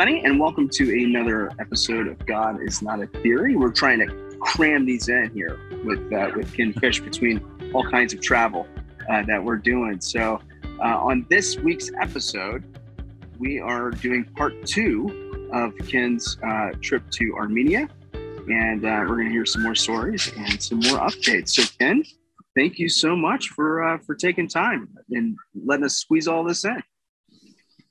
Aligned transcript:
everybody, 0.00 0.24
and 0.24 0.38
welcome 0.38 0.68
to 0.68 1.04
another 1.04 1.50
episode 1.58 2.06
of 2.06 2.24
God 2.24 2.62
is 2.62 2.82
Not 2.82 3.02
a 3.02 3.08
Theory. 3.08 3.56
We're 3.56 3.72
trying 3.72 3.98
to 3.98 4.36
cram 4.38 4.86
these 4.86 5.08
in 5.08 5.28
here 5.34 5.58
with 5.84 6.12
uh, 6.12 6.30
with 6.36 6.54
Ken 6.54 6.72
Fish 6.72 7.00
between 7.00 7.44
all 7.74 7.82
kinds 7.82 8.14
of 8.14 8.20
travel 8.20 8.68
uh, 9.10 9.24
that 9.24 9.42
we're 9.42 9.56
doing. 9.56 10.00
So, 10.00 10.40
uh, 10.78 10.98
on 10.98 11.26
this 11.28 11.56
week's 11.56 11.90
episode, 12.00 12.62
we 13.40 13.58
are 13.58 13.90
doing 13.90 14.22
part 14.36 14.64
two 14.64 15.48
of 15.52 15.76
Ken's 15.88 16.36
uh, 16.46 16.68
trip 16.80 17.02
to 17.14 17.34
Armenia, 17.34 17.88
and 18.12 18.84
uh, 18.84 19.00
we're 19.00 19.16
going 19.16 19.26
to 19.26 19.32
hear 19.32 19.46
some 19.46 19.64
more 19.64 19.74
stories 19.74 20.32
and 20.36 20.62
some 20.62 20.78
more 20.78 20.98
updates. 21.00 21.48
So, 21.48 21.64
Ken, 21.80 22.04
thank 22.56 22.78
you 22.78 22.88
so 22.88 23.16
much 23.16 23.48
for 23.48 23.82
uh, 23.82 23.98
for 24.06 24.14
taking 24.14 24.46
time 24.46 24.90
and 25.10 25.36
letting 25.66 25.86
us 25.86 25.96
squeeze 25.96 26.28
all 26.28 26.44
this 26.44 26.64
in. 26.64 26.80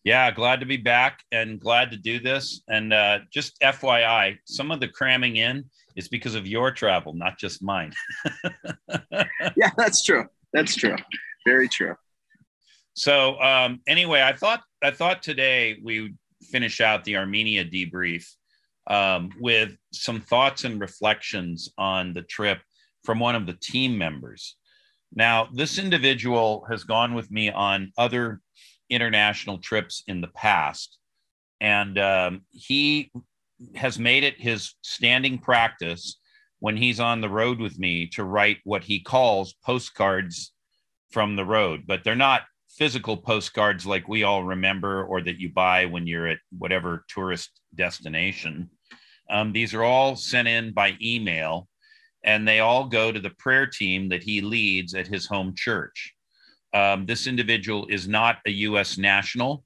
Yeah, 0.08 0.32
glad 0.32 0.62
to 0.62 0.66
be 0.66 0.78
back 0.78 1.20
and 1.34 1.60
glad 1.60 1.92
to 1.92 1.98
do 1.98 2.22
this. 2.22 2.62
And 2.70 2.94
uh, 2.94 3.20
just 3.30 3.60
FYI, 3.60 4.38
some 4.46 4.72
of 4.72 4.80
the 4.80 4.88
cramming 4.88 5.36
in 5.36 5.66
is 5.98 6.08
because 6.08 6.34
of 6.34 6.48
your 6.48 6.72
travel, 6.72 7.12
not 7.12 7.38
just 7.38 7.62
mine. 7.62 7.92
yeah, 9.58 9.72
that's 9.76 10.02
true. 10.06 10.24
That's 10.54 10.78
true. 10.78 10.96
Very 11.46 11.68
true. 11.68 11.94
So 12.94 13.38
um, 13.42 13.82
anyway, 13.86 14.22
I 14.22 14.32
thought 14.32 14.62
I 14.82 14.92
thought 14.92 15.22
today 15.22 15.76
we 15.84 16.04
would 16.04 16.18
finish 16.42 16.80
out 16.80 17.04
the 17.04 17.18
Armenia 17.18 17.66
debrief 17.66 18.32
um, 18.90 19.30
with 19.42 19.76
some 19.92 20.22
thoughts 20.22 20.64
and 20.64 20.80
reflections 20.80 21.74
on 21.78 22.14
the 22.14 22.22
trip 22.22 22.60
from 23.04 23.20
one 23.20 23.36
of 23.36 23.46
the 23.46 23.58
team 23.62 23.98
members. 23.98 24.56
Now, 25.14 25.50
this 25.52 25.78
individual 25.78 26.66
has 26.70 26.86
gone 26.86 27.14
with 27.14 27.30
me 27.30 27.52
on 27.52 27.92
other 27.98 28.40
international 28.90 29.58
trips 29.58 30.04
in 30.08 30.22
the 30.22 30.28
past. 30.30 30.98
And 31.60 31.98
um, 31.98 32.42
he 32.52 33.12
has 33.76 33.98
made 33.98 34.24
it 34.24 34.40
his 34.40 34.76
standing 34.82 35.40
practice 35.40 36.20
when 36.60 36.78
he's 36.78 37.00
on 37.00 37.22
the 37.22 37.30
road 37.30 37.60
with 37.60 37.78
me 37.78 38.08
to 38.08 38.24
write 38.24 38.58
what 38.64 38.84
he 38.84 39.00
calls 39.00 39.54
postcards 39.66 40.54
from 41.12 41.36
the 41.36 41.46
road, 41.46 41.84
but 41.88 42.04
they're 42.04 42.16
not 42.16 42.44
physical 42.70 43.18
postcards 43.18 43.86
like 43.86 44.08
we 44.08 44.24
all 44.24 44.44
remember 44.44 45.04
or 45.06 45.22
that 45.22 45.40
you 45.40 45.50
buy 45.50 45.86
when 45.86 46.06
you're 46.06 46.28
at 46.28 46.40
whatever 46.58 47.06
tourist 47.08 47.62
destination. 47.74 48.70
Um, 49.30 49.52
these 49.52 49.74
are 49.74 49.84
all 49.84 50.16
sent 50.16 50.48
in 50.48 50.74
by 50.74 50.96
email 51.02 51.68
and 52.24 52.48
they 52.48 52.60
all 52.60 52.88
go 52.88 53.12
to 53.12 53.20
the 53.20 53.30
prayer 53.32 53.66
team 53.66 54.10
that 54.10 54.24
he 54.24 54.42
leads 54.42 54.94
at 54.94 55.08
his 55.08 55.26
home 55.26 55.54
church. 55.56 56.14
Um, 56.73 57.06
this 57.06 57.28
individual 57.28 57.88
is 57.88 58.08
not 58.08 58.38
a 58.46 58.52
US 58.52 58.98
national, 58.98 59.64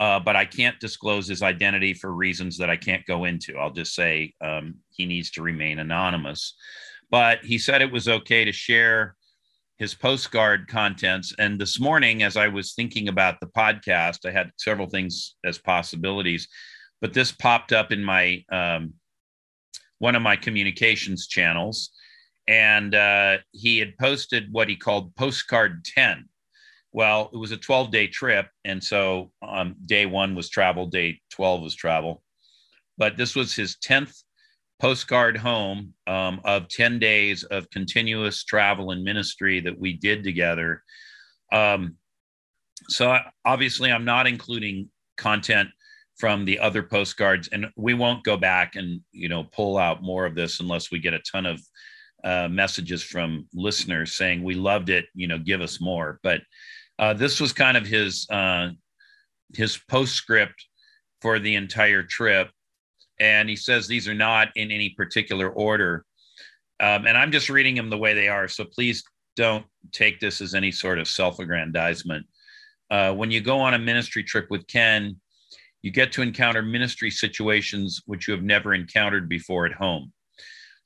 uh, 0.00 0.20
but 0.20 0.36
I 0.36 0.44
can't 0.44 0.78
disclose 0.80 1.28
his 1.28 1.42
identity 1.42 1.94
for 1.94 2.12
reasons 2.12 2.58
that 2.58 2.70
I 2.70 2.76
can't 2.76 3.06
go 3.06 3.24
into. 3.24 3.56
I'll 3.56 3.70
just 3.70 3.94
say 3.94 4.34
um, 4.40 4.76
he 4.90 5.06
needs 5.06 5.30
to 5.32 5.42
remain 5.42 5.78
anonymous. 5.78 6.54
But 7.10 7.44
he 7.44 7.58
said 7.58 7.80
it 7.80 7.92
was 7.92 8.08
okay 8.08 8.44
to 8.44 8.52
share 8.52 9.16
his 9.78 9.94
postcard 9.94 10.68
contents. 10.68 11.34
And 11.38 11.60
this 11.60 11.80
morning, 11.80 12.22
as 12.22 12.36
I 12.36 12.48
was 12.48 12.74
thinking 12.74 13.08
about 13.08 13.40
the 13.40 13.46
podcast, 13.46 14.26
I 14.26 14.30
had 14.30 14.50
several 14.56 14.88
things 14.88 15.34
as 15.44 15.58
possibilities, 15.58 16.48
but 17.00 17.12
this 17.12 17.32
popped 17.32 17.72
up 17.72 17.92
in 17.92 18.02
my 18.02 18.44
um, 18.50 18.94
one 19.98 20.14
of 20.14 20.22
my 20.22 20.36
communications 20.36 21.26
channels, 21.26 21.90
and 22.46 22.94
uh, 22.94 23.38
he 23.52 23.78
had 23.78 23.96
posted 23.98 24.52
what 24.52 24.68
he 24.68 24.76
called 24.76 25.14
postcard 25.16 25.84
10 25.84 26.28
well, 26.94 27.28
it 27.32 27.36
was 27.36 27.50
a 27.50 27.56
12 27.56 27.90
day 27.90 28.06
trip. 28.06 28.46
And 28.64 28.82
so 28.82 29.32
um, 29.42 29.74
day 29.84 30.06
one 30.06 30.36
was 30.36 30.48
travel, 30.48 30.86
day 30.86 31.20
12 31.32 31.60
was 31.60 31.74
travel. 31.74 32.22
But 32.96 33.16
this 33.16 33.34
was 33.34 33.52
his 33.52 33.76
10th 33.84 34.22
postcard 34.80 35.36
home 35.36 35.92
um, 36.06 36.40
of 36.44 36.68
10 36.68 37.00
days 37.00 37.42
of 37.42 37.68
continuous 37.70 38.44
travel 38.44 38.92
and 38.92 39.02
ministry 39.02 39.58
that 39.58 39.76
we 39.76 39.94
did 39.94 40.22
together. 40.22 40.84
Um, 41.52 41.96
so 42.88 43.18
obviously, 43.44 43.90
I'm 43.90 44.04
not 44.04 44.28
including 44.28 44.88
content 45.16 45.70
from 46.16 46.44
the 46.44 46.60
other 46.60 46.82
postcards, 46.84 47.48
and 47.48 47.66
we 47.76 47.94
won't 47.94 48.22
go 48.22 48.36
back 48.36 48.76
and 48.76 49.00
you 49.10 49.28
know 49.28 49.44
pull 49.44 49.78
out 49.78 50.02
more 50.02 50.26
of 50.26 50.34
this 50.34 50.60
unless 50.60 50.90
we 50.90 50.98
get 50.98 51.14
a 51.14 51.20
ton 51.20 51.46
of 51.46 51.60
uh, 52.22 52.48
messages 52.48 53.02
from 53.02 53.46
listeners 53.54 54.14
saying 54.14 54.42
we 54.42 54.54
loved 54.54 54.90
it. 54.90 55.06
You 55.14 55.28
know, 55.28 55.38
give 55.38 55.60
us 55.60 55.80
more. 55.80 56.20
But 56.22 56.42
uh, 56.98 57.14
this 57.14 57.40
was 57.40 57.52
kind 57.52 57.76
of 57.76 57.86
his 57.86 58.28
uh, 58.30 58.70
his 59.54 59.78
postscript 59.88 60.66
for 61.20 61.38
the 61.38 61.54
entire 61.54 62.02
trip, 62.02 62.50
and 63.20 63.48
he 63.48 63.56
says 63.56 63.86
these 63.86 64.08
are 64.08 64.14
not 64.14 64.48
in 64.56 64.70
any 64.70 64.90
particular 64.90 65.48
order. 65.48 66.04
Um, 66.80 67.06
and 67.06 67.16
I'm 67.16 67.32
just 67.32 67.48
reading 67.48 67.76
them 67.76 67.88
the 67.88 67.98
way 67.98 68.14
they 68.14 68.28
are, 68.28 68.48
so 68.48 68.64
please 68.64 69.04
don't 69.36 69.64
take 69.92 70.20
this 70.20 70.40
as 70.40 70.54
any 70.54 70.70
sort 70.70 70.98
of 70.98 71.08
self-aggrandizement. 71.08 72.26
Uh, 72.90 73.12
when 73.12 73.30
you 73.30 73.40
go 73.40 73.58
on 73.58 73.74
a 73.74 73.78
ministry 73.78 74.22
trip 74.22 74.46
with 74.50 74.66
Ken, 74.66 75.16
you 75.82 75.90
get 75.90 76.12
to 76.12 76.22
encounter 76.22 76.62
ministry 76.62 77.10
situations 77.10 78.02
which 78.06 78.26
you 78.26 78.34
have 78.34 78.42
never 78.42 78.74
encountered 78.74 79.28
before 79.28 79.66
at 79.66 79.72
home. 79.72 80.12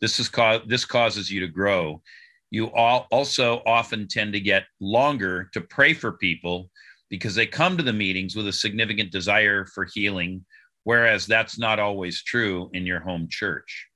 This 0.01 0.19
is 0.21 0.29
co- 0.29 0.63
this 0.67 0.85
causes 0.85 1.31
you 1.31 1.41
to 1.41 1.49
grow 1.49 2.03
you 2.51 2.73
all 2.73 3.07
also 3.11 3.63
often 3.67 4.09
tend 4.09 4.33
to 4.33 4.41
get 4.41 4.65
longer 4.81 5.51
to 5.53 5.61
pray 5.61 5.93
for 5.93 6.13
people 6.13 6.71
because 7.11 7.35
they 7.35 7.47
come 7.47 7.77
to 7.77 7.83
the 7.83 7.93
meetings 7.93 8.37
with 8.37 8.49
a 8.49 8.53
significant 8.53 9.11
desire 9.11 9.67
for 9.67 9.87
healing, 9.93 10.45
whereas 10.85 11.27
that's 11.27 11.59
not 11.59 11.79
always 11.79 12.23
true 12.23 12.71
in 12.73 12.87
your 12.87 13.01
home 13.01 13.27
church. 13.31 13.87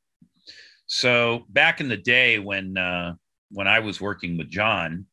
So 0.86 1.44
back 1.48 1.80
in 1.80 1.88
the 1.88 1.96
day 1.96 2.38
when 2.38 2.76
uh, 2.76 3.14
when 3.50 3.68
I 3.68 3.80
was 3.80 4.00
working 4.00 4.36
with 4.36 4.50
John, 4.50 5.06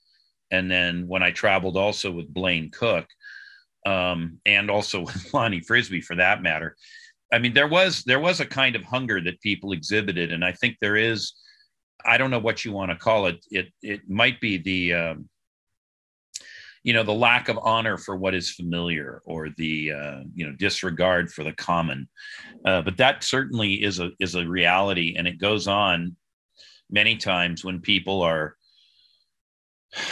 and 0.51 0.69
then 0.69 1.07
when 1.07 1.23
I 1.23 1.31
traveled 1.31 1.77
also 1.77 2.11
with 2.11 2.33
Blaine 2.33 2.69
Cook, 2.71 3.05
um, 3.85 4.39
and 4.45 4.69
also 4.69 5.01
with 5.05 5.33
Lonnie 5.33 5.61
Frisbee 5.61 6.01
for 6.01 6.15
that 6.17 6.41
matter, 6.41 6.75
I 7.31 7.39
mean 7.39 7.53
there 7.53 7.67
was 7.67 8.03
there 8.03 8.19
was 8.19 8.41
a 8.41 8.45
kind 8.45 8.75
of 8.75 8.83
hunger 8.83 9.21
that 9.21 9.41
people 9.41 9.71
exhibited, 9.71 10.33
and 10.33 10.43
I 10.43 10.51
think 10.51 10.77
there 10.81 10.97
is 10.97 11.33
I 12.05 12.17
don't 12.17 12.31
know 12.31 12.39
what 12.39 12.63
you 12.63 12.71
want 12.71 12.91
to 12.91 12.97
call 12.97 13.27
it. 13.27 13.45
It 13.51 13.67
it 13.81 14.09
might 14.09 14.39
be 14.39 14.57
the 14.57 14.93
um, 14.93 15.29
you 16.83 16.93
know 16.93 17.03
the 17.03 17.13
lack 17.13 17.49
of 17.49 17.59
honor 17.61 17.97
for 17.97 18.15
what 18.15 18.33
is 18.33 18.51
familiar 18.51 19.21
or 19.25 19.49
the 19.57 19.91
uh, 19.91 20.19
you 20.33 20.45
know 20.45 20.53
disregard 20.57 21.31
for 21.31 21.43
the 21.43 21.53
common. 21.53 22.07
Uh, 22.65 22.81
but 22.81 22.97
that 22.97 23.23
certainly 23.23 23.83
is 23.83 23.99
a 23.99 24.11
is 24.19 24.35
a 24.35 24.47
reality, 24.47 25.15
and 25.17 25.27
it 25.27 25.39
goes 25.39 25.67
on 25.67 26.15
many 26.89 27.15
times 27.17 27.63
when 27.63 27.79
people 27.79 28.21
are 28.21 28.55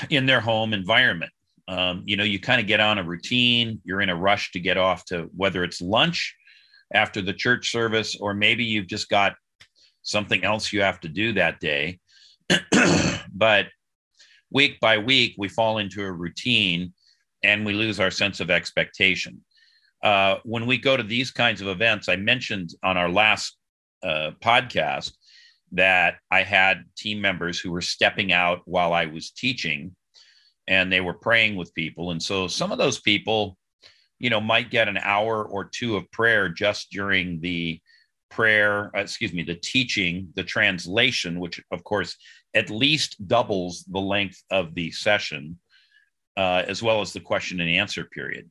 in 0.09 0.25
their 0.25 0.41
home 0.41 0.73
environment. 0.73 1.31
Um, 1.67 2.03
you 2.05 2.15
know, 2.15 2.23
you 2.23 2.39
kind 2.39 2.61
of 2.61 2.67
get 2.67 2.79
on 2.79 2.97
a 2.97 3.03
routine. 3.03 3.81
You're 3.83 4.01
in 4.01 4.09
a 4.09 4.15
rush 4.15 4.51
to 4.51 4.59
get 4.59 4.77
off 4.77 5.03
to 5.05 5.29
whether 5.35 5.63
it's 5.63 5.81
lunch 5.81 6.35
after 6.93 7.21
the 7.21 7.33
church 7.33 7.71
service 7.71 8.15
or 8.15 8.33
maybe 8.33 8.63
you've 8.63 8.87
just 8.87 9.09
got 9.09 9.33
something 10.07 10.44
else 10.45 10.72
you 10.72 10.81
have 10.81 11.00
to 11.01 11.09
do 11.09 11.34
that 11.34 11.59
day. 11.59 12.00
but 13.34 13.68
week 14.50 14.79
by 14.79 14.97
week, 14.97 15.35
we 15.38 15.50
fall 15.50 15.79
into 15.79 16.01
a 16.01 16.12
routine 16.12 16.94
and 17.44 17.66
we 17.66 17.73
lose 17.73 18.00
our 18.00 18.09
sense 18.09 18.40
of 18.40 18.50
expectation. 18.50 19.44
Uh, 20.01 20.38
when 20.44 20.66
we 20.66 20.78
go 20.78 20.96
to 20.96 21.03
these 21.03 21.29
kinds 21.29 21.59
of 21.59 21.67
events, 21.67 22.07
I 22.07 22.16
mentioned 22.16 22.72
on 22.84 22.96
our 22.96 23.09
last 23.09 23.57
uh, 24.01 24.31
podcast 24.41 25.12
that 25.73 26.16
I 26.31 26.44
had 26.44 26.85
team 26.96 27.19
members 27.19 27.59
who 27.59 27.72
were 27.72 27.81
stepping 27.81 28.31
out 28.31 28.62
while 28.63 28.94
I 28.94 29.07
was 29.07 29.31
teaching 29.31 29.93
and 30.70 30.91
they 30.91 31.02
were 31.02 31.14
praying 31.14 31.58
with 31.58 31.73
people. 31.73 32.11
And 32.11 32.23
so 32.23 32.47
some 32.47 32.72
of 32.72 32.78
those 32.78 33.02
people, 33.02 33.58
you 34.20 34.29
know, 34.29 34.40
might 34.40 34.72
get 34.72 34.87
an 34.87 34.97
hour 34.97 35.43
or 35.43 35.66
two 35.66 35.97
of 35.97 36.09
prayer 36.11 36.47
just 36.47 36.91
during 36.91 37.41
the 37.41 37.81
prayer, 38.29 38.91
uh, 38.96 39.02
excuse 39.02 39.34
me, 39.34 39.44
the 39.44 39.56
teaching, 39.56 40.29
the 40.35 40.44
translation, 40.44 41.40
which 41.40 41.62
of 41.72 41.84
course 41.84 42.16
at 42.53 42.70
least 42.70 43.28
doubles 43.28 43.84
the 43.85 44.00
length 44.00 44.41
of 44.52 44.74
the 44.74 44.91
session, 44.91 45.59
uh, 46.38 46.64
as 46.68 46.82
well 46.82 47.02
as 47.02 47.14
the 47.14 47.20
question 47.20 47.59
and 47.59 47.70
answer 47.70 48.06
period. 48.06 48.50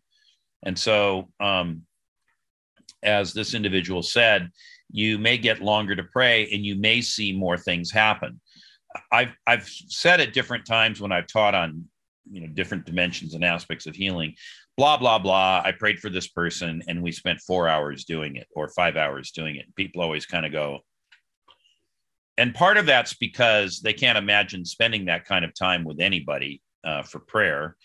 And 0.64 0.78
so, 0.78 1.28
um, 1.40 1.82
as 3.02 3.32
this 3.32 3.54
individual 3.54 4.02
said, 4.02 4.50
you 4.90 5.18
may 5.18 5.38
get 5.38 5.60
longer 5.60 5.94
to 5.94 6.04
pray 6.04 6.48
and 6.52 6.64
you 6.64 6.76
may 6.76 7.00
see 7.00 7.32
more 7.32 7.58
things 7.58 7.90
happen. 7.90 8.40
I've, 9.12 9.32
I've 9.46 9.68
said 9.68 10.20
at 10.20 10.32
different 10.32 10.64
times 10.64 11.00
when 11.00 11.12
I've 11.12 11.26
taught 11.26 11.54
on 11.54 11.84
you 12.30 12.40
know 12.40 12.46
different 12.48 12.84
dimensions 12.86 13.34
and 13.34 13.44
aspects 13.44 13.86
of 13.86 13.94
healing 13.94 14.34
blah 14.76 14.96
blah 14.96 15.18
blah 15.18 15.62
i 15.64 15.72
prayed 15.72 15.98
for 15.98 16.10
this 16.10 16.28
person 16.28 16.82
and 16.88 17.02
we 17.02 17.12
spent 17.12 17.40
four 17.40 17.68
hours 17.68 18.04
doing 18.04 18.36
it 18.36 18.46
or 18.54 18.68
five 18.68 18.96
hours 18.96 19.30
doing 19.30 19.56
it 19.56 19.66
people 19.76 20.02
always 20.02 20.26
kind 20.26 20.46
of 20.46 20.52
go 20.52 20.78
and 22.38 22.54
part 22.54 22.76
of 22.76 22.84
that's 22.84 23.14
because 23.14 23.80
they 23.80 23.92
can't 23.92 24.18
imagine 24.18 24.64
spending 24.64 25.06
that 25.06 25.24
kind 25.24 25.44
of 25.44 25.54
time 25.54 25.84
with 25.84 26.00
anybody 26.00 26.60
uh, 26.84 27.02
for 27.02 27.20
prayer 27.20 27.76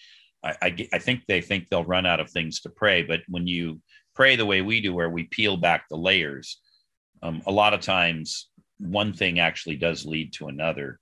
I, 0.43 0.55
I, 0.61 0.89
I 0.93 0.99
think 0.99 1.25
they 1.27 1.41
think 1.41 1.69
they'll 1.69 1.83
run 1.83 2.05
out 2.05 2.19
of 2.19 2.29
things 2.29 2.61
to 2.61 2.69
pray 2.69 3.03
but 3.03 3.21
when 3.27 3.47
you 3.47 3.79
pray 4.15 4.35
the 4.35 4.45
way 4.45 4.61
we 4.61 4.81
do, 4.81 4.93
where 4.93 5.09
we 5.09 5.23
peel 5.23 5.57
back 5.57 5.85
the 5.89 5.97
layers, 5.97 6.59
um, 7.23 7.41
a 7.45 7.51
lot 7.51 7.73
of 7.73 7.81
times 7.81 8.49
one 8.79 9.13
thing 9.13 9.39
actually 9.39 9.75
does 9.75 10.05
lead 10.05 10.33
to 10.33 10.47
another. 10.47 10.99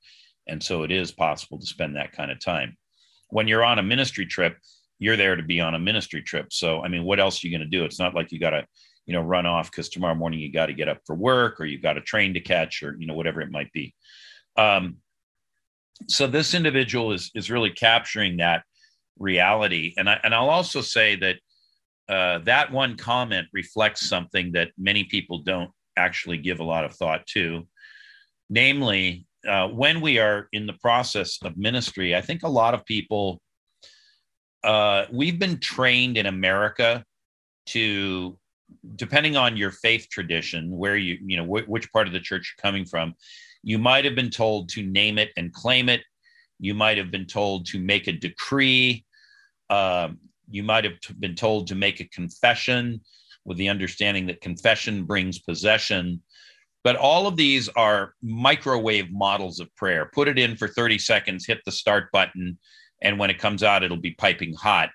And 0.48 0.62
so 0.62 0.84
it 0.84 0.92
is 0.92 1.12
possible 1.12 1.60
to 1.60 1.66
spend 1.66 1.96
that 1.96 2.12
kind 2.12 2.32
of 2.32 2.40
time. 2.40 2.78
When 3.30 3.48
you're 3.48 3.64
on 3.64 3.80
a 3.80 3.84
ministry 3.84 4.26
trip, 4.26 4.58
you're 5.00 5.18
there 5.18 5.36
to 5.36 5.44
be 5.44 5.62
on 5.62 5.76
a 5.76 5.80
ministry 5.80 6.22
trip. 6.22 6.52
So, 6.52 6.84
I 6.84 6.88
mean, 6.88 7.04
what 7.04 7.20
else 7.20 7.44
are 7.44 7.48
you 7.48 7.58
going 7.58 7.70
to 7.70 7.78
do? 7.78 7.86
It's 7.86 8.00
not 8.00 8.14
like 8.14 8.32
you 8.32 8.40
got 8.40 8.50
to, 8.52 8.66
you 9.06 9.14
know, 9.14 9.22
run 9.22 9.46
off 9.46 9.72
because 9.72 9.90
tomorrow 9.90 10.16
morning 10.16 10.40
you 10.40 10.52
got 10.52 10.68
to 10.68 10.74
get 10.74 10.90
up 10.90 11.00
for 11.06 11.16
work 11.16 11.60
or 11.60 11.66
you've 11.66 11.82
got 11.82 11.98
a 11.98 12.02
train 12.02 12.34
to 12.34 12.40
catch 12.40 12.84
or, 12.84 12.96
you 13.00 13.08
know, 13.08 13.14
whatever 13.14 13.42
it 13.42 13.52
might 13.52 13.72
be. 13.72 13.94
Um, 14.58 14.98
so 16.08 16.28
this 16.28 16.54
individual 16.54 17.14
is, 17.14 17.32
is 17.34 17.50
really 17.50 17.72
capturing 17.72 18.38
that 18.38 18.64
reality. 19.18 19.94
And 19.98 20.10
I, 20.10 20.20
and 20.24 20.34
I'll 20.34 20.50
also 20.50 20.82
say 20.82 21.16
that 21.18 21.36
uh, 22.10 22.40
that 22.40 22.72
one 22.72 22.98
comment 22.98 23.48
reflects 23.54 24.10
something 24.10 24.54
that 24.54 24.72
many 24.78 25.04
people 25.04 25.40
don't 25.40 25.70
actually 25.96 26.38
give 26.38 26.60
a 26.60 26.64
lot 26.64 26.86
of 26.86 26.96
thought 26.96 27.26
to. 27.28 27.68
Namely, 28.50 29.28
uh, 29.48 29.68
when 29.68 30.02
we 30.02 30.20
are 30.20 30.48
in 30.52 30.68
the 30.68 30.74
process 30.74 31.38
of 31.44 31.58
ministry, 31.58 32.16
I 32.16 32.22
think 32.22 32.44
a 32.44 32.50
lot 32.50 32.74
of 32.74 32.86
people, 32.86 33.42
uh, 34.64 35.06
we've 35.12 35.40
been 35.40 35.60
trained 35.60 36.18
in 36.18 36.26
America 36.26 37.06
to, 37.68 38.38
depending 38.96 39.38
on 39.38 39.58
your 39.58 39.72
faith 39.72 40.08
tradition, 40.12 40.70
where 40.76 40.98
you, 40.98 41.18
you 41.22 41.38
know, 41.38 41.46
wh- 41.46 41.70
which 41.70 41.92
part 41.92 42.08
of 42.08 42.14
the 42.14 42.20
church 42.20 42.54
you're 42.56 42.62
coming 42.62 42.86
from, 42.86 43.14
you 43.64 43.78
might 43.78 44.06
have 44.06 44.16
been 44.16 44.30
told 44.30 44.70
to 44.70 44.84
name 44.84 45.18
it 45.18 45.32
and 45.38 45.54
claim 45.54 45.90
it. 45.90 46.02
You 46.60 46.74
might 46.74 46.98
have 46.98 47.12
been 47.12 47.26
told 47.26 47.66
to 47.68 47.80
make 47.80 48.08
a 48.08 48.12
decree. 48.12 49.06
Uh, 49.70 50.10
you 50.50 50.64
might 50.64 50.84
have 50.84 50.98
been 51.20 51.36
told 51.36 51.68
to 51.68 51.76
make 51.76 52.00
a 52.00 52.10
confession 52.10 53.02
with 53.46 53.58
the 53.58 53.70
understanding 53.70 54.28
that 54.28 54.42
confession 54.42 55.06
brings 55.06 55.40
possession. 55.40 56.22
But 56.84 56.96
all 56.96 57.28
of 57.28 57.36
these 57.36 57.68
are 57.70 58.14
microwave 58.22 59.12
models 59.12 59.60
of 59.60 59.74
prayer. 59.76 60.10
Put 60.14 60.28
it 60.28 60.40
in 60.40 60.56
for 60.56 60.68
30 60.68 60.98
seconds, 60.98 61.46
hit 61.46 61.60
the 61.66 61.72
start 61.72 62.12
button, 62.12 62.58
and 63.02 63.20
when 63.20 63.30
it 63.30 63.40
comes 63.40 63.64
out, 63.64 63.84
it'll 63.84 63.98
be 63.98 64.12
piping 64.12 64.54
hot. 64.54 64.90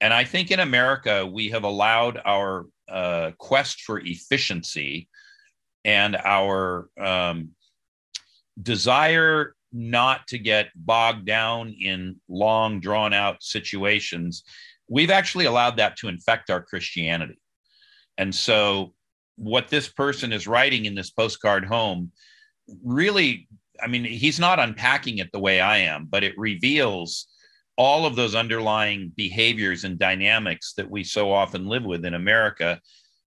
And 0.00 0.12
I 0.12 0.24
think 0.24 0.50
in 0.50 0.60
America, 0.60 1.26
we 1.26 1.48
have 1.50 1.64
allowed 1.64 2.20
our 2.24 2.66
uh, 2.88 3.30
quest 3.38 3.82
for 3.82 4.00
efficiency 4.00 5.08
and 5.84 6.16
our 6.16 6.88
um, 7.00 7.50
desire 8.60 9.54
not 9.72 10.26
to 10.28 10.38
get 10.38 10.68
bogged 10.74 11.24
down 11.24 11.74
in 11.80 12.20
long, 12.28 12.80
drawn 12.80 13.14
out 13.14 13.42
situations 13.42 14.44
we've 14.92 15.10
actually 15.10 15.46
allowed 15.46 15.78
that 15.78 15.96
to 15.96 16.08
infect 16.08 16.50
our 16.50 16.62
Christianity. 16.62 17.40
And 18.18 18.34
so, 18.34 18.92
what 19.36 19.68
this 19.68 19.88
person 19.88 20.32
is 20.32 20.46
writing 20.46 20.84
in 20.84 20.94
this 20.94 21.10
postcard 21.10 21.64
home 21.64 22.12
really, 22.84 23.48
I 23.82 23.86
mean, 23.86 24.04
he's 24.04 24.38
not 24.38 24.60
unpacking 24.60 25.18
it 25.18 25.30
the 25.32 25.40
way 25.40 25.60
I 25.60 25.78
am, 25.78 26.06
but 26.06 26.24
it 26.24 26.38
reveals 26.38 27.26
all 27.76 28.06
of 28.06 28.16
those 28.16 28.34
underlying 28.34 29.12
behaviors 29.16 29.84
and 29.84 29.98
dynamics 29.98 30.74
that 30.76 30.90
we 30.90 31.04
so 31.04 31.32
often 31.32 31.66
live 31.66 31.84
with 31.84 32.04
in 32.04 32.14
America. 32.14 32.80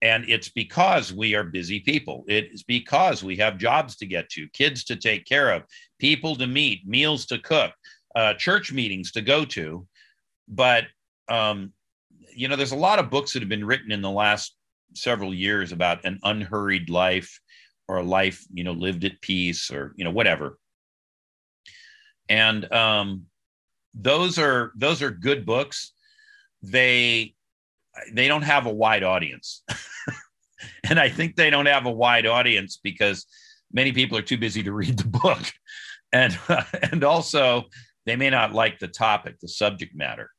And 0.02 0.28
it's 0.28 0.50
because 0.50 1.12
we 1.12 1.34
are 1.34 1.42
busy 1.44 1.80
people. 1.80 2.24
It's 2.28 2.62
because 2.62 3.24
we 3.24 3.36
have 3.36 3.58
jobs 3.58 3.96
to 3.96 4.06
get 4.06 4.28
to, 4.30 4.46
kids 4.52 4.84
to 4.84 4.96
take 4.96 5.24
care 5.24 5.52
of, 5.52 5.62
people 5.98 6.36
to 6.36 6.46
meet, 6.46 6.86
meals 6.86 7.26
to 7.26 7.38
cook, 7.38 7.72
uh, 8.14 8.34
church 8.34 8.72
meetings 8.72 9.10
to 9.12 9.22
go 9.22 9.44
to. 9.46 9.86
But 10.48 10.84
um, 11.28 11.72
you 12.36 12.48
know, 12.48 12.56
there's 12.56 12.72
a 12.72 12.76
lot 12.76 12.98
of 12.98 13.10
books 13.10 13.32
that 13.32 13.40
have 13.40 13.48
been 13.48 13.64
written 13.64 13.90
in 13.90 14.02
the 14.02 14.10
last 14.10 14.55
several 14.94 15.34
years 15.34 15.72
about 15.72 16.04
an 16.04 16.18
unhurried 16.22 16.88
life 16.88 17.40
or 17.88 17.98
a 17.98 18.02
life, 18.02 18.44
you 18.52 18.64
know, 18.64 18.72
lived 18.72 19.04
at 19.04 19.20
peace 19.20 19.70
or, 19.70 19.92
you 19.96 20.04
know, 20.04 20.10
whatever. 20.10 20.58
And 22.28 22.70
um, 22.72 23.26
those 23.94 24.38
are 24.38 24.72
those 24.76 25.02
are 25.02 25.10
good 25.10 25.46
books. 25.46 25.92
They 26.62 27.34
they 28.12 28.28
don't 28.28 28.42
have 28.42 28.66
a 28.66 28.72
wide 28.72 29.02
audience. 29.02 29.62
and 30.88 30.98
I 30.98 31.08
think 31.08 31.36
they 31.36 31.50
don't 31.50 31.66
have 31.66 31.86
a 31.86 31.92
wide 31.92 32.26
audience 32.26 32.78
because 32.82 33.26
many 33.72 33.92
people 33.92 34.18
are 34.18 34.22
too 34.22 34.38
busy 34.38 34.62
to 34.62 34.72
read 34.72 34.98
the 34.98 35.08
book. 35.08 35.42
And 36.12 36.38
and 36.92 37.02
also 37.02 37.64
they 38.06 38.14
may 38.14 38.30
not 38.30 38.54
like 38.54 38.78
the 38.78 38.86
topic, 38.86 39.40
the 39.40 39.48
subject 39.48 39.94
matter. 39.94 40.30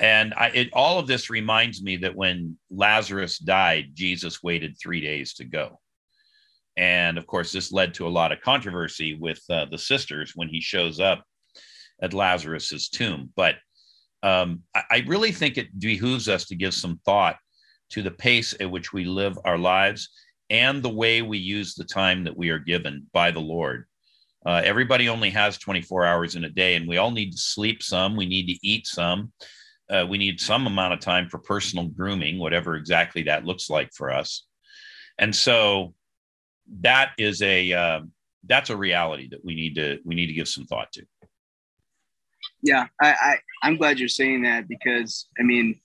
And 0.00 0.32
I, 0.34 0.48
it, 0.48 0.70
all 0.72 0.98
of 0.98 1.06
this 1.06 1.28
reminds 1.28 1.82
me 1.82 1.96
that 1.98 2.16
when 2.16 2.56
Lazarus 2.70 3.38
died, 3.38 3.90
Jesus 3.92 4.42
waited 4.42 4.78
three 4.78 5.02
days 5.02 5.34
to 5.34 5.44
go. 5.44 5.78
And 6.74 7.18
of 7.18 7.26
course, 7.26 7.52
this 7.52 7.70
led 7.70 7.92
to 7.94 8.06
a 8.06 8.08
lot 8.08 8.32
of 8.32 8.40
controversy 8.40 9.14
with 9.14 9.42
uh, 9.50 9.66
the 9.66 9.76
sisters 9.76 10.32
when 10.34 10.48
he 10.48 10.62
shows 10.62 11.00
up 11.00 11.22
at 12.00 12.14
Lazarus's 12.14 12.88
tomb. 12.88 13.30
But 13.36 13.56
um, 14.22 14.62
I, 14.74 14.82
I 14.90 15.04
really 15.06 15.32
think 15.32 15.58
it 15.58 15.78
behooves 15.78 16.30
us 16.30 16.46
to 16.46 16.56
give 16.56 16.72
some 16.72 16.98
thought 17.04 17.36
to 17.90 18.02
the 18.02 18.10
pace 18.10 18.54
at 18.58 18.70
which 18.70 18.94
we 18.94 19.04
live 19.04 19.38
our 19.44 19.58
lives 19.58 20.08
and 20.48 20.82
the 20.82 20.88
way 20.88 21.20
we 21.20 21.36
use 21.36 21.74
the 21.74 21.84
time 21.84 22.24
that 22.24 22.36
we 22.36 22.48
are 22.48 22.58
given 22.58 23.06
by 23.12 23.32
the 23.32 23.40
Lord. 23.40 23.84
Uh, 24.46 24.62
everybody 24.64 25.10
only 25.10 25.28
has 25.28 25.58
24 25.58 26.06
hours 26.06 26.36
in 26.36 26.44
a 26.44 26.50
day, 26.50 26.76
and 26.76 26.88
we 26.88 26.96
all 26.96 27.10
need 27.10 27.32
to 27.32 27.38
sleep 27.38 27.82
some. 27.82 28.16
We 28.16 28.24
need 28.24 28.46
to 28.46 28.66
eat 28.66 28.86
some 28.86 29.32
uh, 29.90 30.06
we 30.08 30.18
need 30.18 30.40
some 30.40 30.66
amount 30.66 30.94
of 30.94 31.00
time 31.00 31.28
for 31.28 31.38
personal 31.38 31.86
grooming, 31.86 32.38
whatever 32.38 32.76
exactly 32.76 33.22
that 33.24 33.44
looks 33.44 33.68
like 33.68 33.90
for 33.92 34.12
us. 34.12 34.46
And 35.18 35.34
so 35.34 35.94
that 36.80 37.10
is 37.18 37.42
a 37.42 37.72
uh, 37.72 38.00
that's 38.46 38.70
a 38.70 38.76
reality 38.76 39.28
that 39.30 39.44
we 39.44 39.54
need 39.54 39.74
to 39.74 39.98
we 40.04 40.14
need 40.14 40.26
to 40.26 40.32
give 40.32 40.48
some 40.48 40.64
thought 40.64 40.92
to. 40.92 41.04
Yeah, 42.62 42.86
I, 43.00 43.10
I 43.10 43.34
I'm 43.62 43.76
glad 43.76 43.98
you're 43.98 44.08
saying 44.08 44.42
that 44.42 44.68
because 44.68 45.26
I 45.38 45.42
mean, 45.42 45.80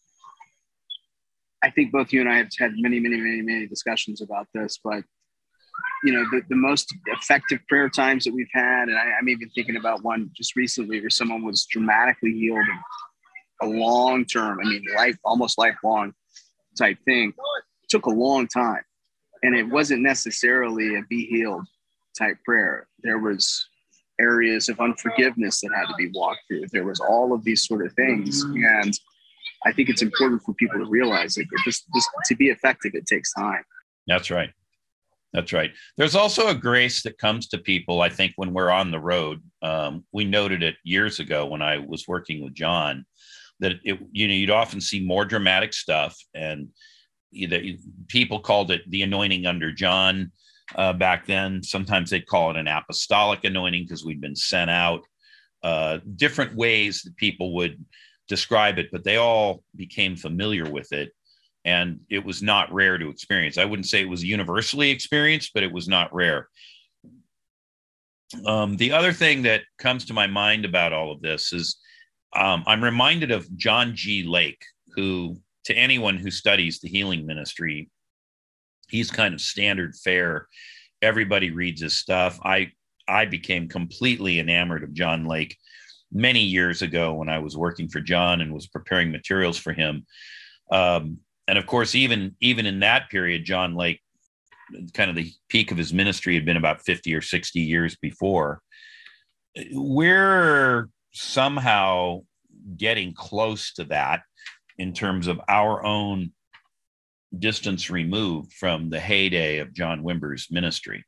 I 1.64 1.70
think 1.72 1.92
both 1.92 2.14
you 2.14 2.22
and 2.22 2.30
I 2.30 2.38
have 2.38 2.50
had 2.60 2.74
many, 2.76 3.00
many, 3.00 3.18
many, 3.18 3.42
many 3.42 3.68
discussions 3.68 4.22
about 4.22 4.48
this, 4.54 4.80
but 4.84 5.04
you 6.04 6.14
know, 6.14 6.24
the, 6.32 6.42
the 6.50 6.56
most 6.56 6.94
effective 7.08 7.60
prayer 7.68 7.90
times 7.90 8.26
that 8.26 8.34
we've 8.34 8.48
had, 8.54 8.90
and 8.90 8.98
I, 8.98 9.14
I'm 9.20 9.28
even 9.28 9.50
thinking 9.50 9.78
about 9.78 10.04
one 10.04 10.30
just 10.36 10.56
recently 10.56 11.02
where 11.02 11.10
someone 11.10 11.44
was 11.44 11.66
dramatically 11.66 12.32
healed 12.32 12.66
a 13.62 13.66
long 13.66 14.26
term, 14.26 14.60
I 14.60 14.68
mean, 14.68 14.84
life, 14.96 15.18
almost 15.24 15.58
lifelong 15.58 16.14
type 16.78 16.98
thing. 17.06 17.30
It 17.30 17.90
took 17.90 18.06
a 18.06 18.12
long 18.12 18.48
time. 18.48 18.82
And 19.44 19.56
it 19.56 19.64
wasn't 19.64 20.02
necessarily 20.02 20.96
a 20.96 21.04
be 21.10 21.26
healed 21.28 21.66
type 22.18 22.38
prayer. 22.44 22.88
There 23.04 23.20
was 23.20 23.68
areas 24.20 24.70
of 24.70 24.80
unforgiveness 24.80 25.62
that 25.62 25.72
had 25.76 25.88
to 25.88 25.94
be 25.98 26.10
walked 26.14 26.42
through. 26.48 26.66
There 26.72 26.86
was 26.86 27.00
all 27.00 27.34
of 27.34 27.44
these 27.44 27.68
sort 27.68 27.86
of 27.86 27.94
things. 27.94 28.44
And 28.44 28.98
I 29.66 29.72
think 29.72 29.90
it's 29.90 30.02
important 30.02 30.42
for 30.44 30.54
people 30.54 30.80
to 30.80 30.86
realize 30.86 31.36
that 31.36 31.46
this, 31.66 31.84
this, 31.94 32.08
to 32.26 32.36
be 32.36 32.50
effective, 32.50 32.94
it 32.96 33.06
takes 33.06 33.34
time. 33.34 33.64
That's 34.08 34.32
right. 34.32 34.52
That's 35.34 35.52
right. 35.52 35.72
There's 35.98 36.16
also 36.16 36.48
a 36.48 36.56
grace 36.56 37.04
that 37.04 37.18
comes 37.18 37.50
to 37.50 37.58
people, 37.58 38.02
I 38.02 38.08
think, 38.08 38.34
when 38.38 38.54
we're 38.54 38.72
on 38.72 38.90
the 38.90 39.02
road. 39.02 39.42
Um, 39.62 40.06
we 40.14 40.24
noted 40.24 40.64
it 40.64 40.76
years 40.86 41.20
ago 41.20 41.46
when 41.46 41.62
I 41.62 41.80
was 41.80 42.08
working 42.08 42.42
with 42.42 42.54
John 42.54 43.06
that 43.60 43.74
it, 43.84 44.00
you 44.12 44.28
know 44.28 44.34
you'd 44.34 44.50
often 44.50 44.82
see 44.82 45.06
more 45.06 45.26
dramatic 45.26 45.74
stuff 45.74 46.18
and 46.34 46.70
either 47.32 47.62
people 48.08 48.40
called 48.40 48.72
it 48.72 48.82
the 48.90 49.02
anointing 49.02 49.46
under 49.46 49.72
john 49.72 50.32
uh, 50.74 50.94
back 50.94 51.26
then. 51.26 51.62
Sometimes 51.62 52.10
they'd 52.10 52.26
call 52.26 52.52
it 52.52 52.58
an 52.58 52.68
apostolic 52.68 53.44
anointing 53.44 53.84
because 53.84 54.04
we'd 54.04 54.22
been 54.22 54.36
sent 54.36 54.72
out. 54.72 55.02
Uh, 55.64 56.00
different 56.16 56.56
ways 56.56 57.02
that 57.02 57.16
people 57.18 57.56
would 57.56 57.84
describe 58.28 58.78
it 58.78 58.88
but 58.92 59.04
they 59.04 59.18
all 59.18 59.64
became 59.76 60.16
familiar 60.16 60.70
with 60.70 60.92
it. 60.94 61.12
And 61.64 62.02
it 62.10 62.24
was 62.24 62.44
not 62.44 62.72
rare 62.72 63.00
to 63.00 63.10
experience. 63.10 63.58
I 63.58 63.66
wouldn't 63.66 63.88
say 63.88 64.02
it 64.02 64.10
was 64.10 64.24
universally 64.24 64.92
experienced 64.92 65.52
but 65.54 65.64
it 65.64 65.72
was 65.72 65.88
not 65.88 66.14
rare. 66.14 66.50
Um, 68.46 68.78
the 68.78 68.92
other 68.92 69.14
thing 69.14 69.44
that 69.44 69.62
comes 69.80 70.06
to 70.06 70.14
my 70.14 70.28
mind 70.28 70.66
about 70.66 70.94
all 70.94 71.12
of 71.12 71.22
this 71.22 71.54
is 71.54 71.78
um, 72.36 72.64
I'm 72.68 72.84
reminded 72.84 73.32
of 73.32 73.56
John 73.56 73.96
G. 73.96 74.24
Lake, 74.24 74.64
who, 74.96 75.38
to 75.66 75.74
anyone 75.74 76.18
who 76.18 76.32
studies 76.32 76.80
the 76.80 76.90
healing 76.90 77.26
ministry, 77.26 77.90
he's 78.90 79.10
kind 79.10 79.34
of 79.34 79.42
standard 79.42 79.96
fare. 79.96 80.48
Everybody 81.02 81.52
reads 81.52 81.82
his 81.82 81.98
stuff. 81.98 82.40
I 82.44 82.72
I 83.08 83.26
became 83.26 83.68
completely 83.68 84.40
enamored 84.40 84.84
of 84.84 84.94
John 84.94 85.26
Lake 85.26 85.58
many 86.12 86.42
years 86.42 86.82
ago 86.82 87.14
when 87.14 87.30
I 87.30 87.40
was 87.40 87.58
working 87.58 87.88
for 87.88 88.00
John 88.00 88.42
and 88.42 88.54
was 88.54 88.68
preparing 88.68 89.12
materials 89.12 89.58
for 89.58 89.74
him. 89.74 90.06
Um, 90.72 91.20
and 91.48 91.58
of 91.58 91.68
course, 91.68 91.94
even 91.96 92.36
even 92.42 92.66
in 92.66 92.80
that 92.80 93.10
period, 93.10 93.46
John 93.46 93.76
Lake, 93.76 94.02
kind 94.94 95.10
of 95.10 95.16
the 95.16 95.32
peak 95.50 95.72
of 95.72 95.78
his 95.78 95.94
ministry, 95.94 96.34
had 96.36 96.46
been 96.46 96.58
about 96.58 96.82
fifty 96.82 97.14
or 97.14 97.22
sixty 97.22 97.62
years 97.62 97.96
before. 97.96 98.62
We're 99.72 100.90
somehow 101.16 102.22
getting 102.78 103.14
close 103.14 103.74
to 103.74 103.86
that 103.86 104.22
in 104.78 104.94
terms 104.94 105.28
of 105.28 105.40
our 105.48 105.84
own 105.84 106.32
distance 107.38 107.90
removed 107.90 108.54
from 108.54 108.90
the 108.90 109.00
heyday 109.00 109.60
of 109.60 109.74
John 109.74 110.04
Wimber's 110.04 110.48
ministry. 110.52 111.06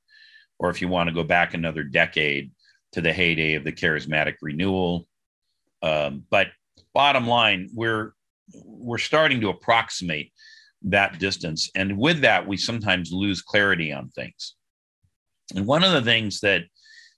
Or 0.59 0.69
if 0.69 0.81
you 0.81 0.87
want 0.87 1.09
to 1.09 1.13
go 1.15 1.23
back 1.23 1.53
another 1.53 1.83
decade 1.83 2.51
to 2.93 3.01
the 3.01 3.13
heyday 3.13 3.55
of 3.55 3.63
the 3.63 3.71
charismatic 3.71 4.35
renewal. 4.41 5.07
Um, 5.81 6.23
but 6.29 6.47
bottom 6.93 7.27
line, 7.27 7.69
we're 7.73 8.13
we're 8.53 8.97
starting 8.97 9.41
to 9.41 9.49
approximate 9.49 10.31
that 10.83 11.19
distance. 11.19 11.69
And 11.75 11.97
with 11.97 12.21
that, 12.21 12.47
we 12.47 12.55
sometimes 12.55 13.11
lose 13.11 13.41
clarity 13.41 13.91
on 13.91 14.09
things. 14.09 14.55
And 15.53 15.67
one 15.67 15.83
of 15.83 15.91
the 15.91 16.01
things 16.01 16.39
that 16.41 16.63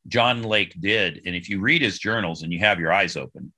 John 0.09 0.43
Lake 0.43 0.75
did, 0.79 1.21
and 1.25 1.35
if 1.35 1.49
you 1.49 1.61
read 1.61 1.81
his 1.81 1.99
journals 1.99 2.43
and 2.43 2.51
you 2.51 2.59
have 2.59 2.79
your 2.79 2.91
eyes 2.91 3.15
open, 3.15 3.53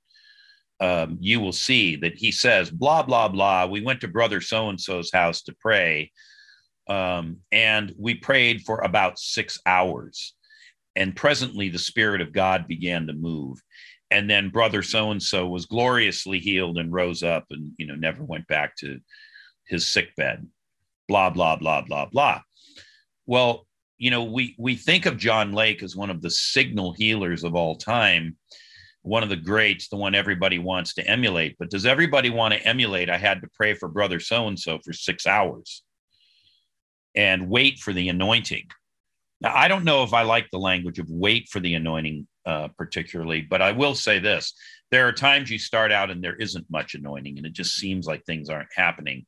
um, 0.80 1.18
you 1.20 1.40
will 1.40 1.52
see 1.52 1.96
that 1.98 2.18
he 2.18 2.32
says, 2.32 2.72
blah, 2.72 3.04
blah, 3.04 3.28
blah. 3.28 3.68
We 3.68 3.82
went 3.82 4.02
to 4.02 4.08
brother 4.08 4.42
so 4.42 4.70
and 4.70 4.82
so's 4.82 5.12
house 5.12 5.44
to 5.44 5.56
pray. 5.60 6.12
Um, 6.90 7.38
and 7.52 7.94
we 7.98 8.16
prayed 8.16 8.64
for 8.64 8.82
about 8.82 9.20
six 9.20 9.60
hours. 9.66 10.34
And 10.96 11.16
presently, 11.16 11.70
the 11.70 11.80
Spirit 11.80 12.20
of 12.20 12.34
God 12.34 12.68
began 12.68 13.08
to 13.08 13.14
move. 13.14 13.60
And 14.10 14.30
then 14.30 14.50
brother 14.50 14.82
so 14.82 15.12
and 15.12 15.22
so 15.24 15.48
was 15.48 15.68
gloriously 15.68 16.40
healed 16.40 16.78
and 16.78 16.92
rose 16.92 17.24
up 17.24 17.46
and, 17.52 17.72
you 17.78 17.86
know, 17.86 17.96
never 17.96 18.24
went 18.24 18.48
back 18.48 18.76
to 18.78 19.00
his 19.68 19.88
sick 19.88 20.16
bed. 20.18 20.48
Blah, 21.08 21.30
blah, 21.30 21.56
blah, 21.56 21.82
blah, 21.82 22.08
blah. 22.08 22.42
Well, 23.26 23.68
you 24.02 24.10
know, 24.10 24.24
we, 24.24 24.56
we 24.58 24.76
think 24.76 25.06
of 25.06 25.18
John 25.18 25.52
Lake 25.52 25.84
as 25.84 25.96
one 25.96 26.10
of 26.10 26.24
the 26.24 26.32
signal 26.32 26.94
healers 26.94 27.44
of 27.44 27.54
all 27.54 27.76
time 27.76 28.36
one 29.04 29.24
of 29.24 29.30
the 29.30 29.36
greats, 29.36 29.88
the 29.90 29.96
one 29.96 30.14
everybody 30.14 30.60
wants 30.60 30.94
to 30.96 31.08
emulate. 31.08 31.56
But 31.58 31.70
does 31.70 31.86
everybody 31.86 32.30
want 32.30 32.54
to 32.54 32.62
emulate? 32.62 33.10
I 33.10 33.18
had 33.18 33.42
to 33.42 33.50
pray 33.56 33.74
for 33.74 33.90
brother 33.90 34.20
so 34.20 34.48
and 34.48 34.60
so 34.60 34.80
for 34.84 34.94
six 34.94 35.26
hours 35.26 35.84
and 37.16 37.50
wait 37.50 37.80
for 37.80 37.94
the 37.94 38.10
anointing. 38.10 38.68
Now, 39.40 39.56
I 39.56 39.68
don't 39.68 39.86
know 39.86 40.04
if 40.04 40.14
I 40.14 40.22
like 40.22 40.48
the 40.52 40.60
language 40.60 41.00
of 41.00 41.10
wait 41.10 41.50
for 41.50 41.60
the 41.60 41.74
anointing 41.74 42.28
uh, 42.46 42.70
particularly, 42.78 43.42
but 43.42 43.62
I 43.62 43.72
will 43.72 43.96
say 43.96 44.20
this 44.20 44.54
there 44.92 45.08
are 45.08 45.14
times 45.14 45.50
you 45.50 45.58
start 45.58 45.92
out 45.92 46.12
and 46.12 46.24
there 46.24 46.36
isn't 46.36 46.66
much 46.70 46.96
anointing, 46.96 47.38
and 47.38 47.46
it 47.46 47.54
just 47.54 47.76
seems 47.76 48.06
like 48.06 48.24
things 48.24 48.50
aren't 48.50 48.70
happening. 48.76 49.26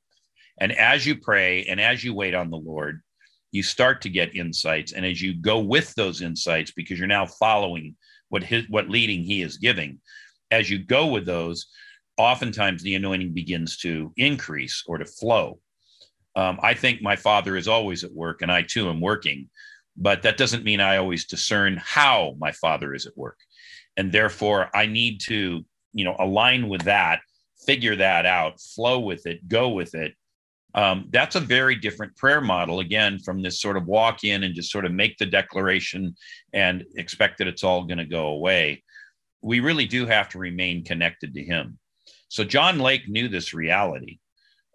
And 0.60 0.72
as 0.72 1.06
you 1.06 1.15
pray 1.15 1.63
and 1.63 1.82
as 1.82 2.03
you 2.03 2.13
wait 2.13 2.36
on 2.36 2.51
the 2.51 2.58
Lord, 2.58 3.01
you 3.54 3.64
start 3.64 4.02
to 4.02 4.10
get 4.10 4.36
insights. 4.36 4.92
And 4.92 5.06
as 5.06 5.22
you 5.22 5.34
go 5.34 5.60
with 5.60 5.94
those 5.96 6.22
insights, 6.22 6.72
because 6.72 7.00
you're 7.00 7.08
now 7.08 7.26
following 7.26 7.96
what 8.34 8.44
his 8.44 8.68
what 8.68 8.90
leading 8.90 9.24
he 9.24 9.44
is 9.44 9.58
giving 9.58 10.00
as 10.50 10.68
you 10.68 10.80
go 10.80 11.06
with 11.06 11.24
those 11.24 11.68
oftentimes 12.18 12.82
the 12.82 12.96
anointing 12.96 13.32
begins 13.32 13.78
to 13.78 14.12
increase 14.18 14.84
or 14.88 14.98
to 14.98 15.06
flow 15.06 15.60
um, 16.36 16.60
i 16.64 16.74
think 16.74 17.00
my 17.02 17.16
father 17.16 17.56
is 17.56 17.68
always 17.68 18.04
at 18.04 18.12
work 18.12 18.42
and 18.42 18.52
i 18.52 18.64
too 18.64 18.90
am 18.90 19.00
working 19.00 19.48
but 19.96 20.24
that 20.24 20.38
doesn't 20.38 20.64
mean 20.64 20.80
i 20.80 20.98
always 20.98 21.26
discern 21.26 21.78
how 21.78 22.36
my 22.40 22.52
father 22.52 22.96
is 22.96 23.06
at 23.06 23.16
work 23.16 23.38
and 23.98 24.12
therefore 24.12 24.68
i 24.76 24.88
need 24.88 25.20
to 25.20 25.64
you 25.94 26.04
know 26.04 26.16
align 26.18 26.68
with 26.68 26.82
that 26.82 27.20
figure 27.68 27.96
that 27.96 28.26
out 28.26 28.60
flow 28.60 29.00
with 29.00 29.28
it 29.28 29.48
go 29.48 29.70
with 29.70 29.94
it 29.94 30.16
um, 30.75 31.08
that's 31.12 31.36
a 31.36 31.39
very 31.39 31.75
different 31.75 32.15
prayer 32.15 32.42
model, 32.42 32.80
again, 32.80 33.20
from 33.20 33.42
this 33.42 33.62
sort 33.62 33.77
of 33.77 33.86
walk 33.86 34.24
in 34.24 34.44
and 34.44 34.56
just 34.56 34.72
sort 34.72 34.86
of 34.86 34.92
make 34.92 35.18
the 35.18 35.25
declaration 35.25 36.15
and 36.53 36.84
expect 36.96 37.38
that 37.38 37.48
it's 37.48 37.63
all 37.63 37.84
going 37.84 38.00
to 38.00 38.06
go 38.06 38.27
away. 38.27 38.84
We 39.42 39.60
really 39.60 39.86
do 39.86 40.06
have 40.06 40.30
to 40.30 40.39
remain 40.39 40.84
connected 40.84 41.34
to 41.34 41.44
Him. 41.44 41.77
So 42.30 42.44
John 42.44 42.80
Lake 42.80 43.08
knew 43.08 43.27
this 43.27 43.53
reality. 43.53 44.20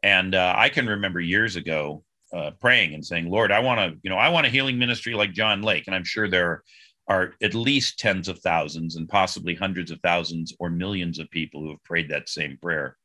And 0.02 0.34
uh, 0.34 0.54
I 0.56 0.68
can 0.68 0.86
remember 0.86 1.20
years 1.20 1.56
ago 1.56 2.04
uh, 2.32 2.52
praying 2.60 2.94
and 2.94 3.04
saying, 3.04 3.28
Lord, 3.30 3.50
I 3.50 3.60
want 3.60 3.80
to, 3.80 3.98
you 4.02 4.10
know, 4.10 4.16
I 4.16 4.28
want 4.28 4.46
a 4.46 4.50
healing 4.50 4.78
ministry 4.78 5.14
like 5.14 5.32
John 5.32 5.62
Lake. 5.62 5.84
And 5.86 5.96
I'm 5.96 6.04
sure 6.04 6.28
there 6.28 6.62
are 7.08 7.32
at 7.42 7.54
least 7.54 7.98
tens 7.98 8.28
of 8.28 8.38
thousands 8.40 8.96
and 8.96 9.08
possibly 9.08 9.54
hundreds 9.54 9.90
of 9.90 9.98
thousands 10.02 10.54
or 10.60 10.68
millions 10.68 11.18
of 11.18 11.30
people 11.30 11.62
who 11.62 11.70
have 11.70 11.82
prayed 11.82 12.10
that 12.10 12.28
same 12.28 12.58
prayer. 12.60 12.97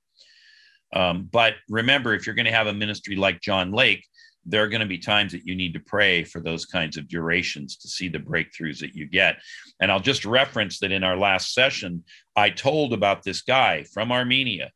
Um, 0.94 1.28
but 1.32 1.56
remember, 1.70 2.14
if 2.14 2.26
you're 2.26 2.36
going 2.36 2.46
to 2.46 2.52
have 2.52 2.68
a 2.68 2.74
ministry 2.74 3.16
like 3.16 3.42
John 3.42 3.72
Lake, 3.72 4.06
there 4.46 4.64
are 4.64 4.68
going 4.68 4.82
to 4.82 4.88
be 4.88 4.98
times 4.98 5.32
that 5.32 5.46
you 5.46 5.56
need 5.56 5.74
to 5.74 5.80
pray 5.80 6.24
for 6.24 6.42
those 6.42 6.66
kinds 6.66 6.98
of 6.98 7.08
durations 7.08 7.78
to 7.78 7.88
see 7.88 8.10
the 8.10 8.20
breakthroughs 8.20 8.80
that 8.80 8.94
you 8.94 9.08
get. 9.08 9.38
And 9.80 9.92
I'll 9.92 10.02
just 10.02 10.26
reference 10.26 10.80
that 10.80 10.92
in 10.92 11.04
our 11.04 11.16
last 11.16 11.54
session, 11.54 12.04
I 12.36 12.50
told 12.50 12.94
about 12.94 13.24
this 13.24 13.42
guy 13.42 13.84
from 13.94 14.12
Armenia 14.12 14.72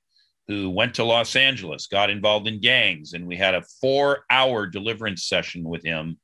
who 0.48 0.70
went 0.70 0.96
to 0.96 1.04
Los 1.04 1.36
Angeles, 1.36 1.88
got 1.88 2.10
involved 2.10 2.48
in 2.48 2.62
gangs, 2.62 3.12
and 3.12 3.28
we 3.28 3.36
had 3.36 3.54
a 3.54 3.66
four 3.82 4.24
hour 4.32 4.66
deliverance 4.66 5.28
session 5.28 5.64
with 5.66 5.84
him 5.84 6.18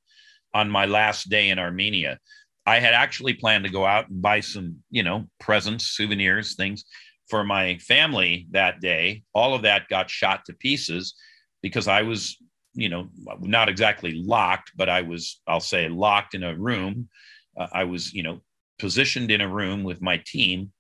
on 0.54 0.70
my 0.70 0.86
last 0.86 1.30
day 1.30 1.50
in 1.50 1.60
Armenia. 1.60 2.20
I 2.66 2.80
had 2.80 2.94
actually 2.94 3.34
planned 3.34 3.66
to 3.66 3.70
go 3.70 3.86
out 3.86 4.08
and 4.08 4.22
buy 4.22 4.40
some, 4.40 4.78
you 4.90 5.04
know, 5.04 5.26
presents, 5.42 5.88
souvenirs, 5.88 6.56
things 6.56 6.86
for 7.30 7.44
my 7.44 7.78
family 7.78 8.48
that 8.52 8.80
day, 8.82 9.24
all 9.34 9.54
of 9.54 9.64
that 9.64 9.88
got 9.88 10.10
shot 10.10 10.46
to 10.46 10.54
pieces 10.54 11.16
because 11.62 11.88
I 11.88 12.02
was, 12.02 12.38
you 12.74 12.90
know, 12.90 13.08
not 13.40 13.70
exactly 13.70 14.12
locked, 14.14 14.72
but 14.76 14.90
I 14.90 15.02
was, 15.02 15.42
I'll 15.48 15.60
say, 15.60 15.88
locked 15.88 16.36
in 16.36 16.44
a 16.44 16.56
room. 16.56 17.10
Uh, 17.58 17.68
I 17.72 17.84
was, 17.86 18.14
you 18.14 18.24
know, 18.24 18.42
positioned 18.80 19.32
in 19.32 19.42
a 19.42 19.48
room 19.48 19.84
with 19.84 20.02
my 20.02 20.22
team, 20.26 20.72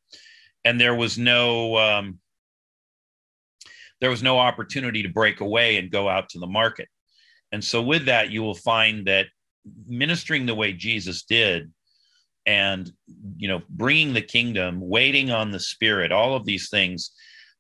and 0.66 0.80
there 0.80 0.96
was 0.96 1.18
no, 1.18 1.78
um, 1.78 2.20
there 4.02 4.10
was 4.10 4.24
no 4.24 4.38
opportunity 4.38 5.04
to 5.04 5.10
break 5.10 5.40
away 5.40 5.78
and 5.78 5.92
go 5.92 6.10
out 6.10 6.30
to 6.30 6.40
the 6.40 6.48
market. 6.48 6.90
And 7.52 7.64
so, 7.64 7.82
with 7.82 8.06
that, 8.06 8.32
you 8.32 8.42
will 8.42 8.56
find 8.56 9.06
that 9.08 9.28
ministering 9.88 10.46
the 10.46 10.56
way 10.56 10.74
Jesus 10.74 11.24
did 11.24 11.72
and 12.46 12.92
you 13.38 13.48
know 13.48 13.62
bringing 13.70 14.14
the 14.14 14.22
kingdom 14.22 14.80
waiting 14.82 15.32
on 15.32 15.52
the 15.52 15.60
spirit 15.60 16.12
all 16.12 16.36
of 16.36 16.46
these 16.46 16.70
things 16.70 17.12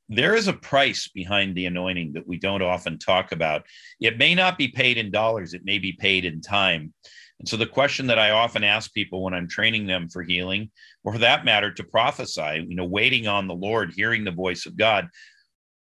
there 0.09 0.35
is 0.35 0.47
a 0.47 0.53
price 0.53 1.07
behind 1.07 1.55
the 1.55 1.65
anointing 1.65 2.13
that 2.13 2.27
we 2.27 2.37
don't 2.37 2.61
often 2.61 2.99
talk 2.99 3.31
about. 3.31 3.65
It 4.01 4.17
may 4.17 4.35
not 4.35 4.57
be 4.57 4.67
paid 4.67 4.97
in 4.97 5.11
dollars. 5.11 5.53
It 5.53 5.63
may 5.63 5.79
be 5.79 5.93
paid 5.93 6.25
in 6.25 6.41
time. 6.41 6.93
And 7.39 7.49
so 7.49 7.57
the 7.57 7.65
question 7.65 8.07
that 8.07 8.19
i 8.19 8.29
often 8.29 8.63
ask 8.63 8.93
people 8.93 9.21
when 9.21 9.33
i'm 9.33 9.49
training 9.49 9.85
them 9.85 10.07
for 10.07 10.23
healing 10.23 10.71
or 11.03 11.11
for 11.13 11.19
that 11.19 11.43
matter 11.43 11.73
to 11.73 11.83
prophesy 11.83 12.65
you 12.69 12.75
know 12.75 12.85
waiting 12.85 13.27
on 13.27 13.47
the 13.47 13.53
lord 13.53 13.91
hearing 13.93 14.23
the 14.23 14.31
voice 14.31 14.65
of 14.65 14.77
god 14.77 15.09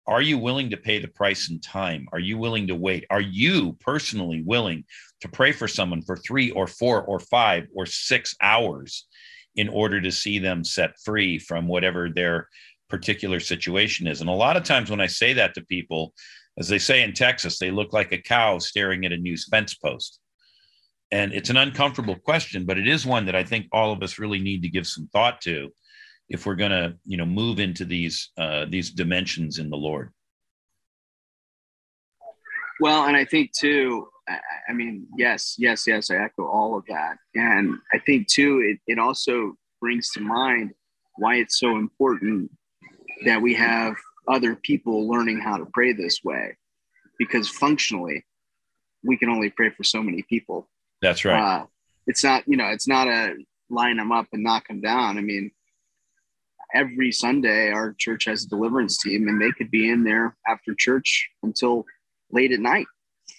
are 0.08 0.22
you 0.22 0.38
willing 0.38 0.70
to 0.70 0.78
pay 0.78 1.00
the 1.00 1.08
price 1.08 1.50
in 1.50 1.60
time? 1.60 2.08
Are 2.14 2.20
you 2.20 2.38
willing 2.38 2.68
to 2.68 2.76
wait? 2.76 3.06
Are 3.10 3.22
you 3.22 3.74
personally 3.80 4.42
willing 4.42 4.86
to 5.22 5.28
pray 5.28 5.52
for 5.52 5.68
someone 5.68 6.02
for 6.02 6.16
three 6.16 6.52
or 6.52 6.66
four 6.66 7.04
or 7.04 7.20
five 7.20 7.68
or 7.76 7.86
six 7.86 8.36
hours 8.42 9.06
in 9.56 9.68
order 9.68 10.00
to 10.00 10.12
see 10.12 10.40
them 10.40 10.64
set 10.64 10.98
free 11.04 11.38
from 11.38 11.68
whatever 11.68 12.10
their 12.10 12.48
particular 12.90 13.42
situation 13.42 14.08
is? 14.08 14.22
And 14.22 14.30
a 14.30 14.34
lot 14.34 14.56
of 14.56 14.64
times 14.64 14.90
when 14.90 15.02
I 15.02 15.08
say 15.08 15.34
that 15.34 15.54
to 15.56 15.66
people, 15.66 16.14
as 16.58 16.70
they 16.70 16.80
say 16.80 17.04
in 17.04 17.14
Texas, 17.14 17.60
they 17.60 17.70
look 17.70 17.92
like 17.92 18.12
a 18.14 18.22
cow 18.22 18.60
staring 18.60 19.06
at 19.06 19.12
a 19.12 19.18
news 19.18 19.46
fence 19.50 19.74
post. 19.74 20.20
And 21.12 21.34
it's 21.34 21.50
an 21.50 21.58
uncomfortable 21.58 22.16
question, 22.16 22.66
but 22.66 22.78
it 22.78 22.88
is 22.88 23.06
one 23.06 23.26
that 23.26 23.36
I 23.36 23.44
think 23.44 23.68
all 23.72 23.92
of 23.92 24.02
us 24.02 24.20
really 24.20 24.40
need 24.40 24.62
to 24.64 24.70
give 24.70 24.88
some 24.88 25.08
thought 25.08 25.42
to 25.42 25.72
if 26.30 26.46
we're 26.46 26.56
going 26.56 26.72
to 26.72 26.96
you 27.06 27.18
know 27.18 27.26
move 27.26 27.60
into 27.60 27.86
these 27.86 28.32
uh, 28.38 28.66
these 28.70 28.92
dimensions 28.92 29.60
in 29.60 29.70
the 29.70 29.78
Lord. 29.78 30.12
Well, 32.80 33.06
and 33.06 33.18
I 33.18 33.26
think 33.26 33.52
too. 33.54 34.08
I 34.70 34.74
mean, 34.74 35.08
yes, 35.18 35.56
yes, 35.58 35.88
yes. 35.88 36.12
I 36.12 36.16
echo 36.16 36.46
all 36.46 36.78
of 36.78 36.84
that, 36.90 37.18
and 37.34 37.78
I 37.94 38.00
think 38.00 38.28
too. 38.28 38.60
It 38.60 38.94
it 38.94 39.00
also 39.00 39.56
brings 39.80 40.10
to 40.12 40.20
mind 40.20 40.72
why 41.16 41.36
it's 41.36 41.60
so 41.60 41.78
important 41.78 42.52
that 43.26 43.42
we 43.42 43.54
have 43.56 43.96
other 44.28 44.56
people 44.56 45.08
learning 45.08 45.40
how 45.40 45.58
to 45.58 45.66
pray 45.74 45.94
this 45.94 46.20
way, 46.24 46.58
because 47.18 47.48
functionally, 47.48 48.26
we 49.04 49.18
can 49.18 49.30
only 49.30 49.50
pray 49.50 49.70
for 49.70 49.84
so 49.84 50.04
many 50.04 50.24
people. 50.24 50.70
That's 51.02 51.24
right. 51.24 51.62
Uh, 51.62 51.66
it's 52.06 52.24
not, 52.24 52.44
you 52.48 52.58
know, 52.58 52.68
it's 52.68 52.88
not 52.88 53.08
a 53.08 53.36
line 53.70 53.98
them 53.98 54.12
up 54.12 54.28
and 54.34 54.44
knock 54.44 54.68
them 54.68 54.82
down. 54.82 55.18
I 55.18 55.22
mean, 55.22 55.52
every 56.74 57.12
Sunday, 57.12 57.72
our 57.72 57.94
church 57.98 58.26
has 58.26 58.44
a 58.44 58.50
deliverance 58.50 58.98
team, 59.02 59.28
and 59.28 59.42
they 59.42 59.52
could 59.52 59.72
be 59.72 59.90
in 59.90 60.04
there 60.04 60.36
after 60.48 60.74
church 60.76 61.30
until 61.44 61.86
late 62.32 62.52
at 62.52 62.60
night. 62.60 62.88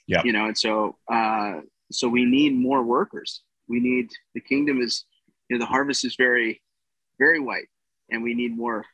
Yeah, 0.06 0.23
you 0.25 0.32
know, 0.32 0.47
and 0.47 0.56
so 0.56 0.97
uh, 1.12 1.61
so 1.90 2.08
we 2.08 2.25
need 2.25 2.54
more 2.54 2.82
workers. 2.82 3.42
We 3.68 3.80
need 3.80 4.11
the 4.35 4.40
kingdom 4.40 4.80
is 4.80 5.04
you 5.49 5.56
know 5.56 5.64
the 5.64 5.68
harvest 5.68 6.04
is 6.04 6.16
very 6.16 6.61
very 7.18 7.40
white, 7.40 7.68
and 8.11 8.23
we 8.23 8.35
need 8.35 8.56
more 8.56 8.85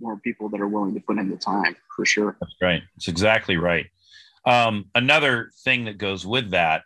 more 0.00 0.18
people 0.18 0.48
that 0.48 0.60
are 0.60 0.68
willing 0.68 0.94
to 0.94 1.00
put 1.00 1.18
in 1.18 1.30
the 1.30 1.36
time 1.36 1.76
for 1.94 2.04
sure. 2.04 2.36
That's 2.40 2.56
right. 2.60 2.82
It's 2.96 3.08
exactly 3.08 3.56
right. 3.56 3.86
Um, 4.44 4.86
another 4.94 5.50
thing 5.64 5.84
that 5.84 5.98
goes 5.98 6.26
with 6.26 6.50
that 6.50 6.82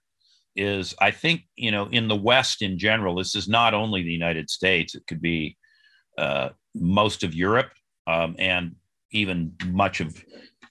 is 0.55 0.95
I 1.01 1.11
think 1.11 1.43
you 1.57 1.71
know 1.71 1.87
in 1.87 2.09
the 2.09 2.17
West 2.17 2.63
in 2.63 2.79
general, 2.79 3.17
this 3.17 3.35
is 3.35 3.49
not 3.49 3.75
only 3.75 4.03
the 4.03 4.13
United 4.13 4.51
States. 4.51 4.95
It 4.95 5.07
could 5.07 5.21
be 5.21 5.57
uh, 6.19 6.51
most 6.81 7.23
of 7.23 7.35
Europe 7.35 7.71
um, 8.07 8.37
and 8.39 8.77
even 9.13 9.53
much 9.67 10.01
of 10.01 10.23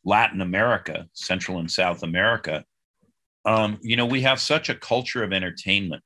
Latin 0.03 0.41
America, 0.41 1.07
Central 1.13 1.59
and 1.59 1.69
South 1.69 2.03
America. 2.03 2.63
um, 3.45 3.79
you 3.81 3.95
know, 3.95 4.05
we 4.05 4.21
have 4.21 4.39
such 4.39 4.69
a 4.69 4.75
culture 4.75 5.23
of 5.23 5.31
entertainment. 5.31 6.03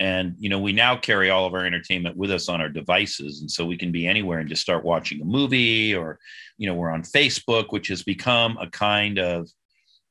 And, 0.00 0.34
you 0.38 0.48
know, 0.48 0.60
we 0.60 0.72
now 0.72 0.96
carry 0.96 1.30
all 1.30 1.46
of 1.46 1.54
our 1.54 1.64
entertainment 1.64 2.16
with 2.16 2.30
us 2.30 2.48
on 2.48 2.60
our 2.60 2.68
devices. 2.68 3.40
And 3.40 3.50
so 3.50 3.66
we 3.66 3.76
can 3.76 3.90
be 3.90 4.06
anywhere 4.06 4.38
and 4.38 4.48
just 4.48 4.62
start 4.62 4.84
watching 4.84 5.20
a 5.20 5.24
movie 5.24 5.94
or, 5.94 6.18
you 6.56 6.68
know, 6.68 6.74
we're 6.74 6.92
on 6.92 7.02
Facebook, 7.02 7.66
which 7.70 7.88
has 7.88 8.02
become 8.04 8.56
a 8.58 8.70
kind 8.70 9.18
of 9.18 9.48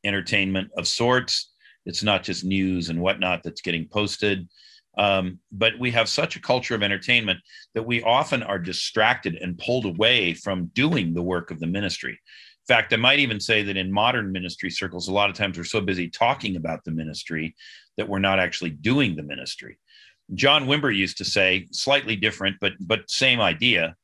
entertainment 0.03 0.69
of 0.77 0.87
sorts. 0.87 1.53
It's 1.85 2.03
not 2.03 2.23
just 2.23 2.43
news 2.43 2.89
and 2.89 2.99
whatnot 2.99 3.43
that's 3.43 3.61
getting 3.61 3.87
posted. 3.87 4.49
Um, 4.97 5.39
but 5.51 5.77
we 5.79 5.91
have 5.91 6.09
such 6.09 6.35
a 6.35 6.41
culture 6.41 6.73
of 6.73 6.81
entertainment 6.81 7.39
that 7.75 7.85
we 7.85 8.01
often 8.01 8.41
are 8.41 8.57
distracted 8.57 9.35
and 9.35 9.57
pulled 9.57 9.85
away 9.85 10.33
from 10.33 10.71
doing 10.73 11.13
the 11.13 11.21
work 11.21 11.51
of 11.51 11.59
the 11.59 11.67
ministry. 11.67 12.11
In 12.13 12.75
fact, 12.75 12.91
I 12.93 12.97
might 12.97 13.19
even 13.19 13.39
say 13.39 13.63
that 13.63 13.77
in 13.77 13.91
modern 13.91 14.31
ministry 14.31 14.69
circles, 14.71 15.07
a 15.07 15.13
lot 15.13 15.29
of 15.29 15.35
times 15.35 15.57
we're 15.57 15.63
so 15.63 15.81
busy 15.81 16.09
talking 16.09 16.55
about 16.55 16.83
the 16.83 16.91
ministry 16.91 17.55
that 17.97 18.09
we're 18.09 18.19
not 18.19 18.39
actually 18.39 18.71
doing 18.71 19.15
the 19.15 19.23
ministry. 19.23 19.77
John 20.33 20.67
Wimber 20.67 20.93
used 20.93 21.17
to 21.19 21.25
say, 21.25 21.67
slightly 21.71 22.15
different, 22.15 22.57
but 22.59 22.73
but 22.79 23.09
same 23.09 23.39
idea. 23.39 23.95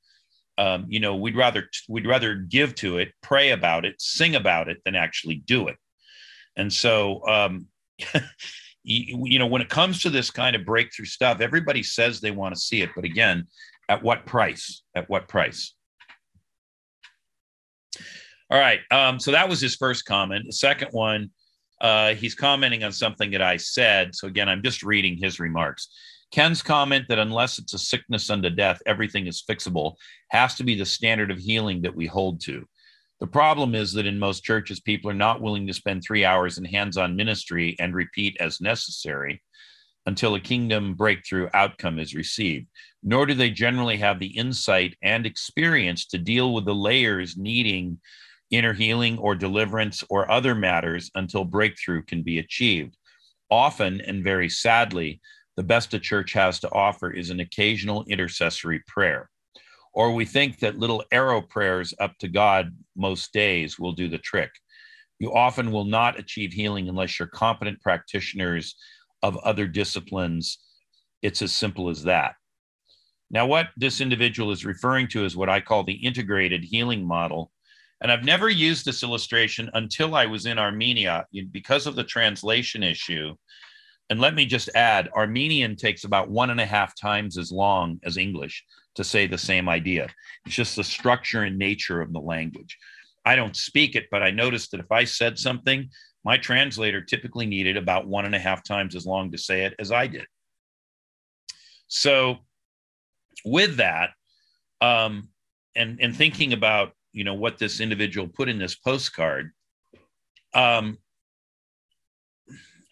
Um, 0.58 0.86
you 0.88 1.00
know, 1.00 1.16
we'd 1.16 1.36
rather 1.36 1.70
we'd 1.90 2.08
rather 2.08 2.36
give 2.36 2.76
to 2.76 3.00
it, 3.00 3.12
pray 3.22 3.50
about 3.50 3.86
it, 3.86 3.96
sing 4.00 4.36
about 4.36 4.70
it, 4.70 4.78
than 4.86 4.96
actually 4.96 5.36
do 5.36 5.68
it. 5.68 5.76
And 6.56 6.72
so, 6.72 7.28
um, 7.28 7.68
you, 8.84 9.40
know, 9.40 9.48
when 9.48 9.62
it 9.62 9.70
comes 9.70 10.02
to 10.02 10.10
this 10.10 10.30
kind 10.30 10.56
of 10.56 10.66
breakthrough 10.66 11.06
stuff, 11.06 11.40
everybody 11.42 11.84
says 11.84 12.20
they 12.20 12.32
want 12.32 12.54
to 12.54 12.60
see 12.60 12.82
it, 12.82 12.90
but 12.96 13.06
again, 13.06 13.48
at 13.90 14.04
what 14.04 14.26
price? 14.26 14.84
At 14.96 15.10
what 15.10 15.28
price? 15.28 15.74
All 18.50 18.60
right. 18.60 18.80
Um, 18.92 19.20
so 19.20 19.32
that 19.32 19.50
was 19.50 19.60
his 19.60 19.76
first 19.76 20.06
comment. 20.06 20.46
The 20.46 20.54
second 20.54 20.90
one, 20.92 21.32
uh, 21.82 22.14
he's 22.14 22.36
commenting 22.36 22.84
on 22.84 22.92
something 22.92 23.32
that 23.32 23.42
I 23.42 23.58
said. 23.58 24.14
So 24.16 24.28
again, 24.28 24.48
I'm 24.48 24.62
just 24.62 24.84
reading 24.84 25.18
his 25.18 25.40
remarks. 25.40 25.90
Ken's 26.32 26.62
comment 26.64 27.06
that 27.10 27.20
unless 27.20 27.60
it's 27.60 27.74
a 27.74 27.80
sickness 27.80 28.30
unto 28.30 28.50
death, 28.50 28.82
everything 28.86 29.28
is 29.28 29.44
fixable 29.48 29.96
has 30.30 30.56
to 30.56 30.64
be 30.64 30.76
the 30.76 30.86
standard 30.86 31.30
of 31.30 31.38
healing 31.38 31.82
that 31.84 31.96
we 31.96 32.08
hold 32.08 32.42
to. 32.42 32.68
The 33.24 33.28
problem 33.28 33.74
is 33.74 33.94
that 33.94 34.06
in 34.06 34.20
most 34.20 34.44
churches, 34.44 34.82
people 34.82 35.10
are 35.10 35.14
not 35.14 35.40
willing 35.40 35.66
to 35.68 35.74
spend 35.74 36.04
three 36.04 36.26
hours 36.26 36.58
in 36.58 36.66
hands 36.66 36.98
on 36.98 37.16
ministry 37.16 37.74
and 37.80 37.96
repeat 37.96 38.36
as 38.42 38.60
necessary 38.60 39.42
until 40.06 40.36
a 40.36 40.42
kingdom 40.42 40.94
breakthrough 40.94 41.48
outcome 41.54 42.00
is 42.00 42.14
received, 42.14 42.68
nor 43.02 43.26
do 43.26 43.34
they 43.34 43.50
generally 43.50 43.96
have 43.96 44.20
the 44.20 44.38
insight 44.38 44.98
and 45.02 45.26
experience 45.26 46.06
to 46.08 46.18
deal 46.18 46.54
with 46.54 46.66
the 46.66 46.76
layers 46.76 47.38
needing 47.38 47.98
inner 48.52 48.74
healing 48.74 49.18
or 49.18 49.36
deliverance 49.36 50.04
or 50.10 50.30
other 50.30 50.54
matters 50.54 51.10
until 51.16 51.46
breakthrough 51.46 52.04
can 52.04 52.24
be 52.24 52.40
achieved. 52.40 52.98
Often 53.50 54.02
and 54.02 54.22
very 54.22 54.50
sadly, 54.50 55.22
the 55.56 55.64
best 55.64 55.94
a 55.94 56.00
church 56.00 56.34
has 56.34 56.60
to 56.60 56.74
offer 56.74 57.10
is 57.10 57.30
an 57.30 57.40
occasional 57.40 58.04
intercessory 58.10 58.84
prayer 58.86 59.30
or 59.94 60.14
we 60.14 60.26
think 60.26 60.60
that 60.60 60.78
little 60.78 61.04
arrow 61.12 61.42
prayers 61.42 61.94
up 62.00 62.18
to 62.18 62.28
God 62.28 62.76
most 62.96 63.32
days 63.32 63.78
will 63.78 63.94
do 63.94 64.10
the 64.10 64.18
trick. 64.18 64.52
You 65.20 65.34
often 65.34 65.72
will 65.72 65.86
not 65.86 66.20
achieve 66.20 66.52
healing 66.52 66.90
unless 66.90 67.20
you're 67.20 67.28
competent 67.28 67.82
practitioners 67.82 68.76
of 69.22 69.38
other 69.38 69.68
disciplines. 69.68 70.60
It's 71.22 71.42
as 71.42 71.54
simple 71.54 71.90
as 71.90 72.04
that. 72.04 72.36
Now, 73.30 73.46
what 73.46 73.70
this 73.78 74.02
individual 74.02 74.52
is 74.52 74.66
referring 74.66 75.08
to 75.10 75.26
is 75.26 75.36
what 75.36 75.50
I 75.50 75.60
call 75.60 75.84
the 75.84 75.94
integrated 75.94 76.64
healing 76.64 77.06
model. 77.06 77.52
And 78.02 78.12
I've 78.12 78.26
never 78.26 78.50
used 78.50 78.86
this 78.86 79.02
illustration 79.02 79.70
until 79.74 80.14
I 80.14 80.26
was 80.26 80.46
in 80.46 80.60
Armenia 80.60 81.26
because 81.52 81.88
of 81.88 81.96
the 81.96 82.04
translation 82.04 82.84
issue. 82.84 83.34
And 84.10 84.20
let 84.20 84.36
me 84.36 84.46
just 84.46 84.70
add 84.76 85.10
Armenian 85.16 85.76
takes 85.76 86.04
about 86.04 86.30
one 86.30 86.50
and 86.50 86.60
a 86.60 86.66
half 86.66 86.96
times 86.96 87.38
as 87.38 87.52
long 87.52 88.00
as 88.04 88.18
English 88.18 88.64
to 88.96 89.04
say 89.04 89.28
the 89.28 89.38
same 89.38 89.70
idea. 89.70 90.08
It's 90.46 90.56
just 90.56 90.76
the 90.76 90.84
structure 90.84 91.44
and 91.44 91.58
nature 91.58 92.02
of 92.02 92.14
the 92.14 92.20
language. 92.20 92.78
I 93.26 93.36
don't 93.36 93.56
speak 93.56 93.96
it, 93.96 94.08
but 94.12 94.22
I 94.22 94.32
noticed 94.32 94.72
that 94.72 94.82
if 94.82 94.92
I 94.92 95.06
said 95.06 95.40
something, 95.40 95.90
my 96.26 96.38
translator 96.38 97.02
typically 97.02 97.46
needed 97.46 97.78
about 97.78 98.08
one 98.08 98.26
and 98.26 98.36
a 98.36 98.40
half 98.40 98.64
times 98.64 98.96
as 98.96 99.06
long 99.06 99.32
to 99.32 99.38
say 99.38 99.66
it 99.66 99.74
as 99.80 99.92
I 99.92 100.08
did. 100.08 100.26
So, 101.88 102.38
with 103.46 103.78
that, 103.78 104.12
um, 104.82 105.30
and 105.76 106.00
and 106.02 106.16
thinking 106.16 106.54
about 106.54 106.94
you 107.12 107.24
know 107.24 107.34
what 107.34 107.58
this 107.58 107.80
individual 107.80 108.28
put 108.28 108.50
in 108.50 108.58
this 108.58 108.76
postcard, 108.76 109.52
um, 110.54 110.98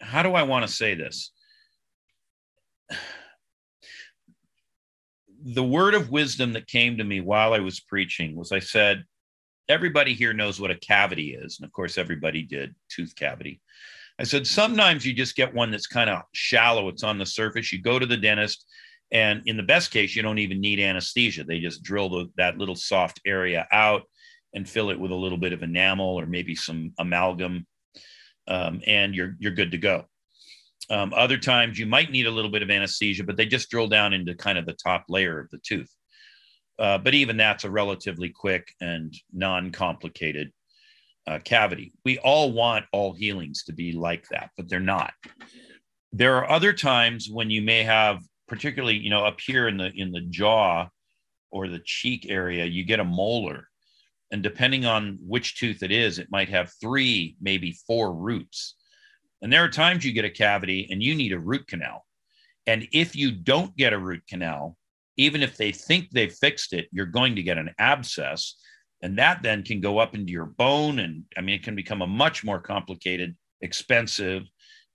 how 0.02 0.22
do 0.22 0.34
I 0.34 0.42
want 0.42 0.66
to 0.66 0.72
say 0.72 0.94
this? 0.94 1.32
the 5.44 5.64
word 5.64 5.94
of 5.94 6.10
wisdom 6.10 6.52
that 6.52 6.66
came 6.68 6.98
to 6.98 7.04
me 7.04 7.20
while 7.20 7.52
I 7.52 7.58
was 7.60 7.80
preaching 7.80 8.36
was 8.36 8.52
I 8.52 8.60
said, 8.60 9.04
everybody 9.68 10.14
here 10.14 10.32
knows 10.32 10.60
what 10.60 10.70
a 10.70 10.76
cavity 10.76 11.34
is. 11.34 11.58
And 11.58 11.66
of 11.66 11.72
course, 11.72 11.98
everybody 11.98 12.42
did 12.42 12.74
tooth 12.88 13.14
cavity. 13.16 13.60
I 14.18 14.24
said, 14.24 14.46
sometimes 14.46 15.06
you 15.06 15.14
just 15.14 15.36
get 15.36 15.54
one 15.54 15.70
that's 15.70 15.86
kind 15.86 16.10
of 16.10 16.22
shallow, 16.32 16.88
it's 16.88 17.02
on 17.02 17.18
the 17.18 17.26
surface. 17.26 17.72
You 17.72 17.80
go 17.80 17.98
to 17.98 18.06
the 18.06 18.16
dentist, 18.16 18.66
and 19.10 19.42
in 19.46 19.56
the 19.56 19.62
best 19.62 19.90
case, 19.90 20.14
you 20.14 20.22
don't 20.22 20.38
even 20.38 20.60
need 20.60 20.80
anesthesia. 20.80 21.44
They 21.44 21.60
just 21.60 21.82
drill 21.82 22.08
the, 22.08 22.30
that 22.36 22.58
little 22.58 22.76
soft 22.76 23.20
area 23.26 23.66
out 23.72 24.02
and 24.54 24.68
fill 24.68 24.90
it 24.90 25.00
with 25.00 25.10
a 25.10 25.16
little 25.16 25.38
bit 25.38 25.52
of 25.52 25.62
enamel 25.62 26.20
or 26.20 26.26
maybe 26.26 26.54
some 26.54 26.92
amalgam, 26.98 27.66
um, 28.48 28.80
and 28.86 29.14
you're, 29.14 29.36
you're 29.38 29.52
good 29.52 29.70
to 29.70 29.78
go. 29.78 30.04
Um, 30.90 31.12
other 31.14 31.38
times 31.38 31.78
you 31.78 31.86
might 31.86 32.10
need 32.10 32.26
a 32.26 32.30
little 32.30 32.50
bit 32.50 32.62
of 32.62 32.70
anesthesia, 32.70 33.24
but 33.24 33.36
they 33.36 33.46
just 33.46 33.70
drill 33.70 33.88
down 33.88 34.12
into 34.12 34.34
kind 34.34 34.58
of 34.58 34.66
the 34.66 34.74
top 34.74 35.04
layer 35.08 35.38
of 35.38 35.48
the 35.50 35.58
tooth. 35.58 35.90
Uh, 36.78 36.98
but 36.98 37.14
even 37.14 37.36
that's 37.36 37.64
a 37.64 37.70
relatively 37.70 38.28
quick 38.28 38.72
and 38.80 39.14
non 39.32 39.70
complicated 39.70 40.52
uh, 41.26 41.38
cavity. 41.44 41.92
We 42.04 42.18
all 42.18 42.52
want 42.52 42.86
all 42.92 43.12
healings 43.12 43.64
to 43.64 43.72
be 43.72 43.92
like 43.92 44.26
that, 44.28 44.50
but 44.56 44.68
they're 44.68 44.80
not. 44.80 45.12
There 46.12 46.36
are 46.36 46.50
other 46.50 46.72
times 46.72 47.28
when 47.30 47.50
you 47.50 47.62
may 47.62 47.84
have, 47.84 48.20
particularly, 48.48 48.98
you 48.98 49.10
know, 49.10 49.24
up 49.24 49.40
here 49.40 49.68
in 49.68 49.76
the 49.76 49.92
in 49.94 50.12
the 50.12 50.20
jaw 50.20 50.88
or 51.50 51.68
the 51.68 51.82
cheek 51.84 52.26
area, 52.28 52.64
you 52.64 52.84
get 52.84 53.00
a 53.00 53.04
molar, 53.04 53.68
and 54.32 54.42
depending 54.42 54.86
on 54.86 55.18
which 55.20 55.56
tooth 55.56 55.82
it 55.82 55.92
is, 55.92 56.18
it 56.18 56.30
might 56.30 56.48
have 56.48 56.72
three, 56.80 57.36
maybe 57.40 57.76
four 57.86 58.14
roots. 58.14 58.74
And 59.42 59.52
there 59.52 59.62
are 59.62 59.68
times 59.68 60.04
you 60.04 60.12
get 60.12 60.24
a 60.24 60.30
cavity 60.30 60.88
and 60.90 61.02
you 61.02 61.14
need 61.14 61.32
a 61.32 61.38
root 61.38 61.66
canal. 61.66 62.06
And 62.66 62.88
if 62.92 63.14
you 63.14 63.30
don't 63.30 63.76
get 63.76 63.92
a 63.92 63.98
root 63.98 64.22
canal, 64.26 64.76
even 65.18 65.42
if 65.42 65.58
they 65.58 65.70
think 65.70 66.10
they've 66.10 66.32
fixed 66.32 66.72
it, 66.72 66.88
you're 66.92 67.06
going 67.06 67.36
to 67.36 67.42
get 67.42 67.58
an 67.58 67.74
abscess. 67.78 68.56
And 69.02 69.18
that 69.18 69.42
then 69.42 69.64
can 69.64 69.80
go 69.80 69.98
up 69.98 70.14
into 70.14 70.32
your 70.32 70.46
bone. 70.46 71.00
And 71.00 71.24
I 71.36 71.42
mean, 71.42 71.56
it 71.56 71.64
can 71.64 71.76
become 71.76 72.00
a 72.00 72.06
much 72.06 72.42
more 72.42 72.60
complicated, 72.60 73.36
expensive, 73.60 74.44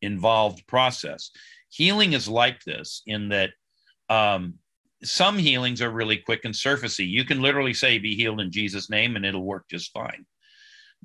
involved 0.02 0.66
process. 0.66 1.30
Healing 1.70 2.14
is 2.14 2.28
like 2.28 2.64
this 2.64 3.04
in 3.06 3.30
that 3.30 3.52
um, 4.10 4.56
some 5.04 5.38
healings 5.38 5.82
are 5.82 5.92
really 5.92 6.18
quick 6.18 6.46
and 6.46 6.54
surfacey. 6.54 7.08
You 7.08 7.24
can 7.24 7.42
literally 7.42 7.74
say, 7.74 7.98
be 8.00 8.16
healed 8.16 8.42
in 8.42 8.52
Jesus' 8.52 8.90
name, 8.90 9.16
and 9.16 9.26
it'll 9.26 9.44
work 9.44 9.66
just 9.70 9.92
fine. 9.92 10.26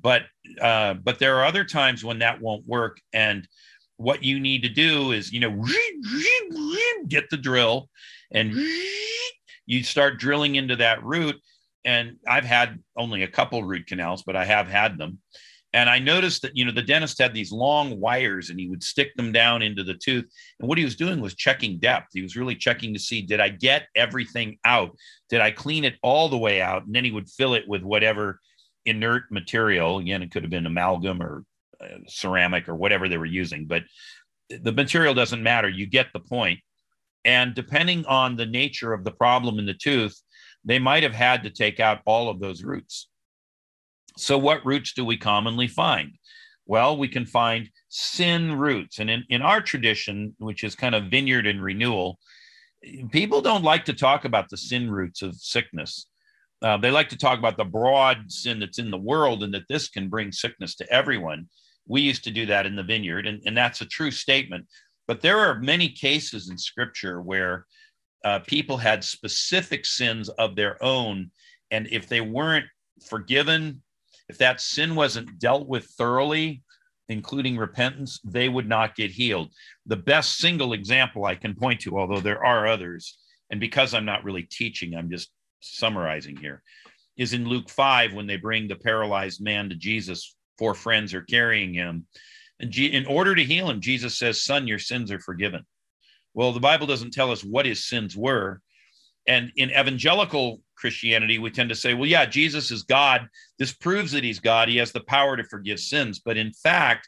But 0.01 0.23
uh, 0.59 0.95
but 0.95 1.19
there 1.19 1.37
are 1.37 1.45
other 1.45 1.63
times 1.63 2.03
when 2.03 2.19
that 2.19 2.41
won't 2.41 2.65
work 2.67 2.99
and 3.13 3.47
what 3.97 4.23
you 4.23 4.39
need 4.39 4.63
to 4.63 4.69
do 4.69 5.11
is 5.11 5.31
you 5.31 5.39
know 5.39 5.63
get 7.07 7.29
the 7.29 7.37
drill 7.37 7.89
and 8.31 8.53
you 9.65 9.83
start 9.83 10.19
drilling 10.19 10.55
into 10.55 10.75
that 10.77 11.03
root. 11.03 11.35
And 11.85 12.17
i've 12.27 12.45
had 12.45 12.79
only 12.95 13.23
a 13.23 13.27
couple 13.27 13.61
root 13.61 13.87
canals 13.87 14.23
but 14.23 14.37
i 14.37 14.45
have 14.45 14.67
had 14.67 14.97
them 14.97 15.19
and 15.73 15.89
i 15.89 15.99
noticed 15.99 16.41
that 16.41 16.55
you 16.55 16.63
know 16.65 16.71
the 16.71 16.81
dentist 16.81 17.19
had 17.19 17.33
these 17.33 17.51
long 17.51 17.99
wires 17.99 18.49
and 18.49 18.59
he 18.59 18.69
would 18.69 18.83
stick 18.83 19.15
them 19.15 19.31
down 19.31 19.61
into 19.61 19.83
the 19.83 19.93
tooth 19.93 20.25
and 20.59 20.69
what 20.69 20.77
he 20.77 20.83
was 20.83 20.95
doing 20.95 21.19
was 21.19 21.35
checking 21.35 21.79
depth 21.79 22.07
he 22.13 22.21
was 22.21 22.35
really 22.35 22.55
checking 22.55 22.93
to 22.93 22.99
see 22.99 23.21
did 23.21 23.39
i 23.39 23.49
get 23.49 23.87
everything 23.95 24.57
out 24.65 24.95
did 25.29 25.41
i 25.41 25.51
clean 25.51 25.83
it 25.83 25.95
all 26.03 26.29
the 26.29 26.37
way 26.37 26.61
out 26.61 26.85
and 26.85 26.95
then 26.95 27.03
he 27.03 27.11
would 27.11 27.29
fill 27.29 27.53
it 27.53 27.67
with 27.67 27.83
whatever 27.83 28.39
inert 28.85 29.31
material. 29.31 29.99
Again, 29.99 30.21
it 30.21 30.31
could 30.31 30.43
have 30.43 30.49
been 30.49 30.65
amalgam 30.65 31.21
or 31.21 31.43
uh, 31.81 31.99
ceramic 32.07 32.67
or 32.67 32.75
whatever 32.75 33.07
they 33.07 33.17
were 33.17 33.25
using, 33.25 33.65
but 33.65 33.83
the 34.49 34.71
material 34.71 35.13
doesn't 35.13 35.43
matter. 35.43 35.69
You 35.69 35.85
get 35.85 36.07
the 36.13 36.19
point. 36.19 36.59
And 37.25 37.55
depending 37.55 38.05
on 38.05 38.35
the 38.35 38.45
nature 38.45 38.93
of 38.93 39.03
the 39.03 39.11
problem 39.11 39.57
in 39.57 39.65
the 39.65 39.73
tooth, 39.73 40.19
they 40.65 40.79
might 40.79 41.03
have 41.03 41.13
had 41.13 41.43
to 41.43 41.49
take 41.49 41.79
out 41.79 42.01
all 42.05 42.29
of 42.29 42.39
those 42.39 42.63
roots. 42.63 43.09
So, 44.17 44.37
what 44.37 44.65
roots 44.65 44.93
do 44.93 45.03
we 45.05 45.17
commonly 45.17 45.67
find? 45.67 46.17
Well, 46.65 46.97
we 46.97 47.07
can 47.07 47.25
find 47.25 47.69
sin 47.89 48.57
roots. 48.57 48.99
And 48.99 49.09
in, 49.09 49.23
in 49.29 49.41
our 49.41 49.61
tradition, 49.61 50.35
which 50.37 50.63
is 50.63 50.75
kind 50.75 50.95
of 50.95 51.05
vineyard 51.05 51.45
and 51.45 51.61
renewal, 51.61 52.19
people 53.11 53.41
don't 53.41 53.63
like 53.63 53.85
to 53.85 53.93
talk 53.93 54.25
about 54.25 54.49
the 54.49 54.57
sin 54.57 54.89
roots 54.89 55.21
of 55.21 55.35
sickness. 55.35 56.07
Uh, 56.61 56.77
they 56.77 56.91
like 56.91 57.09
to 57.09 57.17
talk 57.17 57.37
about 57.37 57.57
the 57.57 57.65
broad 57.65 58.31
sin 58.31 58.59
that's 58.59 58.79
in 58.79 58.89
the 58.89 58.97
world 58.97 59.43
and 59.43 59.53
that 59.53 59.67
this 59.67 59.89
can 59.89 60.07
bring 60.07 60.31
sickness 60.31 60.75
to 60.75 60.89
everyone. 60.91 61.47
We 61.85 62.01
used 62.01 62.23
to 62.23 62.31
do 62.31 62.45
that 62.45 62.65
in 62.65 62.77
the 62.77 62.83
vineyard, 62.83 63.27
and, 63.27 63.41
and 63.45 63.57
that's 63.57 63.81
a 63.81 63.85
true 63.85 64.11
statement. 64.11 64.65
But 65.05 65.19
there 65.19 65.39
are 65.39 65.59
many 65.59 65.89
cases 65.89 66.49
in 66.49 66.57
scripture 66.57 67.21
where 67.21 67.65
uh, 68.23 68.39
people 68.39 68.77
had 68.77 69.03
specific 69.03 69.85
sins 69.85 70.29
of 70.29 70.55
their 70.55 70.81
own. 70.81 71.31
And 71.71 71.87
if 71.91 72.07
they 72.07 72.21
weren't 72.21 72.65
forgiven, 73.05 73.81
if 74.29 74.37
that 74.37 74.61
sin 74.61 74.95
wasn't 74.95 75.39
dealt 75.39 75.67
with 75.67 75.85
thoroughly, 75.85 76.63
including 77.09 77.57
repentance, 77.57 78.19
they 78.23 78.49
would 78.49 78.67
not 78.67 78.95
get 78.95 79.11
healed. 79.11 79.51
The 79.85 79.97
best 79.97 80.37
single 80.37 80.73
example 80.73 81.25
I 81.25 81.35
can 81.35 81.55
point 81.55 81.81
to, 81.81 81.97
although 81.97 82.21
there 82.21 82.43
are 82.43 82.67
others, 82.67 83.17
and 83.49 83.59
because 83.59 83.93
I'm 83.93 84.05
not 84.05 84.23
really 84.23 84.43
teaching, 84.43 84.95
I'm 84.95 85.09
just 85.09 85.29
summarizing 85.59 86.37
here, 86.37 86.63
is 87.17 87.33
in 87.33 87.47
Luke 87.47 87.69
5 87.69 88.13
when 88.13 88.27
they 88.27 88.37
bring 88.37 88.67
the 88.67 88.75
paralyzed 88.75 89.41
man 89.41 89.69
to 89.69 89.75
Jesus. 89.75 90.35
Four 90.57 90.73
friends 90.73 91.13
are 91.13 91.21
carrying 91.21 91.73
him. 91.73 92.07
And 92.59 92.75
in 92.75 93.05
order 93.05 93.35
to 93.35 93.43
heal 93.43 93.69
him, 93.69 93.81
Jesus 93.81 94.17
says, 94.17 94.41
Son, 94.41 94.67
your 94.67 94.79
sins 94.79 95.11
are 95.11 95.19
forgiven. 95.19 95.65
Well, 96.33 96.53
the 96.53 96.59
Bible 96.59 96.87
doesn't 96.87 97.13
tell 97.13 97.31
us 97.31 97.43
what 97.43 97.65
his 97.65 97.85
sins 97.85 98.15
were. 98.15 98.61
And 99.27 99.51
in 99.55 99.69
evangelical 99.69 100.61
Christianity, 100.75 101.39
we 101.39 101.49
tend 101.51 101.69
to 101.69 101.75
say, 101.75 101.93
well, 101.93 102.09
yeah, 102.09 102.25
Jesus 102.25 102.71
is 102.71 102.83
God. 102.83 103.27
This 103.59 103.73
proves 103.73 104.11
that 104.11 104.23
he's 104.23 104.39
God. 104.39 104.67
He 104.67 104.77
has 104.77 104.91
the 104.91 105.03
power 105.03 105.37
to 105.37 105.43
forgive 105.43 105.79
sins. 105.79 106.19
But 106.19 106.37
in 106.37 106.51
fact, 106.51 107.07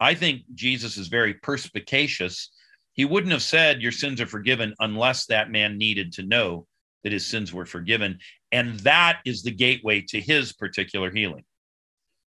I 0.00 0.14
think 0.14 0.42
Jesus 0.54 0.96
is 0.96 1.08
very 1.08 1.34
perspicacious. 1.34 2.50
He 2.94 3.04
wouldn't 3.04 3.32
have 3.32 3.42
said, 3.42 3.80
Your 3.80 3.92
sins 3.92 4.20
are 4.20 4.26
forgiven 4.26 4.74
unless 4.80 5.26
that 5.26 5.50
man 5.50 5.78
needed 5.78 6.12
to 6.14 6.22
know 6.22 6.66
that 7.04 7.12
his 7.12 7.26
sins 7.26 7.52
were 7.52 7.66
forgiven. 7.66 8.18
And 8.50 8.78
that 8.80 9.20
is 9.24 9.42
the 9.42 9.50
gateway 9.50 10.02
to 10.08 10.20
his 10.20 10.52
particular 10.52 11.10
healing. 11.10 11.44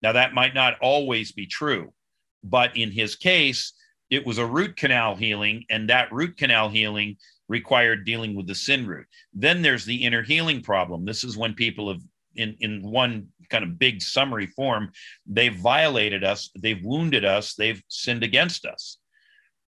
Now, 0.02 0.12
that 0.12 0.34
might 0.34 0.54
not 0.54 0.78
always 0.80 1.32
be 1.32 1.46
true, 1.46 1.92
but 2.44 2.76
in 2.76 2.90
his 2.90 3.16
case, 3.16 3.72
it 4.10 4.24
was 4.24 4.38
a 4.38 4.46
root 4.46 4.76
canal 4.76 5.16
healing, 5.16 5.64
and 5.70 5.90
that 5.90 6.12
root 6.12 6.36
canal 6.36 6.68
healing 6.68 7.16
required 7.48 8.04
dealing 8.04 8.34
with 8.34 8.46
the 8.46 8.54
sin 8.54 8.86
root. 8.86 9.06
Then 9.32 9.62
there's 9.62 9.84
the 9.84 10.04
inner 10.04 10.22
healing 10.22 10.62
problem. 10.62 11.04
This 11.04 11.24
is 11.24 11.36
when 11.36 11.54
people 11.54 11.88
have, 11.88 12.02
in, 12.36 12.56
in 12.60 12.82
one 12.82 13.28
kind 13.50 13.64
of 13.64 13.78
big 13.78 14.02
summary 14.02 14.46
form, 14.46 14.90
they've 15.26 15.54
violated 15.54 16.24
us, 16.24 16.50
they've 16.58 16.84
wounded 16.84 17.24
us, 17.24 17.54
they've 17.54 17.82
sinned 17.88 18.22
against 18.22 18.66
us. 18.66 18.98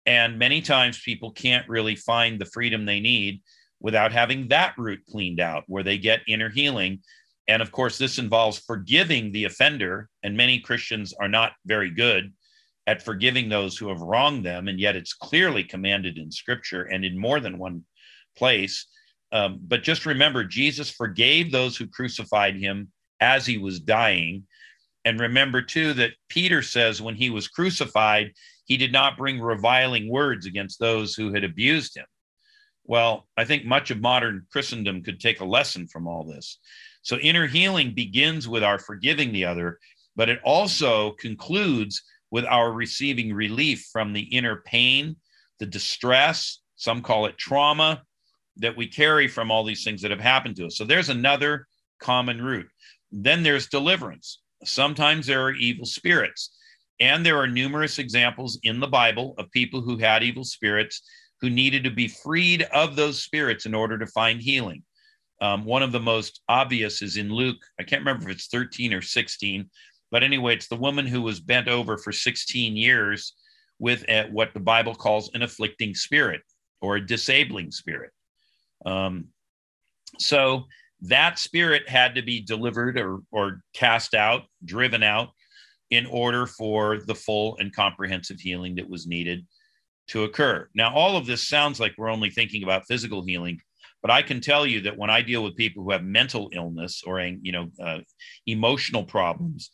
And 0.07 0.39
many 0.39 0.61
times 0.61 1.01
people 1.01 1.31
can't 1.31 1.69
really 1.69 1.95
find 1.95 2.39
the 2.39 2.47
freedom 2.47 2.85
they 2.85 3.01
need 3.01 3.43
without 3.81 4.13
having 4.13 4.49
that 4.49 4.75
root 4.77 5.01
cleaned 5.09 5.39
out, 5.39 5.65
where 5.69 5.83
they 5.83 5.99
get 5.99 6.21
inner 6.27 6.49
healing. 6.49 7.01
And 7.47 7.63
of 7.63 7.71
course, 7.71 7.97
this 7.97 8.19
involves 8.19 8.59
forgiving 8.59 9.31
the 9.33 9.45
offender. 9.45 10.09
And 10.23 10.37
many 10.37 10.59
Christians 10.61 11.15
are 11.21 11.29
not 11.29 11.53
very 11.65 11.91
good 11.91 12.33
at 12.89 13.03
forgiving 13.03 13.51
those 13.51 13.77
who 13.77 13.91
have 13.91 14.01
wronged 14.01 14.47
them. 14.47 14.67
And 14.67 14.81
yet 14.81 14.97
it's 14.97 15.13
clearly 15.13 15.63
commanded 15.63 16.17
in 16.17 16.33
scripture 16.33 16.85
and 16.85 17.05
in 17.05 17.19
more 17.19 17.39
than 17.39 17.59
one 17.59 17.85
place. 18.35 18.87
Um, 19.31 19.61
but 19.61 19.83
just 19.83 20.07
remember, 20.07 20.43
Jesus 20.43 20.89
forgave 20.89 21.53
those 21.53 21.77
who 21.77 21.87
crucified 21.87 22.57
him 22.57 22.91
as 23.21 23.45
he 23.45 23.59
was 23.59 23.79
dying. 23.79 24.45
And 25.05 25.21
remember, 25.21 25.61
too, 25.61 25.93
that 25.95 26.13
Peter 26.31 26.63
says 26.63 27.03
when 27.03 27.15
he 27.15 27.29
was 27.29 27.47
crucified, 27.47 28.33
he 28.65 28.79
did 28.79 28.91
not 28.91 29.19
bring 29.19 29.39
reviling 29.39 30.11
words 30.11 30.47
against 30.47 30.81
those 30.81 31.15
who 31.15 31.35
had 31.35 31.45
abused 31.45 31.95
him. 31.95 32.07
Well, 32.85 33.29
I 33.37 33.45
think 33.45 33.67
much 33.67 33.91
of 33.91 34.01
modern 34.01 34.47
Christendom 34.51 35.03
could 35.03 35.21
take 35.21 35.41
a 35.41 35.45
lesson 35.45 35.89
from 35.89 36.09
all 36.09 36.25
this. 36.25 36.59
So, 37.03 37.19
inner 37.19 37.47
healing 37.47 37.93
begins 37.95 38.49
with 38.49 38.65
our 38.65 38.79
forgiving 38.79 39.31
the 39.33 39.45
other, 39.45 39.79
but 40.17 40.31
it 40.31 40.41
also 40.43 41.13
concludes 41.13 42.03
with 42.31 42.45
our 42.45 42.73
receiving 42.73 43.33
relief 43.33 43.89
from 43.93 44.13
the 44.13 44.23
inner 44.23 44.63
pain, 44.67 45.17
the 45.59 45.67
distress, 45.67 46.61
some 46.77 47.03
call 47.03 47.27
it 47.27 47.39
trauma 47.39 48.03
that 48.57 48.77
we 48.77 48.87
carry 48.87 49.29
from 49.29 49.51
all 49.51 49.65
these 49.65 49.85
things 49.85 50.03
that 50.03 50.11
have 50.11 50.21
happened 50.21 50.57
to 50.57 50.67
us. 50.67 50.77
So 50.77 50.85
there's 50.85 51.09
another 51.09 51.67
common 52.01 52.43
root. 52.43 52.69
Then 53.11 53.43
there's 53.43 53.69
deliverance. 53.69 54.41
Sometimes 54.65 55.27
there 55.27 55.43
are 55.43 55.53
evil 55.53 55.87
spirits. 55.87 56.51
And 57.01 57.25
there 57.25 57.39
are 57.39 57.47
numerous 57.47 57.99
examples 57.99 58.59
in 58.65 58.81
the 58.81 58.89
Bible 58.89 59.35
of 59.39 59.51
people 59.53 59.81
who 59.81 59.99
had 59.99 60.25
evil 60.25 60.45
spirits 60.45 61.03
who 61.41 61.49
needed 61.49 61.85
to 61.85 61.91
be 61.91 62.09
freed 62.09 62.63
of 62.73 62.97
those 62.97 63.23
spirits 63.23 63.67
in 63.67 63.75
order 63.75 63.97
to 63.99 64.07
find 64.07 64.43
healing. 64.43 64.83
Um, 65.41 65.65
one 65.65 65.85
of 65.85 65.93
the 65.93 66.01
most 66.01 66.41
obvious 66.49 67.01
is 67.01 67.17
in 67.17 67.33
Luke, 67.33 67.59
I 67.79 67.85
can't 67.85 68.01
remember 68.01 68.29
if 68.29 68.37
it's 68.37 68.49
13 68.49 68.93
or 68.93 69.03
16, 69.03 69.71
but 70.11 70.23
anyway, 70.23 70.55
it's 70.55 70.69
the 70.69 70.77
woman 70.77 71.07
who 71.07 71.23
was 71.23 71.41
bent 71.41 71.69
over 71.69 71.99
for 71.99 72.13
16 72.13 72.77
years 72.77 73.35
with 73.79 74.05
a, 74.09 74.29
what 74.31 74.55
the 74.55 74.61
Bible 74.61 74.95
calls 74.95 75.31
an 75.35 75.43
afflicting 75.43 75.95
spirit 75.95 76.43
or 76.81 76.97
a 76.97 77.07
disabling 77.07 77.71
spirit. 77.71 78.11
Um, 78.87 79.29
so 80.19 80.65
that 81.03 81.39
spirit 81.39 81.89
had 81.89 82.15
to 82.15 82.23
be 82.23 82.41
delivered 82.41 82.99
or, 82.99 83.21
or 83.31 83.61
cast 83.75 84.15
out, 84.15 84.43
driven 84.65 85.03
out, 85.03 85.31
in 85.91 86.07
order 86.07 86.47
for 86.47 86.99
the 86.99 87.15
full 87.15 87.57
and 87.59 87.75
comprehensive 87.75 88.41
healing 88.41 88.75
that 88.77 88.89
was 88.89 89.07
needed 89.07 89.47
to 90.09 90.25
occur. 90.25 90.69
Now, 90.75 90.93
all 90.95 91.17
of 91.17 91.27
this 91.27 91.49
sounds 91.49 91.81
like 91.81 91.95
we're 91.97 92.11
only 92.11 92.31
thinking 92.31 92.63
about 92.63 92.87
physical 92.87 93.25
healing, 93.25 93.61
but 94.03 94.11
I 94.11 94.23
can 94.23 94.41
tell 94.41 94.67
you 94.67 94.83
that 94.83 94.97
when 94.97 95.11
I 95.11 95.23
deal 95.23 95.43
with 95.43 95.57
people 95.57 95.83
who 95.83 95.91
have 95.91 96.05
mental 96.05 96.51
illness 96.53 97.03
or 97.07 97.21
you 97.21 97.53
know 97.53 97.71
uh, 97.83 97.99
emotional 98.47 99.05
problems, 99.05 99.71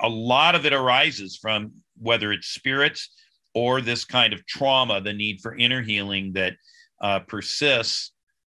a 0.00 0.08
lot 0.08 0.54
of 0.54 0.66
it 0.66 0.72
arises 0.72 1.36
from 1.36 1.72
whether 1.98 2.32
it's 2.32 2.48
spirits 2.48 3.10
or 3.54 3.80
this 3.80 4.04
kind 4.04 4.32
of 4.32 4.44
trauma, 4.46 5.00
the 5.00 5.12
need 5.12 5.40
for 5.40 5.56
inner 5.56 5.82
healing 5.82 6.32
that 6.32 6.54
uh, 7.00 7.20
persists. 7.20 8.12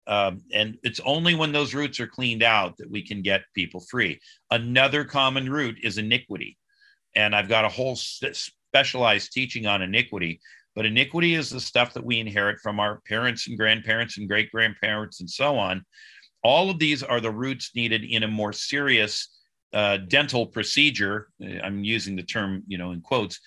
Um, 0.08 0.42
and 0.52 0.78
it's 0.84 1.00
only 1.06 1.36
when 1.36 1.52
those 1.52 1.74
roots 1.74 2.00
are 2.00 2.08
cleaned 2.08 2.44
out 2.44 2.78
that 2.78 2.90
we 2.90 3.06
can 3.06 3.22
get 3.22 3.44
people 3.54 3.80
free. 3.80 4.20
Another 4.50 5.06
common 5.06 5.50
root 5.50 5.78
is 5.84 5.98
iniquity. 5.98 6.58
And 7.16 7.36
I've 7.36 7.50
got 7.50 7.66
a 7.66 7.70
whole 7.70 7.96
specialized 7.96 9.32
teaching 9.32 9.68
on 9.68 9.82
iniquity. 9.82 10.42
But 10.76 10.86
iniquity 10.86 11.36
is 11.36 11.50
the 11.50 11.60
stuff 11.60 11.94
that 11.94 12.06
we 12.06 12.20
inherit 12.20 12.60
from 12.60 12.80
our 12.80 13.02
parents 13.08 13.48
and 13.48 13.58
grandparents 13.58 14.18
and 14.18 14.28
great 14.28 14.52
grandparents 14.52 15.20
and 15.20 15.30
so 15.30 15.58
on. 15.58 15.86
All 16.44 16.70
of 16.70 16.80
these 16.80 17.04
are 17.04 17.20
the 17.20 17.32
roots 17.32 17.72
needed 17.76 18.04
in 18.04 18.24
a 18.24 18.28
more 18.28 18.54
serious 18.54 19.39
uh, 19.74 19.98
dental 19.98 20.48
procedure. 20.48 21.30
I'm 21.64 21.84
using 21.84 22.16
the 22.16 22.24
term, 22.24 22.64
you 22.68 22.78
know, 22.78 22.92
in 22.92 23.02
quotes. 23.02 23.40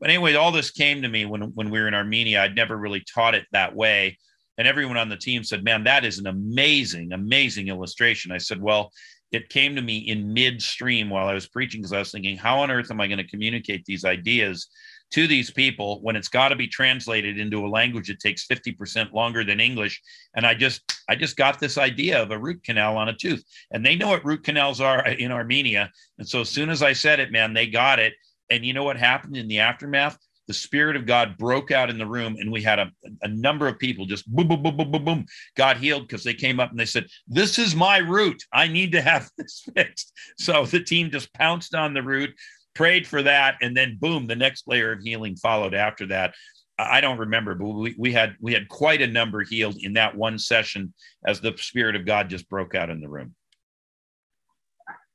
But 0.00 0.10
anyway, 0.10 0.34
all 0.34 0.52
this 0.52 0.70
came 0.70 1.02
to 1.02 1.08
me 1.08 1.24
when, 1.24 1.42
when 1.54 1.70
we 1.70 1.80
were 1.80 1.88
in 1.88 1.94
Armenia. 1.94 2.42
I'd 2.42 2.54
never 2.54 2.76
really 2.76 3.02
taught 3.12 3.34
it 3.34 3.46
that 3.52 3.74
way. 3.74 4.18
And 4.56 4.66
everyone 4.66 4.96
on 4.96 5.08
the 5.08 5.16
team 5.16 5.44
said, 5.44 5.64
Man, 5.64 5.84
that 5.84 6.04
is 6.04 6.18
an 6.18 6.26
amazing, 6.26 7.12
amazing 7.12 7.68
illustration. 7.68 8.32
I 8.32 8.38
said, 8.38 8.60
Well, 8.60 8.92
it 9.30 9.48
came 9.48 9.76
to 9.76 9.82
me 9.82 9.98
in 9.98 10.32
midstream 10.32 11.10
while 11.10 11.28
I 11.28 11.34
was 11.34 11.48
preaching 11.48 11.80
because 11.80 11.92
I 11.92 11.98
was 11.98 12.10
thinking, 12.10 12.36
How 12.36 12.60
on 12.60 12.70
earth 12.70 12.90
am 12.90 13.00
I 13.00 13.06
going 13.06 13.18
to 13.18 13.26
communicate 13.26 13.84
these 13.84 14.04
ideas 14.04 14.68
to 15.10 15.26
these 15.26 15.50
people 15.50 16.00
when 16.02 16.16
it's 16.16 16.28
got 16.28 16.48
to 16.48 16.56
be 16.56 16.68
translated 16.68 17.38
into 17.38 17.66
a 17.66 17.68
language 17.68 18.08
that 18.08 18.20
takes 18.20 18.46
50% 18.46 19.12
longer 19.12 19.44
than 19.44 19.60
English. 19.60 20.00
And 20.34 20.46
I 20.46 20.54
just 20.54 20.82
I 21.08 21.16
just 21.16 21.36
got 21.36 21.58
this 21.58 21.78
idea 21.78 22.22
of 22.22 22.30
a 22.30 22.38
root 22.38 22.62
canal 22.62 22.96
on 22.96 23.08
a 23.08 23.16
tooth. 23.16 23.42
And 23.70 23.84
they 23.84 23.96
know 23.96 24.08
what 24.08 24.24
root 24.24 24.44
canals 24.44 24.80
are 24.80 25.06
in 25.06 25.32
Armenia. 25.32 25.90
And 26.18 26.28
so 26.28 26.42
as 26.42 26.48
soon 26.48 26.70
as 26.70 26.82
I 26.82 26.92
said 26.92 27.20
it, 27.20 27.32
man, 27.32 27.54
they 27.54 27.66
got 27.66 27.98
it. 27.98 28.14
And 28.50 28.64
you 28.64 28.72
know 28.72 28.84
what 28.84 28.96
happened 28.96 29.36
in 29.36 29.48
the 29.48 29.60
aftermath? 29.60 30.18
The 30.46 30.54
Spirit 30.54 30.96
of 30.96 31.04
God 31.04 31.36
broke 31.36 31.70
out 31.70 31.90
in 31.90 31.98
the 31.98 32.06
room, 32.06 32.36
and 32.40 32.50
we 32.50 32.62
had 32.62 32.78
a, 32.78 32.90
a 33.20 33.28
number 33.28 33.68
of 33.68 33.78
people 33.78 34.06
just 34.06 34.26
boom, 34.34 34.48
boom, 34.48 34.62
boom, 34.62 34.78
boom, 34.78 34.90
boom, 34.90 35.04
boom, 35.04 35.26
got 35.56 35.76
healed 35.76 36.08
because 36.08 36.24
they 36.24 36.32
came 36.32 36.58
up 36.58 36.70
and 36.70 36.80
they 36.80 36.86
said, 36.86 37.06
This 37.26 37.58
is 37.58 37.76
my 37.76 37.98
root. 37.98 38.42
I 38.50 38.66
need 38.66 38.92
to 38.92 39.02
have 39.02 39.30
this 39.36 39.62
fixed. 39.74 40.10
So 40.38 40.64
the 40.64 40.80
team 40.80 41.10
just 41.10 41.34
pounced 41.34 41.74
on 41.74 41.92
the 41.92 42.02
root 42.02 42.30
prayed 42.78 43.08
for 43.08 43.24
that, 43.24 43.56
and 43.60 43.76
then 43.76 43.98
boom, 44.00 44.28
the 44.28 44.36
next 44.36 44.68
layer 44.68 44.92
of 44.92 45.02
healing 45.02 45.34
followed 45.34 45.74
after 45.74 46.06
that. 46.06 46.32
I 46.78 47.00
don't 47.00 47.18
remember, 47.18 47.56
but 47.56 47.66
we, 47.66 47.94
we 47.98 48.12
had 48.12 48.36
we 48.40 48.52
had 48.52 48.68
quite 48.68 49.02
a 49.02 49.06
number 49.08 49.42
healed 49.42 49.78
in 49.80 49.94
that 49.94 50.16
one 50.16 50.38
session 50.38 50.94
as 51.26 51.40
the 51.40 51.52
Spirit 51.58 51.96
of 51.96 52.06
God 52.06 52.30
just 52.30 52.48
broke 52.48 52.76
out 52.76 52.88
in 52.88 53.00
the 53.00 53.08
room. 53.08 53.34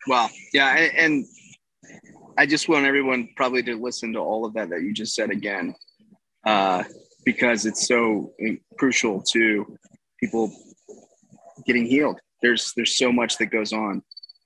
Well, 0.07 0.29
yeah, 0.53 0.75
and, 0.75 1.25
I 2.37 2.45
just 2.45 2.67
want 2.67 2.85
everyone 2.85 3.29
probably 3.37 3.63
to 3.63 3.81
listen 3.81 4.11
to 4.13 4.19
all 4.19 4.43
of 4.43 4.53
that 4.55 4.69
that 4.69 4.81
you 4.81 4.91
just 4.91 5.15
said 5.15 5.29
again, 5.29 5.75
uh, 6.45 6.83
because 7.23 7.65
it's 7.65 7.87
so 7.87 8.33
crucial 8.77 9.21
to 9.31 9.77
people 10.19 10.51
getting 11.65 11.85
healed. 11.85 12.19
There's 12.41 12.73
there's 12.75 12.97
so 12.97 13.13
much 13.13 13.37
that 13.37 13.45
goes 13.45 13.71
on 13.71 14.03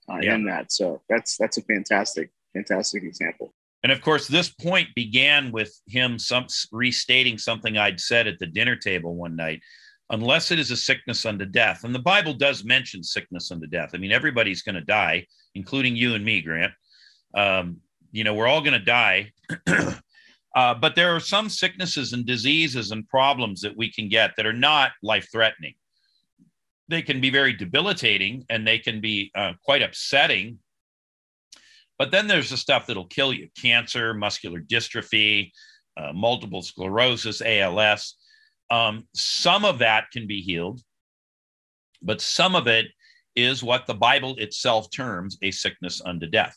uh, 0.08 0.20
yeah. 0.22 0.36
in 0.36 0.46
that, 0.46 0.72
so 0.72 1.02
that's 1.10 1.36
that's 1.38 1.58
a 1.58 1.64
fantastic 1.64 2.30
fantastic 2.58 3.04
example. 3.04 3.54
And 3.84 3.92
of 3.92 4.02
course, 4.02 4.28
this 4.28 4.50
point 4.50 4.90
began 4.96 5.52
with 5.52 5.80
him 5.88 6.18
some, 6.18 6.48
restating 6.72 7.38
something 7.38 7.78
I'd 7.78 8.00
said 8.00 8.28
at 8.28 8.40
the 8.40 8.48
dinner 8.48 8.76
table 8.76 9.16
one 9.16 9.36
night. 9.36 9.62
Unless 10.10 10.52
it 10.52 10.60
is 10.60 10.72
a 10.72 10.78
sickness 10.78 11.26
unto 11.26 11.46
death, 11.46 11.84
and 11.84 11.94
the 11.94 12.00
Bible 12.00 12.34
does 12.34 12.64
mention 12.64 13.04
sickness 13.04 13.52
unto 13.52 13.68
death. 13.68 13.92
I 13.94 13.98
mean, 13.98 14.14
everybody's 14.14 14.62
going 14.62 14.76
to 14.76 14.82
die, 14.82 15.28
including 15.54 15.98
you 15.98 16.16
and 16.16 16.24
me, 16.24 16.42
Grant. 16.42 16.72
Um, 17.36 17.82
you 18.12 18.24
know, 18.24 18.34
we're 18.34 18.48
all 18.48 18.62
going 18.62 18.80
to 18.80 18.86
die. 18.86 19.32
uh, 20.56 20.74
but 20.76 20.96
there 20.96 21.14
are 21.14 21.20
some 21.20 21.50
sicknesses 21.50 22.14
and 22.14 22.26
diseases 22.26 22.92
and 22.92 23.08
problems 23.10 23.60
that 23.62 23.76
we 23.76 23.92
can 23.92 24.08
get 24.08 24.32
that 24.38 24.46
are 24.46 24.54
not 24.54 24.92
life 25.04 25.28
threatening. 25.30 25.76
They 26.88 27.02
can 27.02 27.20
be 27.20 27.30
very 27.30 27.52
debilitating 27.52 28.46
and 28.50 28.66
they 28.66 28.80
can 28.80 29.02
be 29.02 29.30
uh, 29.36 29.54
quite 29.64 29.82
upsetting. 29.82 30.60
But 31.98 32.12
then 32.12 32.28
there's 32.28 32.50
the 32.50 32.58
stuff 32.58 32.86
that'll 32.86 33.06
kill 33.06 33.34
you 33.34 33.50
cancer, 33.60 34.14
muscular 34.14 34.62
dystrophy, 34.62 35.52
uh, 35.98 36.14
multiple 36.14 36.62
sclerosis, 36.62 37.42
ALS. 37.42 38.16
Um, 38.70 39.08
some 39.16 39.66
of 39.66 39.80
that 39.80 40.12
can 40.12 40.28
be 40.28 40.42
healed, 40.42 40.82
but 42.02 42.22
some 42.22 42.56
of 42.56 42.68
it 42.68 42.88
is 43.36 43.64
what 43.64 43.86
the 43.86 43.94
Bible 43.94 44.36
itself 44.38 44.90
terms 44.92 45.38
a 45.42 45.52
sickness 45.52 46.02
unto 46.06 46.28
death. 46.28 46.56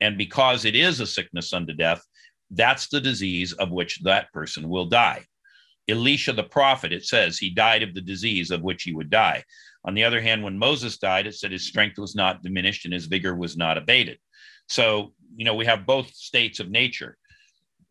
And 0.00 0.16
because 0.16 0.64
it 0.64 0.74
is 0.74 1.00
a 1.00 1.06
sickness 1.06 1.52
unto 1.52 1.72
death, 1.72 2.02
that's 2.50 2.88
the 2.88 3.00
disease 3.00 3.52
of 3.52 3.70
which 3.70 4.00
that 4.04 4.32
person 4.32 4.68
will 4.68 4.86
die. 4.86 5.24
Elisha 5.88 6.32
the 6.32 6.42
prophet, 6.42 6.92
it 6.92 7.04
says 7.04 7.38
he 7.38 7.50
died 7.50 7.82
of 7.82 7.94
the 7.94 8.00
disease 8.00 8.50
of 8.50 8.62
which 8.62 8.82
he 8.82 8.92
would 8.92 9.10
die. 9.10 9.42
On 9.84 9.94
the 9.94 10.04
other 10.04 10.20
hand, 10.20 10.42
when 10.42 10.58
Moses 10.58 10.98
died, 10.98 11.26
it 11.26 11.34
said 11.34 11.50
his 11.50 11.66
strength 11.66 11.98
was 11.98 12.14
not 12.14 12.42
diminished 12.42 12.84
and 12.84 12.92
his 12.92 13.06
vigor 13.06 13.34
was 13.34 13.56
not 13.56 13.78
abated. 13.78 14.18
So, 14.68 15.12
you 15.36 15.44
know, 15.44 15.54
we 15.54 15.66
have 15.66 15.86
both 15.86 16.14
states 16.14 16.60
of 16.60 16.70
nature. 16.70 17.16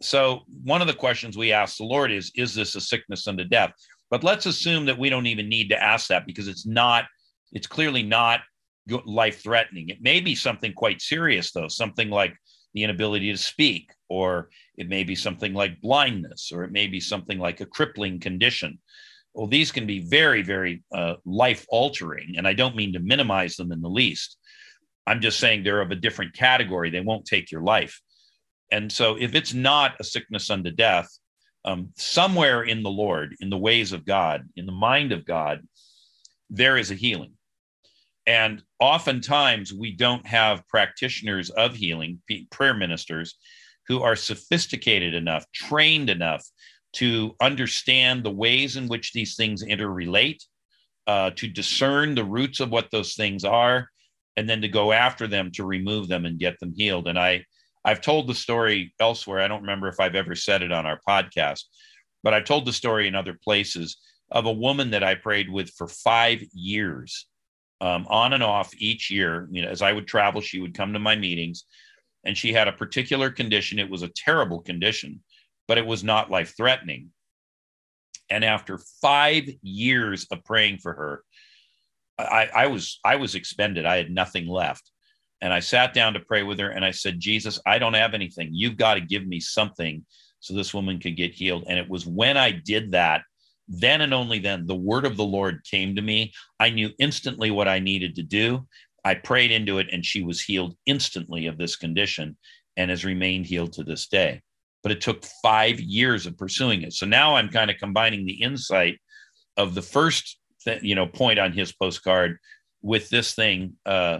So, 0.02 0.42
one 0.64 0.82
of 0.82 0.88
the 0.88 0.94
questions 0.94 1.38
we 1.38 1.52
ask 1.52 1.78
the 1.78 1.84
Lord 1.84 2.12
is 2.12 2.32
Is 2.36 2.54
this 2.54 2.76
a 2.76 2.82
sickness 2.82 3.28
unto 3.28 3.44
death? 3.44 3.74
But 4.10 4.24
let's 4.24 4.46
assume 4.46 4.86
that 4.86 4.98
we 4.98 5.10
don't 5.10 5.28
even 5.28 5.50
need 5.50 5.70
to 5.70 5.84
ask 5.84 6.08
that 6.08 6.26
because 6.26 6.48
it's 6.48 6.66
not, 6.66 7.06
it's 7.52 7.68
clearly 7.68 8.04
not 8.04 8.42
life 9.06 9.42
threatening. 9.42 9.90
It 9.90 10.02
may 10.02 10.22
be 10.22 10.36
something 10.36 10.74
quite 10.74 11.02
serious, 11.02 11.52
though, 11.52 11.68
something 11.68 12.10
like 12.10 12.34
the 12.74 12.84
inability 12.84 13.32
to 13.32 13.38
speak, 13.38 13.92
or 14.08 14.50
it 14.78 14.88
may 14.88 15.04
be 15.04 15.16
something 15.16 15.54
like 15.54 15.82
blindness, 15.82 16.52
or 16.54 16.64
it 16.64 16.72
may 16.72 16.88
be 16.88 17.00
something 17.00 17.40
like 17.40 17.60
a 17.60 17.66
crippling 17.66 18.20
condition. 18.20 18.80
Well, 19.34 19.48
these 19.48 19.72
can 19.72 19.86
be 19.86 20.00
very, 20.00 20.42
very 20.42 20.84
uh, 20.94 21.16
life 21.26 21.66
altering. 21.70 22.36
And 22.38 22.48
I 22.48 22.54
don't 22.54 22.76
mean 22.76 22.94
to 22.94 23.00
minimize 23.00 23.56
them 23.56 23.72
in 23.72 23.82
the 23.82 23.90
least. 23.90 24.38
I'm 25.08 25.22
just 25.22 25.40
saying 25.40 25.64
they're 25.64 25.82
of 25.82 25.92
a 25.92 25.96
different 25.96 26.34
category. 26.34 26.90
They 26.90 27.00
won't 27.00 27.26
take 27.26 27.52
your 27.52 27.62
life. 27.62 28.00
And 28.72 28.92
so, 28.92 29.16
if 29.16 29.34
it's 29.34 29.54
not 29.54 29.96
a 30.00 30.04
sickness 30.04 30.50
unto 30.50 30.70
death, 30.70 31.08
um, 31.66 31.90
somewhere 31.96 32.64
in 32.64 32.84
the 32.84 32.90
Lord, 32.90 33.36
in 33.40 33.50
the 33.50 33.58
ways 33.58 33.94
of 33.94 34.06
God, 34.06 34.48
in 34.56 34.66
the 34.66 34.72
mind 34.72 35.12
of 35.14 35.26
God, 35.26 35.66
there 36.50 36.78
is 36.78 36.92
a 36.92 36.96
healing. 36.96 37.34
And 38.26 38.62
oftentimes 38.80 39.74
we 39.74 39.94
don't 39.94 40.26
have 40.28 40.68
practitioners 40.68 41.50
of 41.50 41.76
healing, 41.76 42.22
prayer 42.52 42.74
ministers, 42.74 43.36
who 43.88 44.02
are 44.02 44.18
sophisticated 44.18 45.14
enough, 45.14 45.46
trained 45.54 46.10
enough 46.10 46.46
to 46.94 47.36
understand 47.42 48.24
the 48.24 48.32
ways 48.32 48.76
in 48.76 48.88
which 48.88 49.14
these 49.14 49.36
things 49.36 49.64
interrelate, 49.64 50.44
uh, 51.06 51.32
to 51.36 51.48
discern 51.48 52.16
the 52.16 52.24
roots 52.24 52.60
of 52.60 52.70
what 52.70 52.92
those 52.92 53.16
things 53.16 53.46
are, 53.46 53.90
and 54.38 54.48
then 54.48 54.62
to 54.62 54.70
go 54.70 54.92
after 54.92 55.28
them 55.28 55.52
to 55.52 55.66
remove 55.66 56.08
them 56.08 56.26
and 56.26 56.40
get 56.40 56.58
them 56.60 56.74
healed. 56.78 57.08
And 57.08 57.20
I, 57.20 57.44
I've 57.84 58.02
told 58.02 58.28
the 58.28 58.36
story 58.36 58.94
elsewhere. 59.00 59.42
I 59.42 59.48
don't 59.48 59.62
remember 59.62 59.88
if 59.88 60.00
I've 60.00 60.16
ever 60.16 60.36
said 60.36 60.62
it 60.62 60.72
on 60.72 60.86
our 60.86 61.02
podcast, 61.10 61.64
but 62.24 62.34
I've 62.34 62.46
told 62.46 62.66
the 62.66 62.72
story 62.72 63.08
in 63.08 63.16
other 63.16 63.38
places 63.44 63.98
of 64.32 64.46
a 64.46 64.52
woman 64.52 64.92
that 64.92 65.04
I 65.04 65.16
prayed 65.16 65.50
with 65.50 65.72
for 65.72 65.88
five 65.88 66.44
years 66.54 67.26
um, 67.82 68.06
on 68.10 68.34
and 68.34 68.44
off 68.44 68.72
each 68.78 69.10
year. 69.10 69.48
You 69.52 69.64
know, 69.64 69.70
as 69.70 69.82
I 69.82 69.92
would 69.92 70.08
travel, 70.08 70.40
she 70.40 70.60
would 70.60 70.76
come 70.76 70.94
to 70.94 71.00
my 71.00 71.16
meetings, 71.16 71.64
and 72.24 72.38
she 72.38 72.54
had 72.54 72.68
a 72.68 72.74
particular 72.74 73.32
condition. 73.32 73.80
It 73.80 73.90
was 73.90 74.04
a 74.04 74.12
terrible 74.16 74.62
condition, 74.62 75.24
but 75.68 75.80
it 75.80 75.86
was 75.86 76.04
not 76.04 76.30
life 76.30 76.54
threatening. 76.56 77.10
And 78.30 78.44
after 78.44 78.80
five 79.02 79.46
years 79.62 80.28
of 80.30 80.44
praying 80.44 80.80
for 80.80 80.94
her, 80.94 81.24
I, 82.20 82.50
I 82.56 82.68
was 82.68 83.00
I 83.04 83.16
was 83.16 83.36
expended. 83.36 83.86
I 83.86 83.98
had 83.98 84.12
nothing 84.12 84.48
left. 84.48 84.92
And 85.40 85.54
I 85.54 85.60
sat 85.60 85.94
down 85.94 86.14
to 86.14 86.20
pray 86.20 86.42
with 86.42 86.58
her 86.60 86.70
and 86.70 86.84
I 86.84 86.90
said, 86.90 87.20
Jesus, 87.20 87.60
I 87.66 87.78
don't 87.78 87.94
have 87.94 88.16
anything. 88.16 88.50
You've 88.54 88.78
got 88.78 88.96
to 88.96 89.02
give 89.02 89.28
me 89.28 89.40
something 89.40 90.04
so 90.40 90.56
this 90.56 90.74
woman 90.74 91.00
could 91.00 91.16
get 91.16 91.34
healed. 91.34 91.66
And 91.68 91.78
it 91.78 91.88
was 91.88 92.08
when 92.08 92.38
I 92.38 92.52
did 92.52 92.92
that 92.94 93.22
then 93.68 94.02
and 94.02 94.14
only 94.14 94.40
then, 94.40 94.66
the 94.66 94.76
word 94.76 95.06
of 95.06 95.18
the 95.18 95.26
Lord 95.26 95.64
came 95.70 95.96
to 95.96 96.02
me. 96.02 96.32
I 96.60 96.70
knew 96.70 96.92
instantly 97.00 97.52
what 97.52 97.68
I 97.68 97.80
needed 97.80 98.16
to 98.16 98.24
do. 98.24 98.66
I 99.04 99.16
prayed 99.16 99.52
into 99.52 99.80
it, 99.80 99.88
and 99.92 100.06
she 100.06 100.24
was 100.24 100.42
healed 100.42 100.76
instantly 100.86 101.48
of 101.48 101.58
this 101.58 101.76
condition 101.76 102.38
and 102.78 102.90
has 102.90 103.06
remained 103.06 103.46
healed 103.46 103.74
to 103.74 103.84
this 103.84 104.08
day. 104.08 104.42
But 104.84 104.92
it 104.92 105.02
took 105.02 105.26
five 105.44 105.80
years 105.80 106.26
of 106.26 106.38
pursuing 106.38 106.84
it. 106.84 106.94
So 106.94 107.06
now 107.06 107.36
I'm 107.36 107.50
kind 107.50 107.70
of 107.70 107.78
combining 107.78 108.26
the 108.26 108.42
insight 108.42 109.00
of 109.58 109.76
the 109.76 109.82
first, 109.82 110.40
th- 110.68 110.84
you 110.84 110.96
know, 110.96 111.08
point 111.08 111.40
on 111.40 111.52
his 111.54 111.72
postcard 111.72 112.38
with 112.82 113.10
this 113.10 113.34
thing 113.34 113.74
uh, 113.86 114.20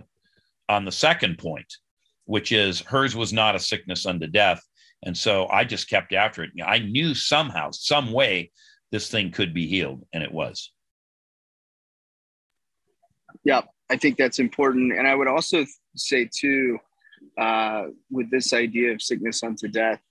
on 0.70 0.86
the 0.86 0.92
second 0.92 1.38
point, 1.38 1.72
which 2.26 2.52
is 2.52 2.82
hers 2.82 3.16
was 3.16 3.34
not 3.34 3.56
a 3.56 3.60
sickness 3.60 4.06
unto 4.06 4.28
death. 4.28 4.64
And 5.04 5.16
so 5.16 5.48
I 5.48 5.64
just 5.64 5.90
kept 5.90 6.14
after 6.14 6.44
it. 6.44 6.52
I 6.66 6.80
knew 6.80 7.14
somehow, 7.14 7.70
some 7.72 8.12
way, 8.12 8.52
this 8.92 9.10
thing 9.10 9.32
could 9.32 9.54
be 9.54 9.68
healed, 9.68 10.06
and 10.14 10.24
it 10.24 10.32
was. 10.32 10.72
Yeah, 13.44 13.62
I 13.90 13.98
think 13.98 14.18
that's 14.18 14.40
important. 14.40 14.94
And 14.98 15.08
I 15.08 15.14
would 15.14 15.28
also 15.28 15.66
say, 15.96 16.30
too, 16.34 16.80
uh, 17.38 17.88
with 18.10 18.32
this 18.32 18.54
idea 18.54 18.94
of 18.94 19.02
sickness 19.02 19.44
unto 19.44 19.68
death, 19.68 20.02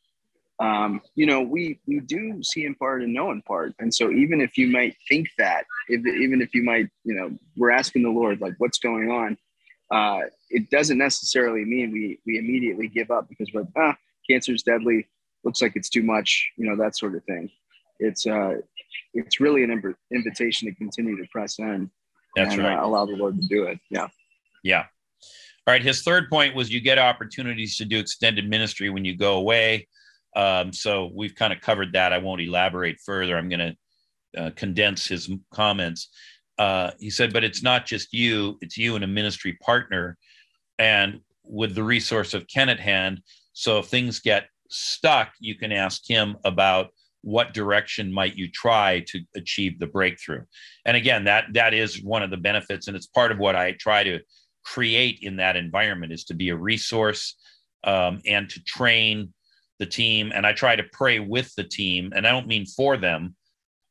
um, 0.58 1.02
you 1.14 1.26
know, 1.26 1.42
we 1.42 1.80
we 1.86 2.00
do 2.00 2.42
see 2.42 2.64
in 2.64 2.74
part 2.74 3.02
and 3.02 3.12
know 3.12 3.30
in 3.30 3.42
part. 3.42 3.74
And 3.78 3.92
so 3.92 4.10
even 4.10 4.40
if 4.40 4.56
you 4.56 4.68
might 4.68 4.96
think 5.08 5.28
that, 5.38 5.64
if, 5.88 6.06
even 6.06 6.40
if 6.40 6.54
you 6.54 6.62
might, 6.62 6.88
you 7.04 7.14
know, 7.14 7.36
we're 7.56 7.70
asking 7.70 8.02
the 8.02 8.10
Lord, 8.10 8.40
like, 8.40 8.54
what's 8.58 8.78
going 8.78 9.10
on? 9.10 9.36
Uh, 9.90 10.26
it 10.50 10.70
doesn't 10.70 10.98
necessarily 10.98 11.64
mean 11.64 11.92
we 11.92 12.18
we 12.26 12.38
immediately 12.38 12.88
give 12.88 13.10
up 13.10 13.28
because 13.28 13.48
we're 13.52 13.66
ah, 13.76 13.96
cancer's 14.28 14.62
deadly, 14.62 15.06
looks 15.44 15.60
like 15.62 15.76
it's 15.76 15.90
too 15.90 16.02
much, 16.02 16.50
you 16.56 16.68
know, 16.68 16.76
that 16.76 16.96
sort 16.96 17.14
of 17.14 17.24
thing 17.24 17.50
it's 17.98 18.26
uh, 18.26 18.54
it's 19.14 19.40
really 19.40 19.64
an 19.64 19.94
invitation 20.12 20.68
to 20.68 20.74
continue 20.74 21.16
to 21.16 21.28
press 21.30 21.58
in. 21.58 21.90
That's 22.34 22.54
and, 22.54 22.62
right. 22.62 22.78
Uh, 22.78 22.86
allow 22.86 23.06
the 23.06 23.16
Lord 23.16 23.40
to 23.40 23.46
do 23.48 23.64
it. 23.64 23.78
Yeah. 23.90 24.08
Yeah. 24.62 24.84
All 25.66 25.72
right. 25.72 25.82
His 25.82 26.02
third 26.02 26.28
point 26.28 26.54
was 26.54 26.70
you 26.70 26.80
get 26.80 26.98
opportunities 26.98 27.76
to 27.76 27.84
do 27.84 27.98
extended 27.98 28.48
ministry 28.48 28.90
when 28.90 29.04
you 29.04 29.16
go 29.16 29.36
away. 29.36 29.88
Um, 30.36 30.72
so 30.72 31.10
we've 31.14 31.34
kind 31.34 31.52
of 31.52 31.60
covered 31.60 31.94
that. 31.94 32.12
I 32.12 32.18
won't 32.18 32.42
elaborate 32.42 33.00
further. 33.04 33.36
I'm 33.36 33.48
going 33.48 33.76
to 34.34 34.40
uh, 34.40 34.50
condense 34.50 35.06
his 35.06 35.30
comments. 35.52 36.10
Uh, 36.58 36.90
he 37.00 37.10
said, 37.10 37.32
but 37.32 37.42
it's 37.42 37.62
not 37.62 37.86
just 37.86 38.12
you, 38.12 38.58
it's 38.60 38.76
you 38.76 38.94
and 38.94 39.04
a 39.04 39.08
ministry 39.08 39.58
partner. 39.62 40.16
And 40.78 41.20
with 41.42 41.74
the 41.74 41.82
resource 41.82 42.34
of 42.34 42.46
Ken 42.46 42.68
at 42.68 42.78
hand, 42.78 43.22
so 43.54 43.78
if 43.78 43.86
things 43.86 44.20
get 44.20 44.48
stuck, 44.68 45.32
you 45.40 45.54
can 45.54 45.72
ask 45.72 46.08
him 46.08 46.36
about 46.44 46.90
what 47.22 47.54
direction 47.54 48.12
might 48.12 48.36
you 48.36 48.48
try 48.48 49.00
to 49.00 49.20
achieve 49.34 49.80
the 49.80 49.86
breakthrough 49.86 50.44
and 50.84 50.96
again 50.96 51.24
that 51.24 51.44
that 51.54 51.74
is 51.74 52.00
one 52.00 52.22
of 52.22 52.30
the 52.30 52.36
benefits 52.36 52.86
and 52.86 52.96
it's 52.96 53.08
part 53.08 53.32
of 53.32 53.38
what 53.38 53.56
i 53.56 53.72
try 53.72 54.04
to 54.04 54.20
create 54.64 55.18
in 55.22 55.34
that 55.34 55.56
environment 55.56 56.12
is 56.12 56.22
to 56.22 56.34
be 56.34 56.50
a 56.50 56.56
resource 56.56 57.34
um, 57.82 58.20
and 58.26 58.48
to 58.48 58.62
train 58.62 59.32
the 59.78 59.86
team 59.86 60.32
and 60.34 60.46
i 60.46 60.52
try 60.52 60.76
to 60.76 60.84
pray 60.92 61.18
with 61.18 61.54
the 61.54 61.64
team 61.64 62.12
and 62.14 62.26
i 62.26 62.30
don't 62.30 62.46
mean 62.46 62.66
for 62.66 62.96
them. 62.96 63.34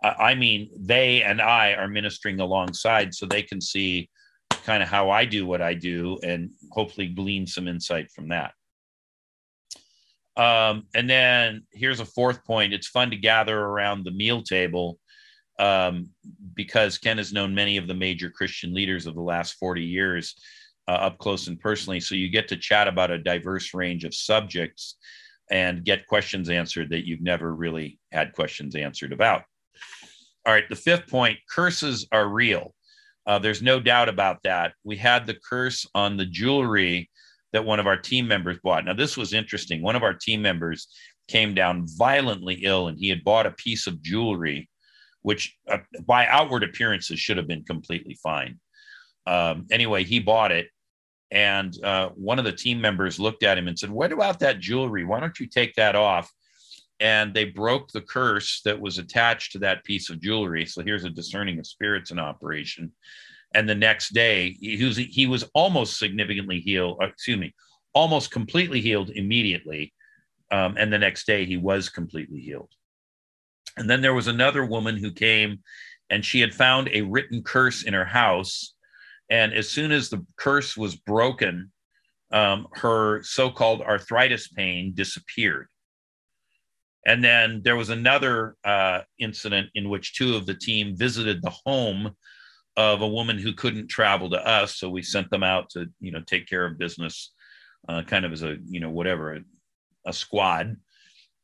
I 0.04 0.36
mean 0.36 0.70
they 0.78 1.24
and 1.24 1.42
i 1.42 1.74
are 1.74 1.88
ministering 1.88 2.40
alongside 2.40 3.14
so 3.14 3.26
they 3.26 3.42
can 3.42 3.60
see 3.60 4.10
kind 4.50 4.84
of 4.84 4.90
how 4.90 5.10
i 5.10 5.26
do 5.26 5.46
what 5.46 5.62
i 5.62 5.74
do 5.74 6.20
and 6.24 6.52
hopefully 6.72 7.08
glean 7.08 7.48
some 7.48 7.68
insight 7.68 8.12
from 8.12 8.30
that. 8.30 8.54
Um, 10.38 10.88
and 10.94 11.10
then 11.10 11.64
here's 11.72 12.02
a 12.02 12.06
fourth 12.06 12.44
point. 12.44 12.74
It's 12.74 12.88
fun 12.88 13.10
to 13.12 13.18
gather 13.18 13.58
around 13.58 14.04
the 14.04 14.12
meal 14.12 14.44
table 14.44 15.00
um, 15.60 16.10
because 16.54 16.98
Ken 16.98 17.18
has 17.18 17.32
known 17.32 17.56
many 17.56 17.78
of 17.78 17.88
the 17.88 17.94
major 17.94 18.30
Christian 18.30 18.74
leaders 18.74 19.06
of 19.06 19.16
the 19.16 19.22
last 19.22 19.54
40 19.54 19.82
years 19.82 20.36
uh, 20.88 20.92
up 20.92 21.18
close 21.18 21.48
and 21.48 21.60
personally. 21.60 22.00
So 22.00 22.16
you 22.16 22.30
get 22.30 22.48
to 22.50 22.58
chat 22.58 22.88
about 22.88 23.12
a 23.12 23.18
diverse 23.18 23.74
range 23.74 24.04
of 24.04 24.14
subjects 24.14 24.96
and 25.50 25.86
get 25.86 26.08
questions 26.08 26.50
answered 26.50 26.90
that 26.90 27.06
you've 27.06 27.22
never 27.22 27.54
really 27.54 28.00
had 28.12 28.34
questions 28.34 28.76
answered 28.76 29.14
about. 29.14 29.44
All 30.46 30.54
right, 30.54 30.68
the 30.70 30.76
fifth 30.76 31.08
point 31.08 31.40
curses 31.50 32.08
are 32.12 32.28
real. 32.28 32.74
Uh, 33.28 33.40
there's 33.40 33.62
no 33.62 33.80
doubt 33.80 34.10
about 34.10 34.44
that. 34.44 34.74
We 34.84 34.96
had 34.98 35.26
the 35.26 35.38
curse 35.50 35.88
on 35.96 36.18
the 36.18 36.26
jewelry 36.26 37.10
that 37.54 37.66
one 37.66 37.80
of 37.80 37.88
our 37.88 37.98
team 37.98 38.28
members 38.28 38.60
bought. 38.64 38.86
Now, 38.86 38.94
this 38.94 39.18
was 39.18 39.34
interesting. 39.34 39.82
One 39.82 39.96
of 39.96 40.04
our 40.04 40.14
team 40.14 40.42
members 40.42 40.88
came 41.28 41.56
down 41.56 41.88
violently 41.88 42.60
ill, 42.64 42.88
and 42.88 43.00
he 43.00 43.10
had 43.10 43.24
bought 43.24 43.48
a 43.48 43.52
piece 43.52 43.88
of 43.88 44.02
jewelry, 44.02 44.70
which 45.22 45.56
uh, 45.68 45.80
by 46.06 46.28
outward 46.28 46.64
appearances 46.64 47.20
should 47.20 47.38
have 47.38 47.48
been 47.48 47.64
completely 47.64 48.18
fine. 48.22 48.60
Um, 49.26 49.66
anyway, 49.72 50.04
he 50.04 50.20
bought 50.20 50.52
it, 50.52 50.68
And 51.32 51.76
uh, 51.84 52.10
one 52.10 52.40
of 52.40 52.46
the 52.46 52.52
team 52.52 52.80
members 52.80 53.20
looked 53.20 53.44
at 53.44 53.58
him 53.58 53.68
and 53.68 53.78
said, 53.78 53.90
What 53.90 54.12
about 54.12 54.40
that 54.40 54.60
jewelry? 54.60 55.04
Why 55.04 55.20
don't 55.20 55.40
you 55.40 55.48
take 55.48 55.74
that 55.76 55.96
off? 55.96 56.32
And 57.00 57.34
they 57.34 57.46
broke 57.46 57.92
the 57.92 58.02
curse 58.02 58.62
that 58.64 58.80
was 58.80 58.98
attached 58.98 59.52
to 59.52 59.60
that 59.60 59.84
piece 59.84 60.10
of 60.10 60.22
jewelry. 60.22 60.66
So 60.66 60.82
here's 60.82 61.04
a 61.04 61.10
discerning 61.10 61.60
of 61.60 61.68
spirits 61.68 62.12
in 62.12 62.20
operation. 62.20 62.92
And 63.54 63.68
the 63.68 63.76
next 63.76 64.14
day, 64.14 64.56
he 64.60 64.84
was, 64.84 64.98
he 64.98 65.28
was 65.28 65.44
almost 65.54 65.98
significantly 65.98 66.60
healed, 66.60 67.00
uh, 67.02 67.08
excuse 67.08 67.38
me, 67.38 67.54
almost 67.94 68.32
completely 68.32 68.82
healed 68.82 69.10
immediately. 69.10 69.94
Um, 70.52 70.76
and 70.78 70.92
the 70.92 71.00
next 71.00 71.26
day, 71.26 71.46
he 71.46 71.58
was 71.58 71.90
completely 71.90 72.40
healed. 72.40 72.72
And 73.78 73.90
then 73.90 74.02
there 74.02 74.14
was 74.14 74.28
another 74.28 74.66
woman 74.66 74.98
who 74.98 75.12
came 75.12 75.60
and 76.10 76.24
she 76.24 76.40
had 76.40 76.54
found 76.54 76.90
a 76.90 77.02
written 77.02 77.42
curse 77.42 77.84
in 77.84 77.94
her 77.94 78.06
house. 78.06 78.75
And 79.30 79.54
as 79.54 79.70
soon 79.70 79.92
as 79.92 80.10
the 80.10 80.26
curse 80.38 80.78
was 80.78 80.96
broken, 80.96 81.72
um, 82.32 82.68
her 82.74 83.24
so 83.24 83.50
called 83.50 83.82
arthritis 83.82 84.48
pain 84.48 84.94
disappeared. 84.94 85.68
And 87.06 87.24
then 87.24 87.62
there 87.64 87.76
was 87.76 87.90
another 87.90 88.56
uh, 88.64 89.02
incident 89.20 89.70
in 89.76 89.90
which 89.90 90.16
two 90.16 90.36
of 90.36 90.46
the 90.46 90.56
team 90.56 90.96
visited 90.98 91.42
the 91.42 91.54
home 91.66 92.16
of 92.78 93.02
a 93.02 93.08
woman 93.08 93.38
who 93.38 93.54
couldn't 93.54 93.88
travel 93.88 94.30
to 94.32 94.48
us. 94.48 94.78
So 94.78 94.90
we 94.90 95.02
sent 95.02 95.30
them 95.30 95.44
out 95.44 95.70
to, 95.72 95.86
you 96.00 96.12
know, 96.12 96.22
take 96.26 96.48
care 96.48 96.66
of 96.66 96.78
business, 96.78 97.32
uh, 97.88 98.02
kind 98.02 98.26
of 98.26 98.34
as 98.34 98.44
a, 98.44 98.58
you 98.66 98.80
know, 98.80 98.90
whatever, 98.90 99.36
a, 99.36 99.40
a 100.08 100.14
squad. 100.14 100.76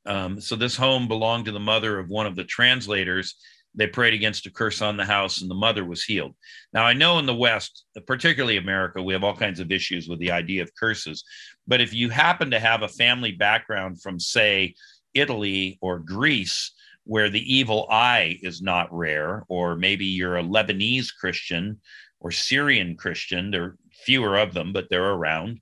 Um, 0.06 0.42
so 0.42 0.56
this 0.56 0.76
home 0.76 1.08
belonged 1.08 1.46
to 1.46 1.52
the 1.52 1.60
mother 1.60 2.00
of 2.00 2.10
one 2.10 2.26
of 2.26 2.36
the 2.36 2.44
translators. 2.44 3.36
They 3.74 3.88
prayed 3.88 4.14
against 4.14 4.46
a 4.46 4.52
curse 4.52 4.82
on 4.82 4.98
the 4.98 5.06
house, 5.06 5.42
and 5.42 5.50
the 5.50 5.56
mother 5.56 5.86
was 5.86 6.04
healed. 6.04 6.36
Now 6.74 6.86
I 6.86 6.94
know 6.94 7.20
in 7.20 7.26
the 7.26 7.36
West, 7.36 7.86
particularly 8.06 8.58
America, 8.58 9.02
we 9.02 9.14
have 9.14 9.24
all 9.24 9.36
kinds 9.36 9.60
of 9.60 9.72
issues 9.72 10.08
with 10.08 10.20
the 10.20 10.32
idea 10.32 10.62
of 10.62 10.76
curses. 10.76 11.24
But 11.68 11.82
if 11.82 11.94
you 11.94 12.10
happen 12.10 12.52
to 12.52 12.60
have 12.60 12.82
a 12.82 12.88
family 12.88 13.32
background 13.32 14.02
from, 14.02 14.20
say, 14.20 14.76
Italy 15.14 15.78
or 15.82 16.00
Greece, 16.00 16.72
where 17.04 17.30
the 17.30 17.54
evil 17.54 17.88
eye 17.90 18.38
is 18.42 18.62
not 18.62 18.94
rare, 18.94 19.44
or 19.48 19.76
maybe 19.76 20.06
you're 20.06 20.38
a 20.38 20.44
Lebanese 20.44 21.08
Christian 21.20 21.80
or 22.20 22.32
Syrian 22.32 22.96
Christian, 22.96 23.52
there 23.52 23.64
are 23.64 23.78
fewer 24.06 24.38
of 24.38 24.54
them, 24.54 24.74
but 24.74 24.88
they're 24.90 25.12
around. 25.12 25.60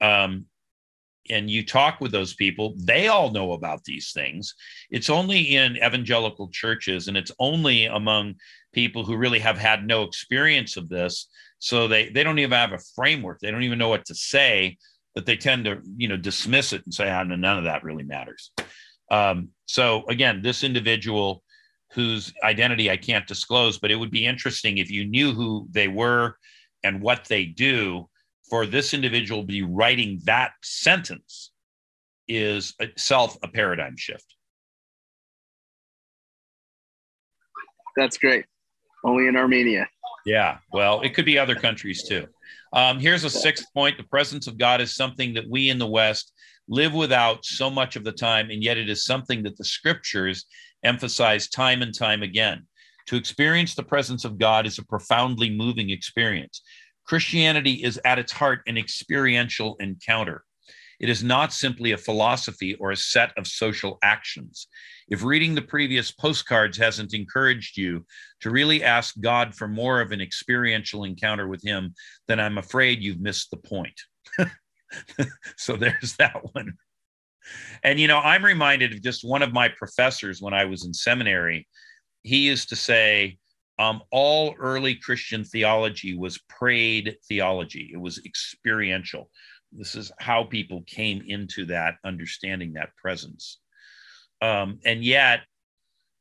Um, 0.00 0.46
and 1.30 1.50
you 1.50 1.64
talk 1.64 2.00
with 2.00 2.12
those 2.12 2.34
people, 2.34 2.74
they 2.76 3.08
all 3.08 3.30
know 3.30 3.52
about 3.52 3.84
these 3.84 4.12
things. 4.12 4.54
It's 4.90 5.10
only 5.10 5.56
in 5.56 5.76
evangelical 5.76 6.48
churches 6.48 7.08
and 7.08 7.16
it's 7.16 7.32
only 7.38 7.86
among 7.86 8.34
people 8.72 9.04
who 9.04 9.16
really 9.16 9.38
have 9.38 9.58
had 9.58 9.86
no 9.86 10.02
experience 10.02 10.76
of 10.76 10.88
this. 10.88 11.28
So 11.58 11.88
they, 11.88 12.10
they 12.10 12.24
don't 12.24 12.38
even 12.38 12.52
have 12.52 12.72
a 12.72 12.78
framework. 12.94 13.40
They 13.40 13.50
don't 13.50 13.62
even 13.62 13.78
know 13.78 13.88
what 13.88 14.04
to 14.06 14.14
say 14.14 14.76
that 15.14 15.26
they 15.26 15.36
tend 15.36 15.64
to, 15.64 15.80
you 15.96 16.08
know, 16.08 16.16
dismiss 16.16 16.72
it 16.72 16.84
and 16.84 16.92
say, 16.92 17.10
oh, 17.10 17.22
none 17.22 17.58
of 17.58 17.64
that 17.64 17.84
really 17.84 18.04
matters. 18.04 18.50
Um, 19.10 19.48
so 19.66 20.04
again, 20.08 20.42
this 20.42 20.64
individual 20.64 21.42
whose 21.92 22.32
identity 22.42 22.90
I 22.90 22.96
can't 22.96 23.26
disclose, 23.26 23.78
but 23.78 23.90
it 23.90 23.96
would 23.96 24.10
be 24.10 24.26
interesting 24.26 24.78
if 24.78 24.90
you 24.90 25.06
knew 25.06 25.32
who 25.32 25.68
they 25.70 25.88
were 25.88 26.36
and 26.82 27.00
what 27.00 27.24
they 27.26 27.46
do 27.46 28.08
for 28.48 28.66
this 28.66 28.94
individual 28.94 29.42
to 29.42 29.46
be 29.46 29.62
writing 29.62 30.20
that 30.24 30.52
sentence 30.62 31.52
is 32.28 32.74
itself 32.78 33.36
a 33.42 33.48
paradigm 33.48 33.96
shift. 33.96 34.34
That's 37.96 38.18
great. 38.18 38.44
Only 39.04 39.28
in 39.28 39.36
Armenia. 39.36 39.88
Yeah, 40.26 40.58
well, 40.72 41.02
it 41.02 41.14
could 41.14 41.26
be 41.26 41.38
other 41.38 41.54
countries 41.54 42.02
too. 42.08 42.26
Um, 42.72 42.98
here's 42.98 43.24
a 43.24 43.30
sixth 43.30 43.66
point 43.74 43.98
the 43.98 44.04
presence 44.04 44.46
of 44.46 44.58
God 44.58 44.80
is 44.80 44.96
something 44.96 45.34
that 45.34 45.48
we 45.48 45.68
in 45.68 45.78
the 45.78 45.86
West 45.86 46.32
live 46.66 46.94
without 46.94 47.44
so 47.44 47.68
much 47.68 47.94
of 47.94 48.04
the 48.04 48.12
time, 48.12 48.50
and 48.50 48.62
yet 48.62 48.78
it 48.78 48.88
is 48.88 49.04
something 49.04 49.42
that 49.42 49.56
the 49.56 49.64
scriptures 49.64 50.46
emphasize 50.82 51.48
time 51.48 51.82
and 51.82 51.96
time 51.96 52.22
again. 52.22 52.66
To 53.08 53.16
experience 53.16 53.74
the 53.74 53.82
presence 53.82 54.24
of 54.24 54.38
God 54.38 54.66
is 54.66 54.78
a 54.78 54.84
profoundly 54.84 55.50
moving 55.50 55.90
experience. 55.90 56.62
Christianity 57.04 57.84
is 57.84 58.00
at 58.04 58.18
its 58.18 58.32
heart 58.32 58.62
an 58.66 58.76
experiential 58.76 59.76
encounter. 59.80 60.44
It 61.00 61.08
is 61.08 61.24
not 61.24 61.52
simply 61.52 61.92
a 61.92 61.98
philosophy 61.98 62.74
or 62.76 62.90
a 62.90 62.96
set 62.96 63.36
of 63.36 63.46
social 63.46 63.98
actions. 64.02 64.68
If 65.08 65.24
reading 65.24 65.54
the 65.54 65.62
previous 65.62 66.10
postcards 66.10 66.78
hasn't 66.78 67.14
encouraged 67.14 67.76
you 67.76 68.06
to 68.40 68.50
really 68.50 68.82
ask 68.82 69.14
God 69.20 69.54
for 69.54 69.68
more 69.68 70.00
of 70.00 70.12
an 70.12 70.20
experiential 70.20 71.04
encounter 71.04 71.48
with 71.48 71.62
Him, 71.62 71.94
then 72.28 72.40
I'm 72.40 72.58
afraid 72.58 73.02
you've 73.02 73.20
missed 73.20 73.50
the 73.50 73.56
point. 73.56 74.00
so 75.56 75.76
there's 75.76 76.16
that 76.18 76.54
one. 76.54 76.74
And, 77.82 78.00
you 78.00 78.08
know, 78.08 78.18
I'm 78.18 78.44
reminded 78.44 78.92
of 78.92 79.02
just 79.02 79.28
one 79.28 79.42
of 79.42 79.52
my 79.52 79.68
professors 79.68 80.40
when 80.40 80.54
I 80.54 80.64
was 80.64 80.86
in 80.86 80.94
seminary. 80.94 81.68
He 82.22 82.38
used 82.38 82.70
to 82.70 82.76
say, 82.76 83.36
um, 83.78 84.02
all 84.10 84.54
early 84.58 84.94
Christian 84.94 85.44
theology 85.44 86.16
was 86.16 86.38
prayed 86.48 87.16
theology, 87.28 87.90
it 87.92 87.98
was 87.98 88.24
experiential. 88.24 89.30
This 89.72 89.94
is 89.96 90.12
how 90.20 90.44
people 90.44 90.84
came 90.86 91.24
into 91.26 91.64
that 91.66 91.96
understanding 92.04 92.74
that 92.74 92.94
presence. 92.96 93.58
Um, 94.40 94.78
and 94.84 95.02
yet, 95.02 95.40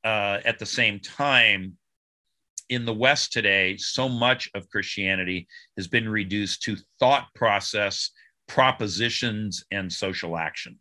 uh, 0.04 0.40
at 0.44 0.58
the 0.58 0.66
same 0.66 1.00
time, 1.00 1.78
in 2.70 2.86
the 2.86 2.94
West 2.94 3.32
today, 3.32 3.78
so 3.78 4.10
much 4.10 4.50
of 4.56 4.70
Christianity 4.70 5.48
has 5.78 5.88
been 5.88 6.10
reduced 6.10 6.64
to 6.64 6.78
thought 7.00 7.28
process, 7.36 8.10
propositions, 8.48 9.64
and 9.72 9.92
social 9.92 10.38
action. 10.38 10.80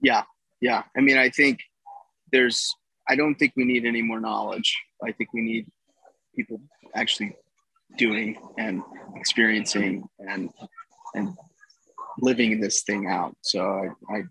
Yeah, 0.00 0.22
yeah. 0.60 0.84
I 0.96 1.00
mean, 1.00 1.18
I 1.18 1.30
think 1.30 1.60
there's 2.32 2.74
I 3.08 3.16
don't 3.16 3.36
think 3.36 3.52
we 3.56 3.64
need 3.64 3.84
any 3.84 4.02
more 4.02 4.20
knowledge. 4.20 4.76
I 5.04 5.12
think 5.12 5.32
we 5.32 5.42
need 5.42 5.66
people 6.34 6.60
actually 6.94 7.36
doing 7.96 8.36
and 8.58 8.82
experiencing 9.14 10.08
and 10.18 10.50
and 11.14 11.34
living 12.18 12.60
this 12.60 12.82
thing 12.82 13.06
out. 13.08 13.36
So 13.42 13.62
I, 14.10 14.16
I 14.16 14.22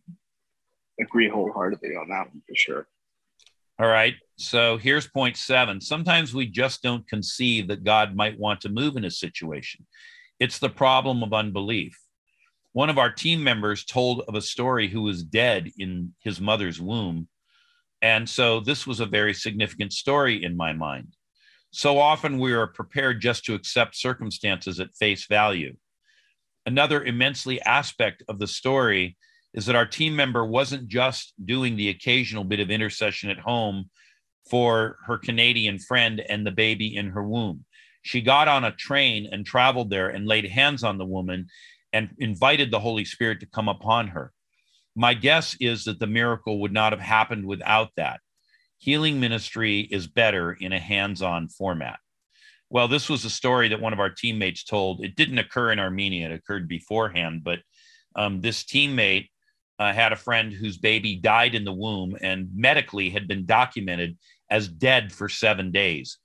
agree 1.00 1.30
wholeheartedly 1.30 1.96
on 1.96 2.10
that 2.10 2.28
one 2.30 2.42
for 2.48 2.56
sure. 2.56 2.88
All 3.80 3.88
right. 3.88 4.16
So 4.38 4.78
here's 4.78 5.08
point 5.08 5.38
seven. 5.38 5.82
Sometimes 5.82 6.34
we 6.34 6.48
just 6.48 6.82
don't 6.82 7.08
conceive 7.08 7.68
that 7.68 7.84
God 7.84 8.16
might 8.16 8.40
want 8.40 8.62
to 8.62 8.70
move 8.70 8.96
in 8.96 9.06
a 9.06 9.12
situation. 9.12 9.86
It's 10.40 10.60
the 10.60 10.70
problem 10.70 11.24
of 11.24 11.34
unbelief. 11.34 11.98
One 12.74 12.90
of 12.90 12.98
our 12.98 13.12
team 13.12 13.42
members 13.42 13.86
told 13.86 14.22
of 14.28 14.36
a 14.36 14.42
story 14.42 14.90
who 14.90 15.02
was 15.02 15.24
dead 15.24 15.72
in 15.78 16.14
his 16.20 16.42
mother's 16.42 16.82
womb 16.82 17.30
and 18.06 18.30
so 18.30 18.60
this 18.60 18.86
was 18.86 19.00
a 19.00 19.08
very 19.08 19.34
significant 19.34 19.92
story 19.92 20.44
in 20.44 20.56
my 20.56 20.74
mind. 20.74 21.16
So 21.72 21.98
often 21.98 22.38
we 22.38 22.54
are 22.54 22.68
prepared 22.68 23.20
just 23.20 23.46
to 23.46 23.56
accept 23.56 23.96
circumstances 23.96 24.80
at 24.80 24.96
face 24.96 25.26
value. 25.26 25.76
Another 26.68 27.04
immensely 27.04 27.60
aspect 27.64 28.22
of 28.30 28.38
the 28.38 28.46
story 28.46 29.18
is 29.56 29.66
that 29.66 29.76
our 29.76 29.88
team 29.88 30.16
member 30.16 30.46
wasn't 30.46 30.88
just 30.88 31.34
doing 31.44 31.78
the 31.78 31.90
occasional 31.90 32.44
bit 32.44 32.60
of 32.60 32.70
intercession 32.70 33.32
at 33.32 33.40
home 33.40 33.90
for 34.52 34.98
her 35.08 35.18
Canadian 35.18 35.80
friend 35.80 36.22
and 36.30 36.46
the 36.46 36.52
baby 36.52 36.96
in 36.96 37.10
her 37.10 37.24
womb. 37.24 37.66
She 38.04 38.22
got 38.22 38.48
on 38.48 38.66
a 38.66 38.72
train 38.72 39.30
and 39.32 39.44
traveled 39.44 39.90
there 39.90 40.10
and 40.10 40.28
laid 40.28 40.46
hands 40.46 40.84
on 40.84 41.00
the 41.00 41.06
woman 41.06 41.48
and 41.92 42.12
invited 42.20 42.70
the 42.70 42.80
Holy 42.80 43.04
Spirit 43.04 43.40
to 43.40 43.48
come 43.48 43.68
upon 43.68 44.10
her. 44.10 44.32
My 44.96 45.14
guess 45.14 45.56
is 45.60 45.86
that 45.86 46.00
the 46.00 46.08
miracle 46.08 46.62
would 46.62 46.72
not 46.72 46.94
have 46.94 47.02
happened 47.02 47.46
without 47.46 47.90
that. 47.98 48.22
Healing 48.78 49.20
ministry 49.20 49.82
is 49.82 50.08
better 50.08 50.54
in 50.54 50.72
a 50.72 50.80
hands 50.80 51.22
on 51.22 51.50
format. 51.50 52.00
Well, 52.70 52.88
this 52.88 53.10
was 53.10 53.26
a 53.26 53.30
story 53.30 53.70
that 53.70 53.82
one 53.82 53.94
of 53.94 54.00
our 54.00 54.10
teammates 54.10 54.64
told. 54.64 55.04
It 55.04 55.16
didn't 55.16 55.40
occur 55.40 55.72
in 55.72 55.80
Armenia, 55.80 56.30
it 56.30 56.34
occurred 56.34 56.68
beforehand, 56.68 57.44
but 57.44 57.60
um, 58.16 58.42
this 58.42 58.64
teammate 58.64 59.30
uh, 59.80 59.94
had 59.94 60.14
a 60.14 60.18
friend 60.18 60.54
whose 60.54 60.78
baby 60.78 61.16
died 61.16 61.54
in 61.54 61.66
the 61.66 61.74
womb 61.74 62.18
and 62.22 62.50
medically 62.56 63.10
had 63.10 63.28
been 63.28 63.46
documented 63.46 64.18
as 64.50 64.68
dead 64.68 65.12
for 65.12 65.28
seven 65.28 65.72
days. 65.72 66.18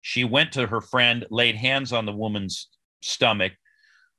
She 0.00 0.24
went 0.24 0.52
to 0.52 0.66
her 0.66 0.80
friend, 0.80 1.26
laid 1.30 1.56
hands 1.56 1.92
on 1.92 2.06
the 2.06 2.12
woman's 2.12 2.68
stomach, 3.02 3.52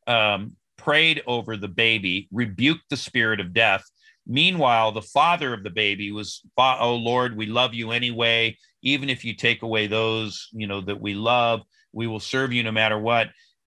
um, 0.07 0.55
prayed 0.77 1.23
over 1.25 1.57
the 1.57 1.67
baby, 1.67 2.27
rebuked 2.31 2.89
the 2.89 2.97
spirit 2.97 3.39
of 3.39 3.53
death, 3.53 3.83
Meanwhile, 4.27 4.91
the 4.91 5.01
father 5.01 5.53
of 5.53 5.63
the 5.63 5.69
baby 5.69 6.11
was, 6.11 6.41
"Oh 6.57 6.95
Lord, 6.95 7.37
we 7.37 7.45
love 7.45 7.73
you 7.73 7.91
anyway. 7.91 8.57
Even 8.81 9.09
if 9.09 9.23
you 9.23 9.35
take 9.35 9.61
away 9.61 9.87
those, 9.87 10.49
you 10.51 10.67
know, 10.67 10.81
that 10.81 10.99
we 10.99 11.13
love, 11.13 11.61
we 11.91 12.07
will 12.07 12.19
serve 12.19 12.51
you 12.51 12.63
no 12.63 12.71
matter 12.71 12.97
what." 12.97 13.29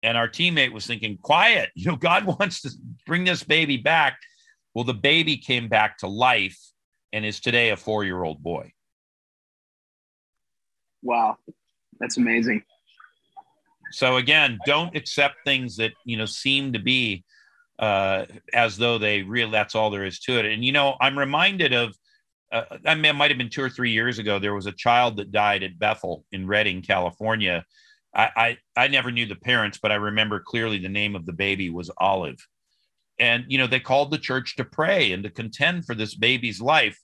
And 0.02 0.16
our 0.16 0.28
teammate 0.28 0.72
was 0.72 0.86
thinking, 0.86 1.18
"Quiet, 1.18 1.70
you 1.74 1.90
know, 1.90 1.96
God 1.96 2.24
wants 2.38 2.62
to 2.62 2.70
bring 3.06 3.24
this 3.24 3.42
baby 3.42 3.76
back." 3.76 4.18
Well, 4.74 4.84
the 4.84 4.94
baby 4.94 5.36
came 5.36 5.68
back 5.68 5.98
to 5.98 6.06
life 6.06 6.58
and 7.12 7.24
is 7.24 7.40
today 7.40 7.70
a 7.70 7.76
four-year-old 7.76 8.42
boy. 8.42 8.72
Wow, 11.02 11.38
that's 11.98 12.16
amazing. 12.16 12.64
So 13.92 14.16
again, 14.16 14.58
don't 14.66 14.94
accept 14.96 15.36
things 15.44 15.76
that 15.76 15.92
you 16.04 16.16
know 16.16 16.26
seem 16.26 16.72
to 16.72 16.78
be 16.78 17.24
uh, 17.78 18.26
as 18.52 18.76
though 18.76 18.98
they 18.98 19.22
really 19.22 19.50
that's 19.50 19.74
all 19.74 19.90
there 19.90 20.04
is 20.04 20.18
to 20.20 20.38
it. 20.38 20.46
And 20.46 20.64
you 20.64 20.72
know, 20.72 20.96
I'm 21.00 21.18
reminded 21.18 21.72
of 21.72 21.94
uh, 22.50 22.62
I 22.86 22.94
mean, 22.94 23.04
it 23.04 23.14
might 23.14 23.30
have 23.30 23.38
been 23.38 23.50
two 23.50 23.62
or 23.62 23.70
three 23.70 23.90
years 23.90 24.18
ago. 24.18 24.38
There 24.38 24.54
was 24.54 24.66
a 24.66 24.72
child 24.72 25.16
that 25.16 25.32
died 25.32 25.62
at 25.62 25.78
Bethel 25.78 26.24
in 26.32 26.46
Redding, 26.46 26.82
California. 26.82 27.64
I, 28.14 28.56
I, 28.76 28.84
I 28.84 28.88
never 28.88 29.10
knew 29.10 29.26
the 29.26 29.36
parents, 29.36 29.78
but 29.80 29.92
I 29.92 29.96
remember 29.96 30.40
clearly 30.40 30.78
the 30.78 30.88
name 30.88 31.14
of 31.14 31.26
the 31.26 31.32
baby 31.32 31.68
was 31.68 31.90
Olive. 31.98 32.38
And 33.18 33.44
you 33.48 33.58
know, 33.58 33.66
they 33.66 33.80
called 33.80 34.10
the 34.10 34.18
church 34.18 34.56
to 34.56 34.64
pray 34.64 35.12
and 35.12 35.22
to 35.24 35.30
contend 35.30 35.84
for 35.84 35.94
this 35.94 36.14
baby's 36.14 36.60
life. 36.60 36.98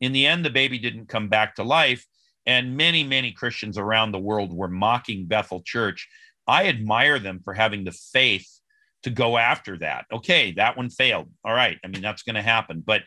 In 0.00 0.12
the 0.12 0.26
end, 0.26 0.44
the 0.44 0.50
baby 0.50 0.78
didn't 0.78 1.08
come 1.08 1.28
back 1.28 1.56
to 1.56 1.62
life, 1.62 2.06
and 2.46 2.76
many, 2.76 3.04
many 3.04 3.32
Christians 3.32 3.78
around 3.78 4.12
the 4.12 4.18
world 4.18 4.52
were 4.52 4.68
mocking 4.68 5.26
Bethel 5.26 5.62
Church. 5.64 6.08
I 6.46 6.66
admire 6.66 7.18
them 7.18 7.40
for 7.44 7.52
having 7.52 7.84
the 7.84 7.92
faith 7.92 8.57
to 9.08 9.14
go 9.14 9.36
after 9.38 9.78
that. 9.78 10.06
Okay, 10.12 10.52
that 10.52 10.76
one 10.76 10.90
failed. 10.90 11.30
All 11.44 11.54
right. 11.54 11.78
I 11.84 11.88
mean, 11.88 12.02
that's 12.02 12.22
going 12.22 12.36
to 12.36 12.42
happen. 12.42 12.82
But 12.84 13.02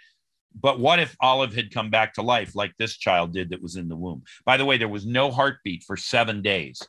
but 0.60 0.80
what 0.80 1.00
if 1.00 1.16
Olive 1.22 1.56
had 1.56 1.74
come 1.74 1.90
back 1.90 2.14
to 2.16 2.22
life 2.22 2.56
like 2.56 2.74
this 2.78 2.98
child 2.98 3.34
did 3.34 3.52
that 3.52 3.62
was 3.62 3.78
in 3.78 3.88
the 3.88 3.96
womb? 3.96 4.24
By 4.46 4.58
the 4.58 4.66
way, 4.66 4.78
there 4.78 4.90
was 4.90 5.06
no 5.06 5.32
heartbeat 5.32 5.84
for 5.84 5.96
seven 5.96 6.42
days. 6.42 6.82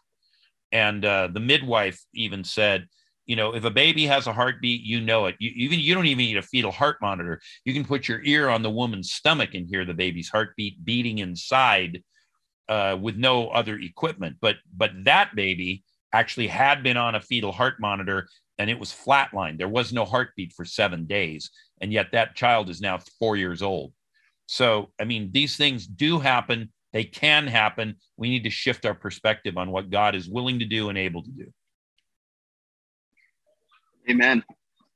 And 0.73 1.05
uh, 1.05 1.29
the 1.33 1.39
midwife 1.41 2.03
even 2.13 2.43
said, 2.43 2.89
you 3.27 3.37
know, 3.37 3.55
if 3.55 3.65
a 3.65 3.71
baby 3.71 4.05
has 4.07 4.27
a 4.27 4.33
heartbeat, 4.33 4.83
you 4.83 5.01
know 5.01 5.27
it. 5.27 5.37
You 5.39 5.51
even 5.55 5.79
you 5.79 5.95
don't 5.95 6.07
even 6.07 6.25
need 6.25 6.39
a 6.39 6.43
fetal 6.43 6.73
heart 6.73 6.97
monitor. 7.01 7.41
You 7.65 7.73
can 7.73 7.85
put 7.85 8.09
your 8.09 8.21
ear 8.25 8.49
on 8.49 8.63
the 8.63 8.71
woman's 8.71 9.13
stomach 9.13 9.55
and 9.55 9.69
hear 9.69 9.85
the 9.85 9.95
baby's 9.95 10.29
heartbeat 10.29 10.85
beating 10.85 11.19
inside 11.19 12.03
uh, 12.69 12.97
with 13.01 13.17
no 13.17 13.49
other 13.49 13.79
equipment. 13.79 14.39
But 14.41 14.57
but 14.77 14.91
that 15.05 15.37
baby 15.37 15.85
actually 16.13 16.49
had 16.49 16.83
been 16.83 16.97
on 16.97 17.15
a 17.15 17.21
fetal 17.21 17.53
heart 17.53 17.75
monitor 17.79 18.29
and 18.63 18.71
it 18.71 18.79
was 18.79 18.93
flatlined. 18.93 19.59
There 19.59 19.69
was 19.69 19.93
no 19.93 20.05
heartbeat 20.05 20.53
for 20.53 20.65
seven 20.65 21.05
days. 21.05 21.51
And 21.81 21.93
yet 21.93 22.13
that 22.13 22.37
child 22.37 22.71
is 22.71 22.81
now 22.81 23.01
four 23.19 23.37
years 23.37 23.61
old. 23.61 23.93
So, 24.47 24.93
I 25.01 25.05
mean, 25.05 25.31
these 25.33 25.57
things 25.57 25.85
do 25.85 26.21
happen. 26.21 26.71
They 26.93 27.03
can 27.03 27.49
happen. 27.49 27.97
We 28.17 28.31
need 28.31 28.45
to 28.45 28.51
shift 28.51 28.87
our 28.87 28.95
perspective 28.95 29.57
on 29.57 29.73
what 29.73 29.91
God 29.91 30.15
is 30.15 30.29
willing 30.29 30.61
to 30.61 30.65
do 30.65 30.91
and 30.91 30.97
able 30.97 31.25
to 31.25 31.31
do. 31.33 31.53
Amen. 34.09 34.45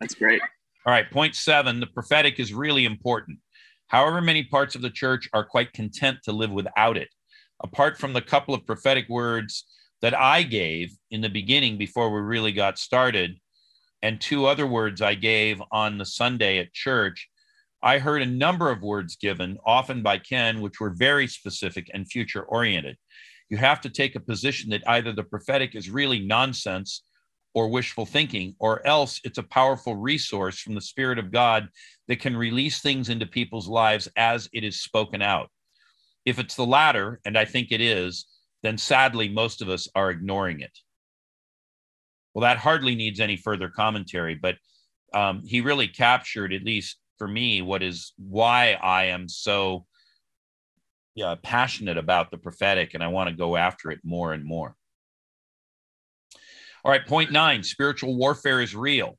That's 0.00 0.14
great. 0.14 0.40
All 0.86 0.92
right. 0.92 1.10
Point 1.10 1.34
seven 1.34 1.80
the 1.80 1.88
prophetic 1.88 2.38
is 2.38 2.54
really 2.54 2.84
important. 2.84 3.40
However, 3.88 4.20
many 4.20 4.44
parts 4.44 4.76
of 4.76 4.82
the 4.82 4.90
church 4.90 5.28
are 5.32 5.44
quite 5.44 5.72
content 5.72 6.18
to 6.22 6.30
live 6.30 6.52
without 6.52 6.96
it. 6.96 7.08
Apart 7.64 7.98
from 7.98 8.12
the 8.12 8.22
couple 8.22 8.54
of 8.54 8.64
prophetic 8.64 9.08
words 9.08 9.64
that 10.02 10.16
I 10.16 10.44
gave 10.44 10.92
in 11.10 11.20
the 11.20 11.28
beginning 11.28 11.78
before 11.78 12.14
we 12.14 12.20
really 12.20 12.52
got 12.52 12.78
started, 12.78 13.40
and 14.06 14.20
two 14.20 14.46
other 14.46 14.68
words 14.68 15.02
I 15.02 15.16
gave 15.16 15.60
on 15.72 15.98
the 15.98 16.04
Sunday 16.04 16.58
at 16.58 16.72
church, 16.72 17.28
I 17.82 17.98
heard 17.98 18.22
a 18.22 18.26
number 18.26 18.70
of 18.70 18.80
words 18.80 19.16
given, 19.16 19.58
often 19.66 20.00
by 20.00 20.18
Ken, 20.18 20.60
which 20.60 20.78
were 20.78 20.90
very 20.90 21.26
specific 21.26 21.90
and 21.92 22.08
future 22.08 22.44
oriented. 22.44 22.98
You 23.48 23.56
have 23.56 23.80
to 23.80 23.90
take 23.90 24.14
a 24.14 24.20
position 24.20 24.70
that 24.70 24.88
either 24.88 25.12
the 25.12 25.24
prophetic 25.24 25.74
is 25.74 25.90
really 25.90 26.20
nonsense 26.20 27.02
or 27.52 27.66
wishful 27.66 28.06
thinking, 28.06 28.54
or 28.60 28.86
else 28.86 29.20
it's 29.24 29.38
a 29.38 29.42
powerful 29.42 29.96
resource 29.96 30.60
from 30.60 30.76
the 30.76 30.80
Spirit 30.80 31.18
of 31.18 31.32
God 31.32 31.68
that 32.06 32.20
can 32.20 32.36
release 32.36 32.80
things 32.80 33.08
into 33.08 33.26
people's 33.26 33.66
lives 33.66 34.08
as 34.16 34.48
it 34.52 34.62
is 34.62 34.80
spoken 34.80 35.20
out. 35.20 35.50
If 36.24 36.38
it's 36.38 36.54
the 36.54 36.64
latter, 36.64 37.18
and 37.24 37.36
I 37.36 37.44
think 37.44 37.72
it 37.72 37.80
is, 37.80 38.26
then 38.62 38.78
sadly, 38.78 39.28
most 39.28 39.62
of 39.62 39.68
us 39.68 39.88
are 39.96 40.10
ignoring 40.10 40.60
it. 40.60 40.78
Well, 42.36 42.42
that 42.42 42.58
hardly 42.58 42.94
needs 42.94 43.18
any 43.18 43.38
further 43.38 43.70
commentary, 43.70 44.34
but 44.34 44.56
um, 45.14 45.40
he 45.42 45.62
really 45.62 45.88
captured, 45.88 46.52
at 46.52 46.64
least 46.64 46.98
for 47.16 47.26
me, 47.26 47.62
what 47.62 47.82
is 47.82 48.12
why 48.18 48.72
I 48.74 49.04
am 49.04 49.26
so 49.26 49.86
yeah, 51.14 51.34
passionate 51.42 51.96
about 51.96 52.30
the 52.30 52.36
prophetic 52.36 52.92
and 52.92 53.02
I 53.02 53.08
want 53.08 53.30
to 53.30 53.34
go 53.34 53.56
after 53.56 53.90
it 53.90 54.00
more 54.04 54.34
and 54.34 54.44
more. 54.44 54.74
All 56.84 56.90
right, 56.90 57.06
point 57.06 57.32
nine 57.32 57.62
spiritual 57.62 58.14
warfare 58.18 58.60
is 58.60 58.76
real. 58.76 59.16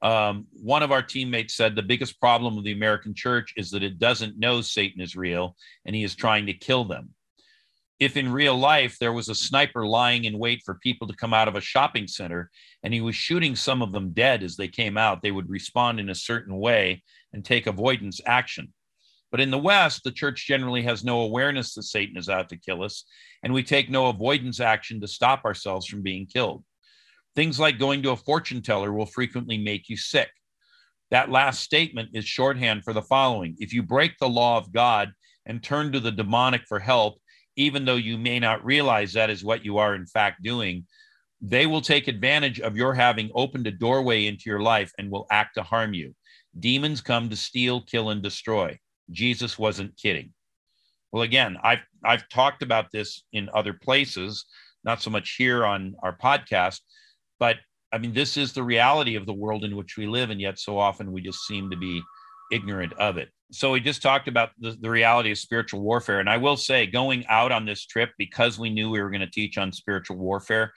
Um, 0.00 0.46
one 0.52 0.84
of 0.84 0.92
our 0.92 1.02
teammates 1.02 1.54
said 1.54 1.74
the 1.74 1.82
biggest 1.82 2.20
problem 2.20 2.56
of 2.56 2.62
the 2.62 2.70
American 2.70 3.12
church 3.12 3.54
is 3.56 3.72
that 3.72 3.82
it 3.82 3.98
doesn't 3.98 4.38
know 4.38 4.60
Satan 4.60 5.00
is 5.00 5.16
real 5.16 5.56
and 5.84 5.96
he 5.96 6.04
is 6.04 6.14
trying 6.14 6.46
to 6.46 6.52
kill 6.52 6.84
them 6.84 7.12
if 7.98 8.16
in 8.16 8.30
real 8.30 8.56
life 8.56 8.98
there 8.98 9.12
was 9.12 9.28
a 9.28 9.34
sniper 9.34 9.86
lying 9.86 10.24
in 10.24 10.38
wait 10.38 10.62
for 10.64 10.74
people 10.74 11.06
to 11.06 11.16
come 11.16 11.32
out 11.32 11.48
of 11.48 11.56
a 11.56 11.60
shopping 11.60 12.06
center 12.06 12.50
and 12.82 12.92
he 12.92 13.00
was 13.00 13.14
shooting 13.14 13.56
some 13.56 13.80
of 13.80 13.92
them 13.92 14.10
dead 14.10 14.42
as 14.42 14.56
they 14.56 14.68
came 14.68 14.98
out, 14.98 15.22
they 15.22 15.30
would 15.30 15.48
respond 15.48 15.98
in 15.98 16.10
a 16.10 16.14
certain 16.14 16.58
way 16.58 17.02
and 17.32 17.44
take 17.44 17.66
avoidance 17.66 18.20
action. 18.26 18.72
But 19.30 19.40
in 19.40 19.50
the 19.50 19.58
West, 19.58 20.04
the 20.04 20.12
church 20.12 20.46
generally 20.46 20.82
has 20.82 21.04
no 21.04 21.22
awareness 21.22 21.74
that 21.74 21.82
Satan 21.82 22.16
is 22.16 22.28
out 22.28 22.48
to 22.50 22.56
kill 22.56 22.82
us, 22.82 23.04
and 23.42 23.52
we 23.52 23.62
take 23.62 23.90
no 23.90 24.06
avoidance 24.08 24.60
action 24.60 25.00
to 25.00 25.08
stop 25.08 25.44
ourselves 25.44 25.86
from 25.86 26.02
being 26.02 26.26
killed. 26.26 26.64
Things 27.34 27.58
like 27.58 27.78
going 27.78 28.02
to 28.02 28.12
a 28.12 28.16
fortune 28.16 28.62
teller 28.62 28.92
will 28.92 29.06
frequently 29.06 29.58
make 29.58 29.88
you 29.88 29.96
sick. 29.96 30.30
That 31.10 31.30
last 31.30 31.60
statement 31.60 32.10
is 32.14 32.24
shorthand 32.24 32.84
for 32.84 32.92
the 32.92 33.02
following 33.02 33.56
If 33.58 33.72
you 33.72 33.82
break 33.82 34.16
the 34.18 34.28
law 34.28 34.58
of 34.58 34.72
God 34.72 35.12
and 35.44 35.62
turn 35.62 35.92
to 35.92 36.00
the 36.00 36.12
demonic 36.12 36.62
for 36.66 36.78
help, 36.78 37.20
even 37.56 37.84
though 37.84 37.96
you 37.96 38.18
may 38.18 38.38
not 38.38 38.64
realize 38.64 39.12
that 39.12 39.30
is 39.30 39.44
what 39.44 39.64
you 39.64 39.78
are 39.78 39.94
in 39.94 40.06
fact 40.06 40.42
doing, 40.42 40.86
they 41.40 41.66
will 41.66 41.80
take 41.80 42.08
advantage 42.08 42.60
of 42.60 42.76
your 42.76 42.94
having 42.94 43.30
opened 43.34 43.66
a 43.66 43.70
doorway 43.70 44.26
into 44.26 44.44
your 44.46 44.60
life 44.60 44.92
and 44.98 45.10
will 45.10 45.26
act 45.30 45.54
to 45.54 45.62
harm 45.62 45.94
you. 45.94 46.14
Demons 46.58 47.00
come 47.00 47.28
to 47.28 47.36
steal, 47.36 47.82
kill, 47.82 48.10
and 48.10 48.22
destroy. 48.22 48.78
Jesus 49.10 49.58
wasn't 49.58 49.96
kidding. 49.96 50.32
Well, 51.12 51.22
again, 51.22 51.56
I've 51.62 51.84
I've 52.04 52.28
talked 52.28 52.62
about 52.62 52.90
this 52.92 53.22
in 53.32 53.48
other 53.52 53.72
places, 53.72 54.46
not 54.84 55.02
so 55.02 55.10
much 55.10 55.36
here 55.36 55.64
on 55.64 55.94
our 56.02 56.16
podcast, 56.16 56.80
but 57.38 57.56
I 57.92 57.98
mean, 57.98 58.12
this 58.12 58.36
is 58.36 58.52
the 58.52 58.62
reality 58.62 59.14
of 59.14 59.26
the 59.26 59.32
world 59.32 59.64
in 59.64 59.76
which 59.76 59.96
we 59.96 60.06
live, 60.06 60.30
and 60.30 60.40
yet 60.40 60.58
so 60.58 60.78
often 60.78 61.12
we 61.12 61.20
just 61.20 61.46
seem 61.46 61.70
to 61.70 61.76
be 61.76 62.02
ignorant 62.52 62.92
of 62.94 63.16
it 63.18 63.28
so 63.52 63.72
we 63.72 63.80
just 63.80 64.02
talked 64.02 64.28
about 64.28 64.50
the, 64.58 64.76
the 64.80 64.90
reality 64.90 65.30
of 65.30 65.38
spiritual 65.38 65.80
warfare. 65.80 66.20
And 66.20 66.30
i 66.30 66.36
will 66.36 66.56
say 66.56 66.86
going 66.86 67.24
out 67.28 67.52
on 67.52 67.64
this 67.64 67.86
trip 67.86 68.10
because 68.18 68.58
we 68.58 68.70
knew 68.70 68.90
we 68.90 69.00
were 69.00 69.10
going 69.10 69.20
to 69.20 69.30
teach 69.30 69.58
on 69.58 69.72
spiritual 69.72 70.16
warfare 70.16 70.72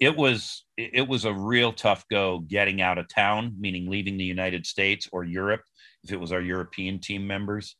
it 0.00 0.16
was 0.16 0.64
it 0.76 1.06
was 1.06 1.24
a 1.24 1.32
real 1.32 1.72
tough 1.72 2.04
go 2.10 2.40
getting 2.40 2.80
out 2.80 2.98
of 2.98 3.08
town 3.08 3.54
meaning 3.58 3.88
leaving 3.88 4.16
the 4.16 4.24
united 4.24 4.66
states 4.66 5.08
or 5.12 5.24
europe 5.24 5.62
if 6.02 6.12
it 6.12 6.20
was 6.20 6.32
our 6.32 6.40
european 6.40 6.98
team 6.98 7.26
members. 7.26 7.76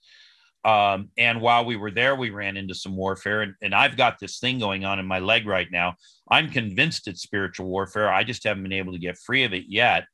Um, 0.64 1.10
and 1.18 1.42
while 1.42 1.66
we 1.66 1.76
were 1.76 1.90
there 1.90 2.16
we 2.16 2.30
ran 2.30 2.56
into 2.56 2.74
some 2.74 2.96
warfare. 2.96 3.42
And, 3.42 3.54
and 3.60 3.74
i've 3.74 3.96
got 3.96 4.18
this 4.18 4.38
thing 4.38 4.58
going 4.58 4.84
on 4.84 4.98
in 4.98 5.06
my 5.06 5.18
leg 5.18 5.46
right 5.46 5.70
now. 5.70 5.94
I'm 6.30 6.50
convinced 6.50 7.06
it's 7.06 7.20
spiritual 7.20 7.66
warfare. 7.66 8.10
I 8.10 8.24
just 8.24 8.44
haven't 8.44 8.62
been 8.62 8.72
able 8.72 8.92
to 8.94 8.98
get 8.98 9.18
free 9.18 9.44
of 9.44 9.52
it 9.52 9.64
yet. 9.68 10.06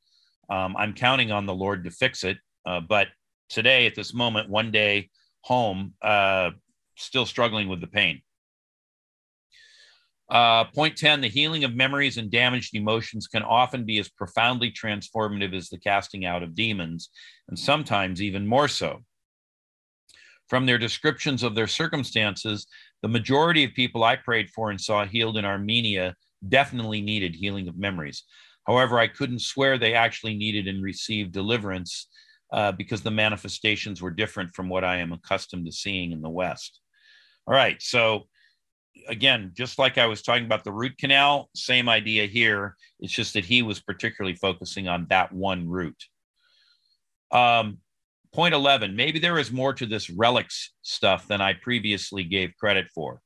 Um, 0.49 0.75
i'm 0.77 0.93
counting 0.93 1.31
on 1.31 1.45
the 1.45 1.55
lord 1.55 1.85
to 1.85 1.91
fix 1.91 2.25
it 2.25 2.37
uh, 2.65 2.81
but 2.81 3.07
today 3.51 3.85
at 3.85 3.95
this 3.95 4.13
moment, 4.13 4.49
one 4.49 4.71
day 4.71 5.09
home, 5.41 5.93
uh, 6.01 6.51
still 6.95 7.25
struggling 7.25 7.67
with 7.67 7.81
the 7.81 7.87
pain. 7.87 8.21
Uh, 10.29 10.63
point 10.63 10.95
10 10.95 11.19
the 11.19 11.27
healing 11.27 11.65
of 11.65 11.75
memories 11.75 12.17
and 12.17 12.31
damaged 12.31 12.73
emotions 12.73 13.27
can 13.27 13.43
often 13.43 13.85
be 13.85 13.99
as 13.99 14.07
profoundly 14.07 14.71
transformative 14.71 15.53
as 15.53 15.67
the 15.67 15.77
casting 15.77 16.25
out 16.25 16.41
of 16.41 16.55
demons, 16.55 17.09
and 17.49 17.59
sometimes 17.59 18.21
even 18.21 18.47
more 18.47 18.69
so. 18.69 19.03
From 20.47 20.65
their 20.65 20.77
descriptions 20.77 21.43
of 21.43 21.53
their 21.53 21.67
circumstances, 21.67 22.67
the 23.01 23.09
majority 23.09 23.65
of 23.65 23.73
people 23.73 24.03
I 24.03 24.15
prayed 24.15 24.49
for 24.49 24.69
and 24.69 24.79
saw 24.79 25.05
healed 25.05 25.37
in 25.37 25.43
Armenia 25.43 26.15
definitely 26.47 27.01
needed 27.01 27.35
healing 27.35 27.67
of 27.67 27.77
memories. 27.77 28.23
However, 28.65 28.99
I 28.99 29.07
couldn't 29.07 29.41
swear 29.41 29.77
they 29.77 29.93
actually 29.93 30.35
needed 30.35 30.67
and 30.67 30.83
received 30.83 31.33
deliverance 31.33 32.07
uh, 32.51 32.71
because 32.71 33.01
the 33.01 33.11
manifestations 33.11 34.01
were 34.01 34.11
different 34.11 34.53
from 34.53 34.69
what 34.69 34.83
I 34.83 34.97
am 34.97 35.13
accustomed 35.13 35.65
to 35.65 35.71
seeing 35.71 36.11
in 36.11 36.21
the 36.21 36.29
West. 36.29 36.81
All 37.47 37.53
right. 37.53 37.81
So, 37.81 38.27
again, 39.07 39.51
just 39.53 39.79
like 39.79 39.97
I 39.97 40.05
was 40.05 40.21
talking 40.21 40.45
about 40.45 40.63
the 40.63 40.71
root 40.71 40.97
canal, 40.97 41.49
same 41.55 41.89
idea 41.89 42.25
here. 42.25 42.75
It's 42.99 43.13
just 43.13 43.33
that 43.33 43.45
he 43.45 43.61
was 43.61 43.79
particularly 43.79 44.35
focusing 44.35 44.87
on 44.87 45.07
that 45.09 45.31
one 45.31 45.67
root. 45.67 45.97
Um, 47.31 47.77
point 48.33 48.53
11 48.53 48.95
maybe 48.95 49.19
there 49.19 49.37
is 49.37 49.51
more 49.51 49.73
to 49.73 49.85
this 49.85 50.09
relics 50.09 50.71
stuff 50.81 51.27
than 51.27 51.41
I 51.41 51.53
previously 51.53 52.23
gave 52.23 52.55
credit 52.57 52.87
for. 52.93 53.21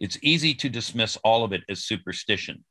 It's 0.00 0.18
easy 0.22 0.54
to 0.54 0.68
dismiss 0.68 1.16
all 1.24 1.44
of 1.44 1.52
it 1.52 1.62
as 1.68 1.84
superstition. 1.84 2.64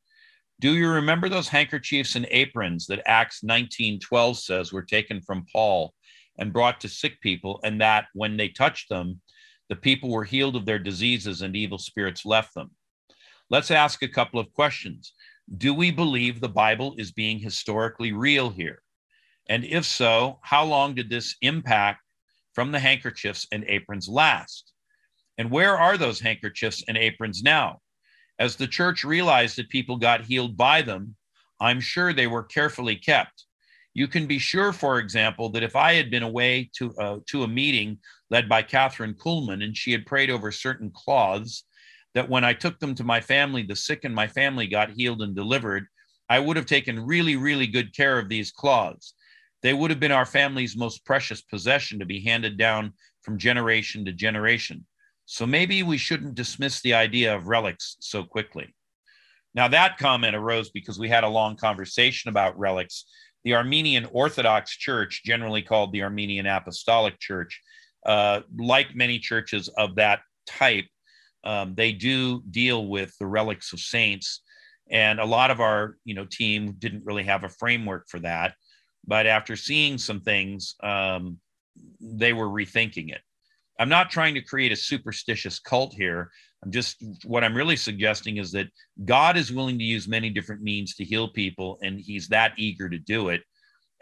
Do 0.62 0.76
you 0.76 0.90
remember 0.90 1.28
those 1.28 1.48
handkerchiefs 1.48 2.16
and 2.16 2.28
aprons 2.30 2.86
that 2.86 3.02
Acts 3.08 3.42
19:12 3.42 4.38
says 4.38 4.72
were 4.72 4.84
taken 4.84 5.20
from 5.20 5.48
Paul 5.52 5.96
and 6.38 6.54
brought 6.54 6.80
to 6.82 6.88
sick 6.88 7.20
people 7.20 7.60
and 7.64 7.82
that 7.82 8.06
when 8.14 8.38
they 8.38 8.48
touched 8.48 8.88
them 8.88 9.22
the 9.70 9.76
people 9.76 10.12
were 10.12 10.24
healed 10.24 10.56
of 10.56 10.68
their 10.68 10.78
diseases 10.78 11.42
and 11.42 11.56
evil 11.56 11.80
spirits 11.80 12.26
left 12.26 12.54
them? 12.54 12.76
Let's 13.50 13.72
ask 13.72 14.04
a 14.04 14.08
couple 14.08 14.40
of 14.40 14.54
questions. 14.54 15.14
Do 15.58 15.74
we 15.74 15.90
believe 15.90 16.40
the 16.40 16.48
Bible 16.48 16.94
is 16.96 17.12
being 17.12 17.40
historically 17.40 18.12
real 18.12 18.52
here? 18.52 18.84
And 19.50 19.66
if 19.66 19.86
so, 19.86 20.42
how 20.44 20.64
long 20.64 20.94
did 20.94 21.10
this 21.10 21.38
impact 21.42 22.04
from 22.54 22.72
the 22.72 22.80
handkerchiefs 22.80 23.48
and 23.52 23.66
aprons 23.68 24.08
last? 24.08 24.74
And 25.40 25.50
where 25.50 25.76
are 25.76 25.98
those 25.98 26.20
handkerchiefs 26.20 26.84
and 26.88 26.98
aprons 26.98 27.42
now? 27.42 27.82
As 28.42 28.56
the 28.56 28.68
church 28.68 29.04
realized 29.04 29.56
that 29.58 29.70
people 29.70 29.98
got 29.98 30.26
healed 30.26 30.58
by 30.58 30.82
them, 30.82 31.16
I'm 31.60 31.80
sure 31.80 32.12
they 32.12 32.26
were 32.26 32.42
carefully 32.42 32.96
kept. 32.96 33.46
You 33.94 34.08
can 34.08 34.26
be 34.26 34.40
sure, 34.40 34.74
for 34.74 34.98
example, 34.98 35.50
that 35.50 35.62
if 35.62 35.76
I 35.76 35.94
had 35.94 36.10
been 36.10 36.24
away 36.24 36.72
to, 36.78 36.92
uh, 36.96 37.20
to 37.28 37.44
a 37.44 37.48
meeting 37.48 38.00
led 38.32 38.50
by 38.50 38.64
Kathryn 38.64 39.14
Kuhlman 39.14 39.64
and 39.64 39.78
she 39.78 39.92
had 39.92 40.08
prayed 40.08 40.32
over 40.32 40.52
certain 40.52 40.90
cloths, 40.90 41.66
that 42.16 42.30
when 42.30 42.44
I 42.44 42.54
took 42.54 42.80
them 42.80 42.96
to 42.96 43.04
my 43.04 43.22
family, 43.22 43.62
the 43.62 43.76
sick 43.76 44.06
in 44.06 44.12
my 44.12 44.28
family 44.28 44.66
got 44.66 44.90
healed 44.90 45.22
and 45.22 45.36
delivered, 45.36 45.86
I 46.28 46.40
would 46.40 46.58
have 46.58 46.66
taken 46.66 47.06
really, 47.06 47.36
really 47.36 47.68
good 47.68 47.96
care 47.96 48.18
of 48.18 48.28
these 48.28 48.52
cloths. 48.52 49.14
They 49.62 49.76
would 49.76 49.92
have 49.92 50.00
been 50.00 50.12
our 50.12 50.26
family's 50.26 50.76
most 50.76 51.06
precious 51.06 51.42
possession 51.42 52.00
to 52.00 52.08
be 52.08 52.22
handed 52.24 52.58
down 52.58 52.94
from 53.22 53.38
generation 53.38 54.04
to 54.06 54.12
generation. 54.12 54.88
So 55.32 55.46
maybe 55.46 55.82
we 55.82 55.98
shouldn't 55.98 56.36
dismiss 56.36 56.82
the 56.82 56.94
idea 56.94 57.34
of 57.34 57.48
relics 57.48 57.96
so 58.02 58.22
quickly. 58.22 58.76
Now, 59.56 59.70
that 59.70 59.98
comment 59.98 60.36
arose 60.36 60.72
because 60.72 61.00
we 61.00 61.08
had 61.08 61.24
a 61.24 61.30
long 61.30 61.56
conversation 61.56 62.28
about 62.28 62.60
relics. 62.60 63.06
The 63.46 63.56
Armenian 63.56 64.10
Orthodox 64.12 64.76
Church, 64.76 65.22
generally 65.24 65.62
called 65.62 65.94
the 65.94 66.04
Armenian 66.04 66.48
Apostolic 66.48 67.18
Church, 67.18 67.62
uh, 68.06 68.42
like 68.60 68.94
many 68.94 69.20
churches 69.20 69.70
of 69.70 69.96
that 69.96 70.20
type, 70.46 70.88
um, 71.46 71.76
they 71.76 71.94
do 71.94 72.44
deal 72.52 72.88
with 72.88 73.18
the 73.18 73.26
relics 73.26 73.72
of 73.72 73.80
saints. 73.80 74.42
And 74.90 75.18
a 75.22 75.26
lot 75.26 75.50
of 75.50 75.62
our, 75.62 75.96
you 76.04 76.14
know, 76.14 76.26
team 76.26 76.74
didn't 76.78 77.06
really 77.06 77.24
have 77.24 77.46
a 77.46 77.50
framework 77.50 78.10
for 78.10 78.20
that. 78.20 78.56
But 79.08 79.28
after 79.28 79.56
seeing 79.56 79.98
some 79.98 80.20
things, 80.20 80.76
um, 80.84 81.38
they 82.02 82.34
were 82.34 82.50
rethinking 82.50 83.14
it. 83.14 83.22
I'm 83.80 83.90
not 83.90 84.12
trying 84.12 84.36
to 84.36 84.42
create 84.42 84.72
a 84.72 84.76
superstitious 84.76 85.60
cult 85.60 85.94
here. 85.94 86.32
I'm 86.64 86.72
just 86.72 87.04
what 87.26 87.44
I'm 87.44 87.56
really 87.56 87.76
suggesting 87.76 88.38
is 88.38 88.52
that 88.52 88.68
God 89.06 89.38
is 89.38 89.52
willing 89.52 89.80
to 89.80 89.84
use 89.84 90.08
many 90.08 90.30
different 90.30 90.62
means 90.62 90.96
to 90.96 91.04
heal 91.04 91.30
people, 91.30 91.80
and 91.82 92.00
He's 92.00 92.28
that 92.28 92.54
eager 92.58 92.90
to 92.90 93.00
do 93.00 93.30
it. 93.30 93.42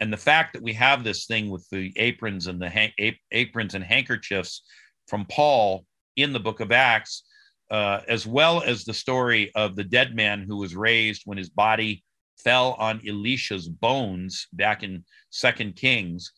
And 0.00 0.12
the 0.12 0.18
fact 0.18 0.52
that 0.54 0.62
we 0.62 0.72
have 0.74 1.04
this 1.04 1.26
thing 1.26 1.50
with 1.50 1.66
the 1.70 1.92
aprons 1.96 2.46
and 2.46 2.60
the 2.60 2.70
ha- 2.70 3.14
aprons 3.32 3.74
and 3.74 3.84
handkerchiefs 3.84 4.62
from 5.08 5.26
Paul 5.26 5.84
in 6.16 6.32
the 6.32 6.40
book 6.40 6.60
of 6.60 6.72
Acts, 6.72 7.24
uh, 7.70 8.00
as 8.08 8.26
well 8.26 8.62
as 8.62 8.84
the 8.84 8.94
story 8.94 9.52
of 9.54 9.76
the 9.76 9.84
dead 9.84 10.14
man 10.14 10.42
who 10.42 10.56
was 10.56 10.74
raised 10.74 11.22
when 11.24 11.38
his 11.38 11.50
body 11.50 12.02
fell 12.42 12.72
on 12.78 13.00
Elisha's 13.06 13.68
bones 13.68 14.46
back 14.52 14.82
in 14.82 15.04
Second 15.30 15.76
Kings. 15.76 16.32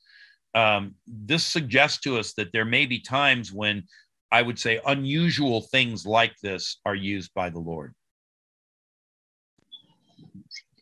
Um, 0.55 0.95
this 1.07 1.45
suggests 1.45 2.01
to 2.01 2.19
us 2.19 2.35
that 2.35 2.53
there 2.53 2.65
may 2.65 2.87
be 2.87 3.01
times 3.01 3.53
when 3.53 3.85
I 4.31 4.43
would 4.43 4.59
say 4.59 4.81
unusual 4.87 5.63
things 5.63 6.07
like 6.07 6.35
this 6.43 6.79
are 6.85 6.95
used 6.95 7.33
by 7.35 7.51
the 7.51 7.59
Lord. 7.59 7.95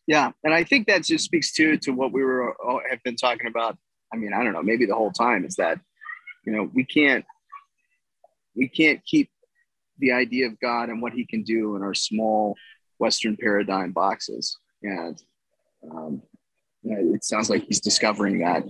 Yeah, 0.07 0.33
and 0.43 0.53
I 0.53 0.64
think 0.64 0.89
that 0.89 1.05
just 1.05 1.25
speaks 1.25 1.53
to 1.53 1.77
to 1.79 1.93
what 1.93 2.12
we 2.12 2.25
were 2.25 2.51
uh, 2.51 2.79
have 2.91 3.03
been 3.05 3.16
talking 3.16 3.47
about. 3.47 3.79
I 4.12 4.16
mean, 4.16 4.33
I 4.33 4.43
don't 4.43 4.53
know, 4.53 4.62
maybe 4.62 4.87
the 4.87 4.95
whole 4.95 5.12
time 5.12 5.45
is 5.45 5.55
that 5.57 5.79
you 6.45 6.53
know 6.53 6.68
we 6.75 6.85
can't 6.85 7.25
we 8.57 8.68
can't 8.68 9.05
keep 9.05 9.31
the 9.99 10.12
idea 10.12 10.47
of 10.47 10.59
God 10.59 10.89
and 10.89 11.01
what 11.01 11.12
He 11.12 11.25
can 11.27 11.45
do 11.45 11.77
in 11.77 11.83
our 11.83 11.95
small 11.95 12.57
Western 12.99 13.37
paradigm 13.37 13.93
boxes 13.93 14.59
and 14.83 15.23
um, 15.91 16.23
it 16.83 17.25
sounds 17.25 17.51
like 17.51 17.64
he's 17.64 17.81
discovering 17.81 18.39
that 18.41 18.64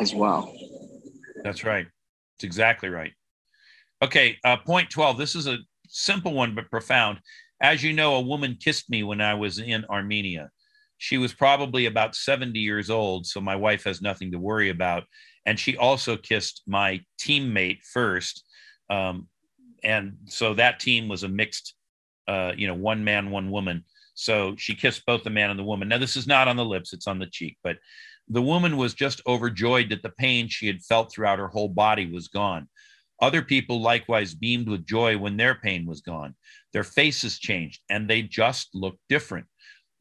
as 0.00 0.14
well. 0.14 0.52
That's 1.42 1.64
right. 1.64 1.86
It's 2.36 2.44
exactly 2.44 2.88
right. 2.88 3.12
Okay, 4.02 4.36
uh, 4.44 4.58
point 4.58 4.90
12. 4.90 5.16
This 5.16 5.34
is 5.34 5.46
a 5.46 5.58
simple 5.88 6.34
one 6.34 6.54
but 6.54 6.70
profound. 6.70 7.18
As 7.60 7.82
you 7.82 7.92
know, 7.92 8.16
a 8.16 8.20
woman 8.20 8.58
kissed 8.60 8.90
me 8.90 9.02
when 9.02 9.20
I 9.20 9.34
was 9.34 9.58
in 9.58 9.84
Armenia. 9.86 10.50
She 10.98 11.18
was 11.18 11.32
probably 11.32 11.86
about 11.86 12.14
70 12.14 12.58
years 12.58 12.90
old, 12.90 13.26
so 13.26 13.40
my 13.40 13.56
wife 13.56 13.84
has 13.84 14.02
nothing 14.02 14.32
to 14.32 14.38
worry 14.38 14.70
about. 14.70 15.04
And 15.46 15.58
she 15.58 15.76
also 15.76 16.16
kissed 16.16 16.62
my 16.66 17.00
teammate 17.20 17.82
first. 17.82 18.44
Um, 18.90 19.28
and 19.82 20.16
so 20.26 20.54
that 20.54 20.80
team 20.80 21.08
was 21.08 21.22
a 21.22 21.28
mixed, 21.28 21.74
uh, 22.28 22.52
you 22.56 22.66
know, 22.66 22.74
one 22.74 23.04
man, 23.04 23.30
one 23.30 23.50
woman. 23.50 23.84
So 24.14 24.56
she 24.56 24.74
kissed 24.74 25.04
both 25.06 25.22
the 25.22 25.30
man 25.30 25.50
and 25.50 25.58
the 25.58 25.64
woman. 25.64 25.88
Now, 25.88 25.98
this 25.98 26.16
is 26.16 26.26
not 26.26 26.48
on 26.48 26.56
the 26.56 26.64
lips, 26.64 26.92
it's 26.92 27.06
on 27.06 27.18
the 27.18 27.26
cheek, 27.26 27.56
but 27.62 27.76
the 28.28 28.42
woman 28.42 28.76
was 28.76 28.94
just 28.94 29.22
overjoyed 29.26 29.90
that 29.90 30.02
the 30.02 30.10
pain 30.10 30.48
she 30.48 30.66
had 30.66 30.82
felt 30.82 31.12
throughout 31.12 31.38
her 31.38 31.48
whole 31.48 31.68
body 31.68 32.10
was 32.10 32.28
gone. 32.28 32.68
Other 33.20 33.42
people 33.42 33.80
likewise 33.80 34.34
beamed 34.34 34.68
with 34.68 34.86
joy 34.86 35.16
when 35.16 35.36
their 35.36 35.54
pain 35.54 35.86
was 35.86 36.00
gone. 36.00 36.34
Their 36.72 36.84
faces 36.84 37.38
changed 37.38 37.80
and 37.88 38.08
they 38.08 38.22
just 38.22 38.74
looked 38.74 39.00
different. 39.08 39.46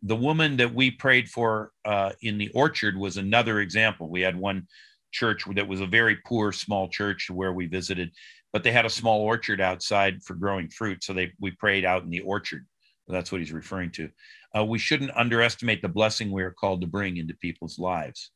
The 0.01 0.15
woman 0.15 0.57
that 0.57 0.73
we 0.73 0.91
prayed 0.91 1.29
for 1.29 1.71
uh, 1.85 2.11
in 2.21 2.37
the 2.37 2.49
orchard 2.49 2.97
was 2.97 3.17
another 3.17 3.61
example. 3.61 4.09
We 4.09 4.21
had 4.21 4.35
one 4.35 4.67
church 5.11 5.43
that 5.55 5.67
was 5.67 5.81
a 5.81 5.87
very 5.87 6.17
poor 6.25 6.51
small 6.51 6.89
church 6.89 7.29
where 7.29 7.53
we 7.53 7.67
visited, 7.67 8.11
but 8.51 8.63
they 8.63 8.71
had 8.71 8.85
a 8.85 8.89
small 8.89 9.21
orchard 9.21 9.61
outside 9.61 10.21
for 10.23 10.33
growing 10.35 10.69
fruit. 10.69 11.03
So 11.03 11.13
they 11.13 11.31
we 11.39 11.51
prayed 11.51 11.85
out 11.85 12.03
in 12.03 12.09
the 12.09 12.19
orchard. 12.19 12.65
That's 13.07 13.31
what 13.31 13.41
he's 13.41 13.51
referring 13.51 13.91
to. 13.91 14.09
Uh, 14.57 14.65
we 14.65 14.79
shouldn't 14.79 15.15
underestimate 15.15 15.81
the 15.81 15.89
blessing 15.89 16.31
we 16.31 16.43
are 16.43 16.51
called 16.51 16.81
to 16.81 16.87
bring 16.87 17.17
into 17.17 17.35
people's 17.35 17.77
lives. 17.77 18.31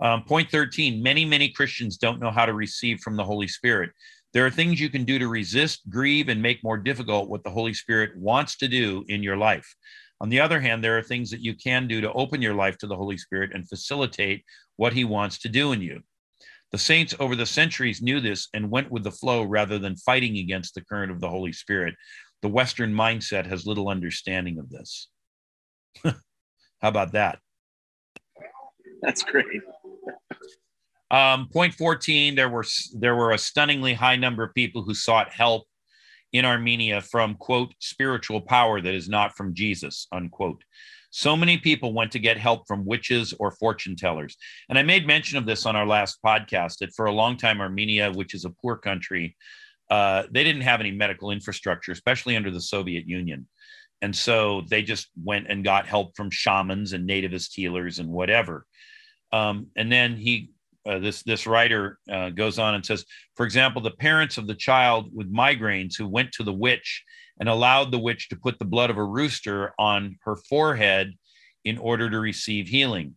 Um, 0.00 0.24
point 0.24 0.50
13 0.50 1.02
many, 1.02 1.24
many 1.24 1.50
Christians 1.50 1.98
don't 1.98 2.20
know 2.20 2.30
how 2.30 2.46
to 2.46 2.54
receive 2.54 3.00
from 3.00 3.16
the 3.16 3.24
Holy 3.24 3.48
Spirit. 3.48 3.90
There 4.32 4.46
are 4.46 4.50
things 4.50 4.80
you 4.80 4.88
can 4.88 5.04
do 5.04 5.18
to 5.18 5.28
resist, 5.28 5.88
grieve, 5.90 6.28
and 6.28 6.40
make 6.40 6.62
more 6.62 6.78
difficult 6.78 7.28
what 7.28 7.42
the 7.42 7.50
Holy 7.50 7.74
Spirit 7.74 8.16
wants 8.16 8.56
to 8.58 8.68
do 8.68 9.04
in 9.08 9.22
your 9.22 9.36
life. 9.36 9.74
On 10.20 10.28
the 10.28 10.40
other 10.40 10.60
hand, 10.60 10.84
there 10.84 10.96
are 10.96 11.02
things 11.02 11.30
that 11.30 11.40
you 11.40 11.54
can 11.54 11.88
do 11.88 12.00
to 12.00 12.12
open 12.12 12.40
your 12.40 12.54
life 12.54 12.78
to 12.78 12.86
the 12.86 12.96
Holy 12.96 13.18
Spirit 13.18 13.50
and 13.54 13.68
facilitate 13.68 14.44
what 14.76 14.92
he 14.92 15.04
wants 15.04 15.38
to 15.40 15.48
do 15.48 15.72
in 15.72 15.80
you. 15.80 16.02
The 16.72 16.78
saints 16.78 17.14
over 17.18 17.34
the 17.34 17.46
centuries 17.46 18.00
knew 18.00 18.20
this 18.20 18.48
and 18.54 18.70
went 18.70 18.92
with 18.92 19.02
the 19.02 19.10
flow 19.10 19.42
rather 19.42 19.78
than 19.78 19.96
fighting 19.96 20.36
against 20.38 20.74
the 20.74 20.84
current 20.84 21.10
of 21.10 21.20
the 21.20 21.28
Holy 21.28 21.52
Spirit 21.52 21.96
the 22.42 22.48
Western 22.48 22.92
mindset 22.92 23.46
has 23.46 23.66
little 23.66 23.88
understanding 23.88 24.58
of 24.58 24.70
this. 24.70 25.08
How 26.04 26.14
about 26.82 27.12
that? 27.12 27.38
That's 29.02 29.22
great. 29.22 29.46
um, 31.10 31.48
point 31.52 31.74
14 31.74 32.34
there 32.34 32.48
were 32.48 32.64
there 32.98 33.16
were 33.16 33.32
a 33.32 33.38
stunningly 33.38 33.94
high 33.94 34.16
number 34.16 34.42
of 34.42 34.54
people 34.54 34.82
who 34.82 34.94
sought 34.94 35.32
help 35.32 35.64
in 36.32 36.44
Armenia 36.44 37.00
from 37.00 37.34
quote 37.34 37.74
spiritual 37.80 38.40
power 38.40 38.80
that 38.80 38.94
is 38.94 39.08
not 39.08 39.36
from 39.36 39.54
Jesus 39.54 40.06
unquote. 40.12 40.62
So 41.10 41.36
many 41.36 41.58
people 41.58 41.92
went 41.92 42.12
to 42.12 42.20
get 42.20 42.38
help 42.38 42.68
from 42.68 42.84
witches 42.84 43.34
or 43.40 43.50
fortune 43.50 43.96
tellers. 43.96 44.36
And 44.68 44.78
I 44.78 44.82
made 44.82 45.06
mention 45.08 45.38
of 45.38 45.44
this 45.44 45.66
on 45.66 45.74
our 45.74 45.86
last 45.86 46.18
podcast 46.24 46.78
that 46.78 46.94
for 46.94 47.06
a 47.06 47.12
long 47.12 47.36
time, 47.36 47.60
Armenia, 47.60 48.12
which 48.12 48.32
is 48.32 48.44
a 48.44 48.50
poor 48.50 48.76
country, 48.76 49.36
uh, 49.90 50.24
they 50.30 50.44
didn't 50.44 50.62
have 50.62 50.80
any 50.80 50.92
medical 50.92 51.30
infrastructure, 51.32 51.92
especially 51.92 52.36
under 52.36 52.50
the 52.50 52.60
Soviet 52.60 53.06
Union. 53.06 53.46
And 54.02 54.14
so 54.14 54.62
they 54.70 54.82
just 54.82 55.08
went 55.22 55.48
and 55.48 55.64
got 55.64 55.86
help 55.86 56.16
from 56.16 56.30
shamans 56.30 56.92
and 56.92 57.08
nativist 57.08 57.50
healers 57.54 57.98
and 57.98 58.08
whatever. 58.08 58.64
Um, 59.32 59.66
and 59.76 59.92
then 59.92 60.16
he, 60.16 60.50
uh, 60.88 60.98
this 60.98 61.22
this 61.22 61.46
writer 61.46 61.98
uh, 62.10 62.30
goes 62.30 62.58
on 62.58 62.74
and 62.74 62.86
says, 62.86 63.04
for 63.36 63.44
example, 63.44 63.82
the 63.82 63.90
parents 63.90 64.38
of 64.38 64.46
the 64.46 64.54
child 64.54 65.10
with 65.12 65.32
migraines 65.32 65.96
who 65.98 66.08
went 66.08 66.32
to 66.32 66.44
the 66.44 66.52
witch 66.52 67.04
and 67.38 67.48
allowed 67.48 67.90
the 67.90 67.98
witch 67.98 68.28
to 68.28 68.36
put 68.36 68.58
the 68.58 68.64
blood 68.64 68.90
of 68.90 68.96
a 68.96 69.04
rooster 69.04 69.72
on 69.78 70.16
her 70.22 70.36
forehead 70.36 71.12
in 71.64 71.76
order 71.78 72.08
to 72.08 72.20
receive 72.20 72.68
healing. 72.68 73.14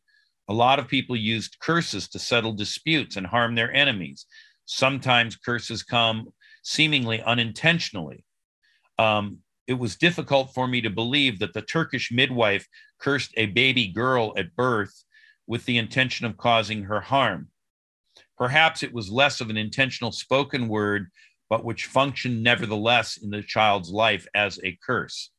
A 0.49 0.53
lot 0.53 0.79
of 0.79 0.89
people 0.89 1.15
used 1.15 1.59
curses 1.59 2.09
to 2.09 2.19
settle 2.19 2.51
disputes 2.51 3.15
and 3.15 3.25
harm 3.25 3.55
their 3.55 3.73
enemies. 3.73 4.25
Sometimes 4.65 5.37
curses 5.37 5.83
come 5.83 6.27
seemingly 6.63 7.21
unintentionally. 7.21 8.25
Um, 8.97 9.39
it 9.67 9.73
was 9.73 9.95
difficult 9.95 10.53
for 10.53 10.67
me 10.67 10.81
to 10.81 10.89
believe 10.89 11.39
that 11.39 11.53
the 11.53 11.61
Turkish 11.61 12.11
midwife 12.11 12.67
cursed 12.99 13.31
a 13.37 13.45
baby 13.47 13.87
girl 13.87 14.33
at 14.37 14.55
birth 14.55 15.03
with 15.47 15.65
the 15.65 15.77
intention 15.77 16.25
of 16.25 16.37
causing 16.37 16.83
her 16.83 17.01
harm. 17.01 17.49
Perhaps 18.37 18.83
it 18.83 18.93
was 18.93 19.11
less 19.11 19.39
of 19.41 19.49
an 19.49 19.57
intentional 19.57 20.11
spoken 20.11 20.67
word, 20.67 21.07
but 21.49 21.63
which 21.63 21.85
functioned 21.85 22.41
nevertheless 22.41 23.17
in 23.17 23.29
the 23.29 23.43
child's 23.43 23.89
life 23.89 24.25
as 24.33 24.59
a 24.63 24.77
curse. 24.85 25.29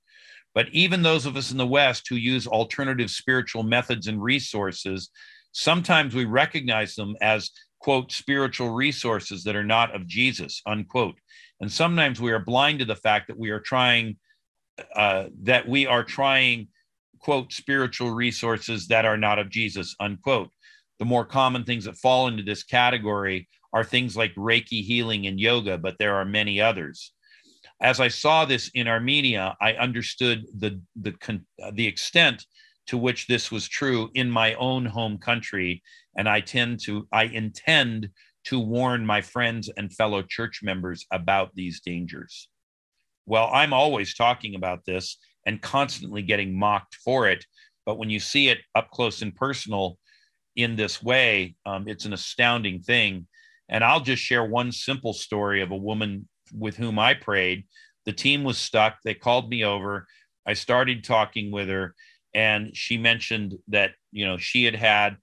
But 0.54 0.68
even 0.70 1.02
those 1.02 1.26
of 1.26 1.36
us 1.36 1.50
in 1.50 1.58
the 1.58 1.66
West 1.66 2.06
who 2.08 2.14
use 2.14 2.46
alternative 2.46 3.10
spiritual 3.10 3.64
methods 3.64 4.06
and 4.06 4.22
resources, 4.22 5.10
sometimes 5.52 6.14
we 6.14 6.24
recognize 6.24 6.94
them 6.94 7.16
as 7.20 7.50
quote, 7.84 8.10
spiritual 8.10 8.70
resources 8.70 9.44
that 9.44 9.54
are 9.54 9.62
not 9.62 9.94
of 9.94 10.06
Jesus, 10.06 10.62
unquote. 10.64 11.16
And 11.60 11.70
sometimes 11.70 12.18
we 12.18 12.32
are 12.32 12.38
blind 12.38 12.78
to 12.78 12.86
the 12.86 12.96
fact 12.96 13.28
that 13.28 13.38
we 13.38 13.50
are 13.50 13.60
trying, 13.60 14.16
uh, 14.96 15.24
that 15.42 15.68
we 15.68 15.86
are 15.86 16.02
trying 16.02 16.68
quote, 17.18 17.52
spiritual 17.52 18.10
resources 18.10 18.86
that 18.88 19.04
are 19.04 19.18
not 19.18 19.38
of 19.38 19.50
Jesus, 19.50 19.94
unquote. 20.00 20.50
The 20.98 21.04
more 21.04 21.26
common 21.26 21.64
things 21.64 21.84
that 21.84 21.98
fall 21.98 22.28
into 22.28 22.42
this 22.42 22.62
category 22.62 23.48
are 23.74 23.84
things 23.84 24.16
like 24.16 24.34
Reiki 24.34 24.82
healing 24.82 25.26
and 25.26 25.38
yoga, 25.38 25.76
but 25.76 25.96
there 25.98 26.16
are 26.16 26.24
many 26.24 26.62
others. 26.62 27.12
As 27.82 28.00
I 28.00 28.08
saw 28.08 28.46
this 28.46 28.70
in 28.72 28.88
Armenia, 28.88 29.56
I 29.60 29.74
understood 29.74 30.46
the, 30.58 30.80
the, 30.96 31.14
the 31.72 31.86
extent 31.86 32.46
to 32.86 32.98
which 32.98 33.26
this 33.26 33.50
was 33.50 33.68
true 33.68 34.10
in 34.14 34.30
my 34.30 34.54
own 34.54 34.84
home 34.84 35.18
country. 35.18 35.82
And 36.16 36.28
I 36.28 36.40
tend 36.40 36.80
to, 36.84 37.08
I 37.12 37.24
intend 37.24 38.10
to 38.44 38.60
warn 38.60 39.06
my 39.06 39.20
friends 39.20 39.70
and 39.76 39.92
fellow 39.92 40.22
church 40.22 40.60
members 40.62 41.06
about 41.10 41.54
these 41.54 41.80
dangers. 41.80 42.48
Well, 43.26 43.48
I'm 43.52 43.72
always 43.72 44.14
talking 44.14 44.54
about 44.54 44.84
this 44.84 45.16
and 45.46 45.62
constantly 45.62 46.22
getting 46.22 46.58
mocked 46.58 46.96
for 46.96 47.28
it. 47.28 47.44
But 47.86 47.98
when 47.98 48.10
you 48.10 48.20
see 48.20 48.48
it 48.48 48.58
up 48.74 48.90
close 48.90 49.22
and 49.22 49.34
personal 49.34 49.98
in 50.56 50.76
this 50.76 51.02
way, 51.02 51.56
um, 51.66 51.88
it's 51.88 52.04
an 52.04 52.12
astounding 52.12 52.80
thing. 52.80 53.26
And 53.68 53.82
I'll 53.82 54.00
just 54.00 54.22
share 54.22 54.44
one 54.44 54.72
simple 54.72 55.14
story 55.14 55.62
of 55.62 55.70
a 55.70 55.76
woman 55.76 56.28
with 56.52 56.76
whom 56.76 56.98
I 56.98 57.14
prayed. 57.14 57.64
The 58.04 58.12
team 58.12 58.44
was 58.44 58.58
stuck. 58.58 58.98
They 59.02 59.14
called 59.14 59.48
me 59.48 59.64
over. 59.64 60.06
I 60.46 60.52
started 60.52 61.02
talking 61.02 61.50
with 61.50 61.68
her, 61.68 61.94
and 62.34 62.76
she 62.76 62.98
mentioned 62.98 63.56
that 63.68 63.92
you 64.12 64.26
know 64.26 64.36
she 64.36 64.64
had 64.64 64.74
had 64.74 65.16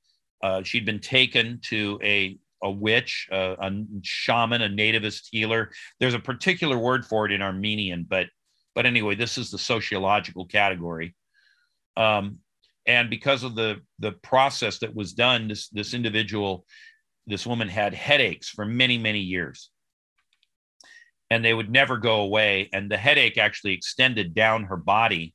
uh, 0.43 0.63
she'd 0.63 0.85
been 0.85 0.99
taken 0.99 1.59
to 1.63 1.99
a 2.03 2.37
a 2.63 2.69
witch, 2.69 3.27
a, 3.31 3.55
a 3.59 3.71
shaman, 4.03 4.61
a 4.61 4.69
nativist 4.69 5.27
healer. 5.31 5.71
There's 5.99 6.13
a 6.13 6.19
particular 6.19 6.77
word 6.77 7.05
for 7.05 7.25
it 7.25 7.31
in 7.31 7.41
Armenian, 7.41 8.05
but 8.07 8.27
but 8.75 8.85
anyway, 8.85 9.15
this 9.15 9.37
is 9.37 9.51
the 9.51 9.57
sociological 9.57 10.45
category. 10.45 11.15
Um, 11.97 12.37
and 12.87 13.09
because 13.09 13.43
of 13.43 13.55
the 13.55 13.81
the 13.99 14.13
process 14.13 14.79
that 14.79 14.95
was 14.95 15.13
done, 15.13 15.47
this 15.47 15.69
this 15.69 15.93
individual, 15.93 16.65
this 17.27 17.45
woman 17.45 17.67
had 17.67 17.93
headaches 17.93 18.49
for 18.49 18.65
many 18.65 18.97
many 18.97 19.19
years, 19.19 19.69
and 21.29 21.43
they 21.43 21.53
would 21.53 21.69
never 21.69 21.97
go 21.97 22.21
away. 22.21 22.69
And 22.73 22.89
the 22.89 22.97
headache 22.97 23.37
actually 23.37 23.73
extended 23.73 24.33
down 24.33 24.65
her 24.65 24.77
body. 24.77 25.33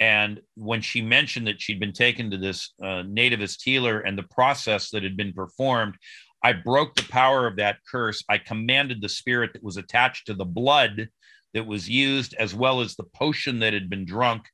And 0.00 0.40
when 0.56 0.80
she 0.80 1.00
mentioned 1.00 1.46
that 1.46 1.60
she'd 1.60 1.80
been 1.80 1.92
taken 1.92 2.30
to 2.30 2.36
this 2.36 2.72
uh, 2.82 3.04
nativist 3.04 3.62
healer 3.62 4.00
and 4.00 4.18
the 4.18 4.24
process 4.24 4.90
that 4.90 5.02
had 5.02 5.16
been 5.16 5.32
performed, 5.32 5.94
I 6.42 6.52
broke 6.52 6.94
the 6.94 7.04
power 7.04 7.46
of 7.46 7.56
that 7.56 7.78
curse. 7.90 8.22
I 8.28 8.38
commanded 8.38 9.00
the 9.00 9.08
spirit 9.08 9.52
that 9.52 9.62
was 9.62 9.76
attached 9.76 10.26
to 10.26 10.34
the 10.34 10.44
blood 10.44 11.08
that 11.54 11.66
was 11.66 11.88
used, 11.88 12.34
as 12.34 12.54
well 12.54 12.80
as 12.80 12.96
the 12.96 13.04
potion 13.14 13.60
that 13.60 13.72
had 13.72 13.88
been 13.88 14.04
drunk. 14.04 14.44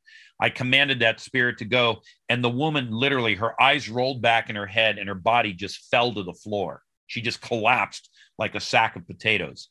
I 0.41 0.51
commanded 0.51 1.01
that 1.01 1.21
spirit 1.21 1.59
to 1.59 1.65
go. 1.65 2.03
And 2.29 2.45
the 2.45 2.51
woman 2.51 2.91
literally, 2.91 3.35
her 3.35 3.61
eyes 3.61 3.89
rolled 3.89 4.23
back 4.23 4.51
in 4.51 4.57
her 4.57 4.67
head 4.67 4.99
and 4.99 5.09
her 5.09 5.15
body 5.15 5.53
just 5.53 5.89
fell 5.91 6.15
to 6.15 6.23
the 6.23 6.33
floor. 6.33 6.83
She 7.09 7.21
just 7.21 7.41
collapsed 7.41 8.09
like 8.39 8.55
a 8.55 8.61
sack 8.61 8.97
of 8.97 9.07
potatoes. 9.07 9.69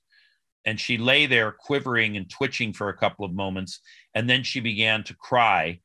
And 0.70 0.80
she 0.80 1.00
lay 1.00 1.26
there 1.26 1.52
quivering 1.52 2.16
and 2.16 2.30
twitching 2.30 2.74
for 2.74 2.90
a 2.90 2.96
couple 2.96 3.26
of 3.26 3.34
moments. 3.34 3.80
And 4.14 4.30
then 4.30 4.44
she 4.44 4.60
began 4.60 5.04
to 5.06 5.16
cry. 5.16 5.80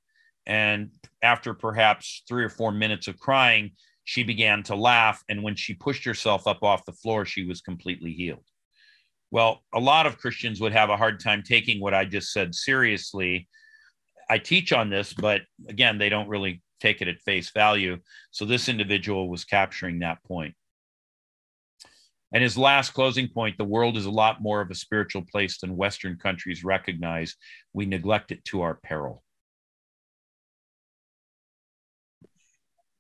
And 0.44 0.90
after 1.22 1.54
perhaps 1.54 2.22
three 2.28 2.44
or 2.44 2.50
four 2.50 2.70
minutes 2.70 3.08
of 3.08 3.18
crying, 3.18 3.70
she 4.04 4.24
began 4.24 4.62
to 4.64 4.76
laugh. 4.76 5.24
And 5.30 5.42
when 5.42 5.56
she 5.56 5.72
pushed 5.72 6.04
herself 6.04 6.46
up 6.46 6.62
off 6.62 6.84
the 6.84 6.92
floor, 6.92 7.24
she 7.24 7.46
was 7.46 7.62
completely 7.62 8.12
healed. 8.12 8.44
Well, 9.30 9.64
a 9.72 9.80
lot 9.80 10.04
of 10.04 10.18
Christians 10.18 10.60
would 10.60 10.72
have 10.72 10.90
a 10.90 10.98
hard 10.98 11.18
time 11.18 11.42
taking 11.42 11.80
what 11.80 11.94
I 11.94 12.04
just 12.04 12.30
said 12.30 12.54
seriously. 12.54 13.48
I 14.28 14.36
teach 14.36 14.70
on 14.70 14.90
this, 14.90 15.14
but 15.14 15.40
again, 15.66 15.96
they 15.96 16.10
don't 16.10 16.28
really 16.28 16.62
take 16.80 17.00
it 17.00 17.08
at 17.08 17.22
face 17.22 17.52
value. 17.52 18.00
So 18.32 18.44
this 18.44 18.68
individual 18.68 19.30
was 19.30 19.46
capturing 19.46 20.00
that 20.00 20.22
point. 20.24 20.54
And 22.34 22.42
his 22.42 22.58
last 22.58 22.90
closing 22.90 23.28
point 23.28 23.56
the 23.56 23.64
world 23.64 23.96
is 23.96 24.04
a 24.04 24.10
lot 24.10 24.42
more 24.42 24.60
of 24.60 24.70
a 24.70 24.74
spiritual 24.74 25.22
place 25.22 25.58
than 25.60 25.76
Western 25.76 26.18
countries 26.18 26.64
recognize. 26.64 27.36
We 27.72 27.86
neglect 27.86 28.32
it 28.32 28.44
to 28.46 28.60
our 28.62 28.74
peril. 28.74 29.24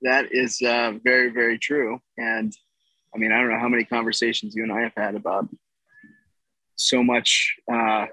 that 0.04 0.28
is 0.30 0.60
uh, 0.62 0.92
very, 1.02 1.30
very 1.30 1.58
true. 1.58 1.98
And 2.18 2.52
I 3.14 3.18
mean, 3.18 3.32
I 3.32 3.38
don't 3.38 3.50
know 3.50 3.58
how 3.58 3.68
many 3.68 3.84
conversations 3.84 4.54
you 4.54 4.62
and 4.62 4.72
I 4.72 4.82
have 4.82 4.92
had 4.96 5.14
about 5.14 5.48
so 6.76 7.02
much 7.02 7.54
uh, 7.72 8.06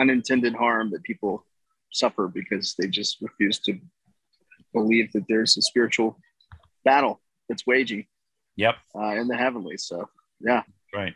unintended 0.00 0.54
harm 0.54 0.90
that 0.90 1.02
people 1.02 1.44
suffer 1.92 2.26
because 2.26 2.74
they 2.78 2.86
just 2.86 3.20
refuse 3.20 3.58
to 3.60 3.78
believe 4.72 5.12
that 5.12 5.24
there's 5.28 5.56
a 5.56 5.62
spiritual 5.62 6.18
battle 6.84 7.20
that's 7.48 7.66
waging. 7.66 8.06
Yep. 8.58 8.74
Uh, 8.94 9.14
in 9.14 9.28
the 9.28 9.36
heavenlies. 9.36 9.84
So, 9.84 10.08
yeah. 10.40 10.62
Right. 10.94 11.14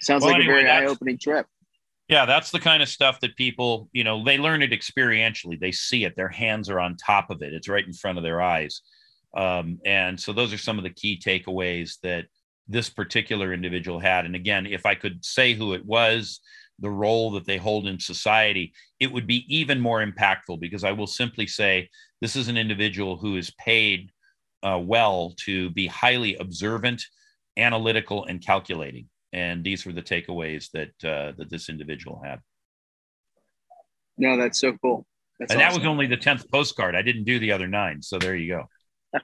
Sounds 0.00 0.24
well, 0.24 0.32
like 0.32 0.40
anyway, 0.40 0.60
a 0.60 0.64
very 0.64 0.70
eye 0.70 0.86
opening 0.86 1.18
trip. 1.18 1.46
Yeah, 2.08 2.26
that's 2.26 2.50
the 2.50 2.60
kind 2.60 2.82
of 2.82 2.88
stuff 2.88 3.20
that 3.20 3.36
people, 3.36 3.88
you 3.92 4.04
know, 4.04 4.24
they 4.24 4.38
learn 4.38 4.62
it 4.62 4.72
experientially. 4.72 5.60
They 5.60 5.70
see 5.70 6.04
it. 6.04 6.16
Their 6.16 6.28
hands 6.28 6.68
are 6.68 6.80
on 6.80 6.96
top 6.96 7.30
of 7.30 7.42
it. 7.42 7.52
It's 7.52 7.68
right 7.68 7.86
in 7.86 7.92
front 7.92 8.18
of 8.18 8.24
their 8.24 8.40
eyes. 8.40 8.80
Um, 9.36 9.78
and 9.84 10.18
so 10.18 10.32
those 10.32 10.52
are 10.52 10.58
some 10.58 10.78
of 10.78 10.84
the 10.84 10.90
key 10.90 11.20
takeaways 11.24 11.98
that 12.02 12.26
this 12.68 12.88
particular 12.88 13.52
individual 13.52 13.98
had. 13.98 14.24
And 14.24 14.34
again, 14.34 14.66
if 14.66 14.86
I 14.86 14.94
could 14.94 15.24
say 15.24 15.54
who 15.54 15.74
it 15.74 15.84
was, 15.84 16.40
the 16.78 16.90
role 16.90 17.30
that 17.32 17.46
they 17.46 17.58
hold 17.58 17.86
in 17.86 17.98
society, 17.98 18.72
it 18.98 19.12
would 19.12 19.26
be 19.26 19.44
even 19.54 19.78
more 19.80 20.04
impactful 20.04 20.58
because 20.60 20.84
I 20.84 20.92
will 20.92 21.06
simply 21.06 21.46
say 21.46 21.88
this 22.20 22.34
is 22.34 22.48
an 22.48 22.56
individual 22.56 23.16
who 23.16 23.36
is 23.36 23.52
paid 23.58 24.10
uh, 24.62 24.80
well 24.82 25.34
to 25.44 25.70
be 25.70 25.86
highly 25.86 26.36
observant, 26.36 27.02
analytical, 27.56 28.24
and 28.26 28.44
calculating. 28.44 29.08
And 29.32 29.64
these 29.64 29.86
were 29.86 29.92
the 29.92 30.02
takeaways 30.02 30.70
that 30.72 30.88
uh, 31.04 31.32
that 31.38 31.50
this 31.50 31.68
individual 31.68 32.20
had. 32.24 32.40
No, 34.18 34.36
that's 34.36 34.60
so 34.60 34.76
cool. 34.82 35.06
That's 35.38 35.52
and 35.52 35.62
awesome. 35.62 35.72
that 35.72 35.80
was 35.80 35.88
only 35.88 36.06
the 36.06 36.16
tenth 36.16 36.50
postcard. 36.50 36.94
I 36.94 37.02
didn't 37.02 37.24
do 37.24 37.38
the 37.38 37.52
other 37.52 37.66
nine, 37.66 38.02
so 38.02 38.18
there 38.18 38.36
you 38.36 38.52
go 38.52 39.20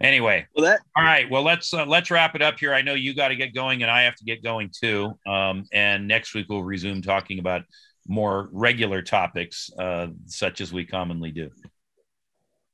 anyway, 0.00 0.46
well, 0.54 0.64
that 0.66 0.80
all 0.96 1.02
right. 1.02 1.28
Well, 1.28 1.42
let's 1.42 1.72
uh, 1.72 1.86
let's 1.86 2.10
wrap 2.10 2.34
it 2.34 2.42
up 2.42 2.58
here. 2.58 2.72
I 2.72 2.82
know 2.82 2.94
you 2.94 3.14
got 3.14 3.28
to 3.28 3.36
get 3.36 3.54
going, 3.54 3.82
and 3.82 3.90
I 3.90 4.02
have 4.02 4.16
to 4.16 4.24
get 4.24 4.42
going 4.42 4.70
too. 4.78 5.18
Um, 5.26 5.64
and 5.72 6.06
next 6.06 6.34
week 6.34 6.46
we'll 6.48 6.62
resume 6.62 7.02
talking 7.02 7.38
about 7.38 7.62
more 8.06 8.48
regular 8.52 9.02
topics, 9.02 9.70
uh, 9.78 10.08
such 10.26 10.60
as 10.60 10.72
we 10.72 10.84
commonly 10.84 11.30
do. 11.30 11.50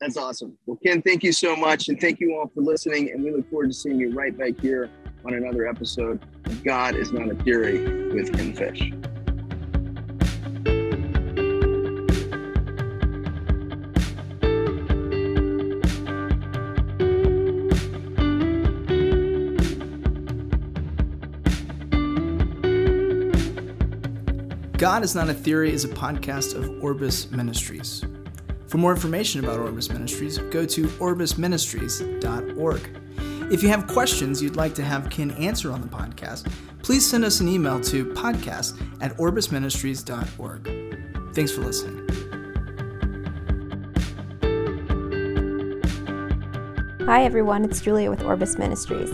That's 0.00 0.16
awesome. 0.16 0.56
Well, 0.64 0.78
Ken, 0.82 1.02
thank 1.02 1.22
you 1.22 1.30
so 1.30 1.54
much, 1.54 1.88
and 1.88 2.00
thank 2.00 2.20
you 2.20 2.34
all 2.34 2.50
for 2.54 2.62
listening. 2.62 3.10
And 3.10 3.22
we 3.22 3.32
look 3.32 3.48
forward 3.50 3.68
to 3.68 3.74
seeing 3.74 4.00
you 4.00 4.14
right 4.14 4.36
back 4.36 4.58
here 4.58 4.88
on 5.26 5.34
another 5.34 5.68
episode 5.68 6.24
of 6.46 6.64
God 6.64 6.96
is 6.96 7.12
Not 7.12 7.30
a 7.30 7.34
Theory 7.34 8.14
with 8.14 8.32
Ken 8.32 8.54
Fish. 8.54 8.90
God 24.78 25.04
is 25.04 25.14
Not 25.14 25.28
a 25.28 25.34
Theory 25.34 25.74
is 25.74 25.84
a 25.84 25.88
podcast 25.88 26.56
of 26.56 26.82
Orbis 26.82 27.30
Ministries. 27.30 28.02
For 28.70 28.78
more 28.78 28.92
information 28.92 29.44
about 29.44 29.58
Orbis 29.58 29.90
Ministries, 29.90 30.38
go 30.38 30.64
to 30.64 30.86
orbisministries.org. 30.86 33.00
If 33.52 33.64
you 33.64 33.68
have 33.68 33.88
questions 33.88 34.40
you'd 34.40 34.54
like 34.54 34.76
to 34.76 34.84
have 34.84 35.10
Ken 35.10 35.32
answer 35.32 35.72
on 35.72 35.80
the 35.80 35.88
podcast, 35.88 36.48
please 36.80 37.04
send 37.04 37.24
us 37.24 37.40
an 37.40 37.48
email 37.48 37.80
to 37.80 38.06
podcast 38.06 38.80
at 39.00 39.16
orbisministries.org. 39.16 41.34
Thanks 41.34 41.50
for 41.50 41.62
listening. 41.62 42.06
Hi, 47.06 47.24
everyone. 47.24 47.64
It's 47.64 47.80
Julia 47.80 48.08
with 48.08 48.22
Orbis 48.22 48.56
Ministries. 48.56 49.10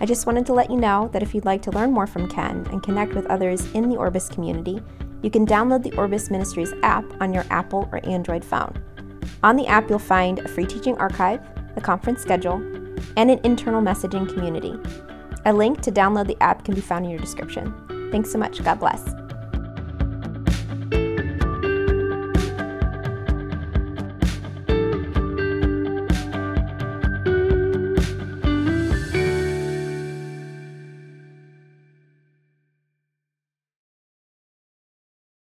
I 0.00 0.06
just 0.06 0.24
wanted 0.24 0.46
to 0.46 0.54
let 0.54 0.70
you 0.70 0.78
know 0.78 1.10
that 1.12 1.22
if 1.22 1.34
you'd 1.34 1.44
like 1.44 1.60
to 1.62 1.70
learn 1.70 1.92
more 1.92 2.06
from 2.06 2.30
Ken 2.30 2.66
and 2.70 2.82
connect 2.82 3.12
with 3.12 3.26
others 3.26 3.70
in 3.74 3.90
the 3.90 3.96
Orbis 3.96 4.30
community, 4.30 4.80
you 5.22 5.30
can 5.30 5.46
download 5.46 5.82
the 5.82 5.96
Orbis 5.96 6.30
Ministries 6.30 6.72
app 6.82 7.04
on 7.20 7.32
your 7.32 7.44
Apple 7.50 7.88
or 7.92 8.04
Android 8.06 8.44
phone. 8.44 8.82
On 9.42 9.56
the 9.56 9.66
app, 9.66 9.88
you'll 9.88 9.98
find 9.98 10.38
a 10.38 10.48
free 10.48 10.66
teaching 10.66 10.96
archive, 10.98 11.40
a 11.76 11.80
conference 11.80 12.22
schedule, 12.22 12.56
and 13.16 13.30
an 13.30 13.40
internal 13.44 13.82
messaging 13.82 14.28
community. 14.32 14.74
A 15.44 15.52
link 15.52 15.80
to 15.82 15.92
download 15.92 16.26
the 16.26 16.42
app 16.42 16.64
can 16.64 16.74
be 16.74 16.80
found 16.80 17.04
in 17.04 17.10
your 17.10 17.20
description. 17.20 17.74
Thanks 18.10 18.30
so 18.32 18.38
much. 18.38 18.62
God 18.62 18.80
bless. 18.80 19.25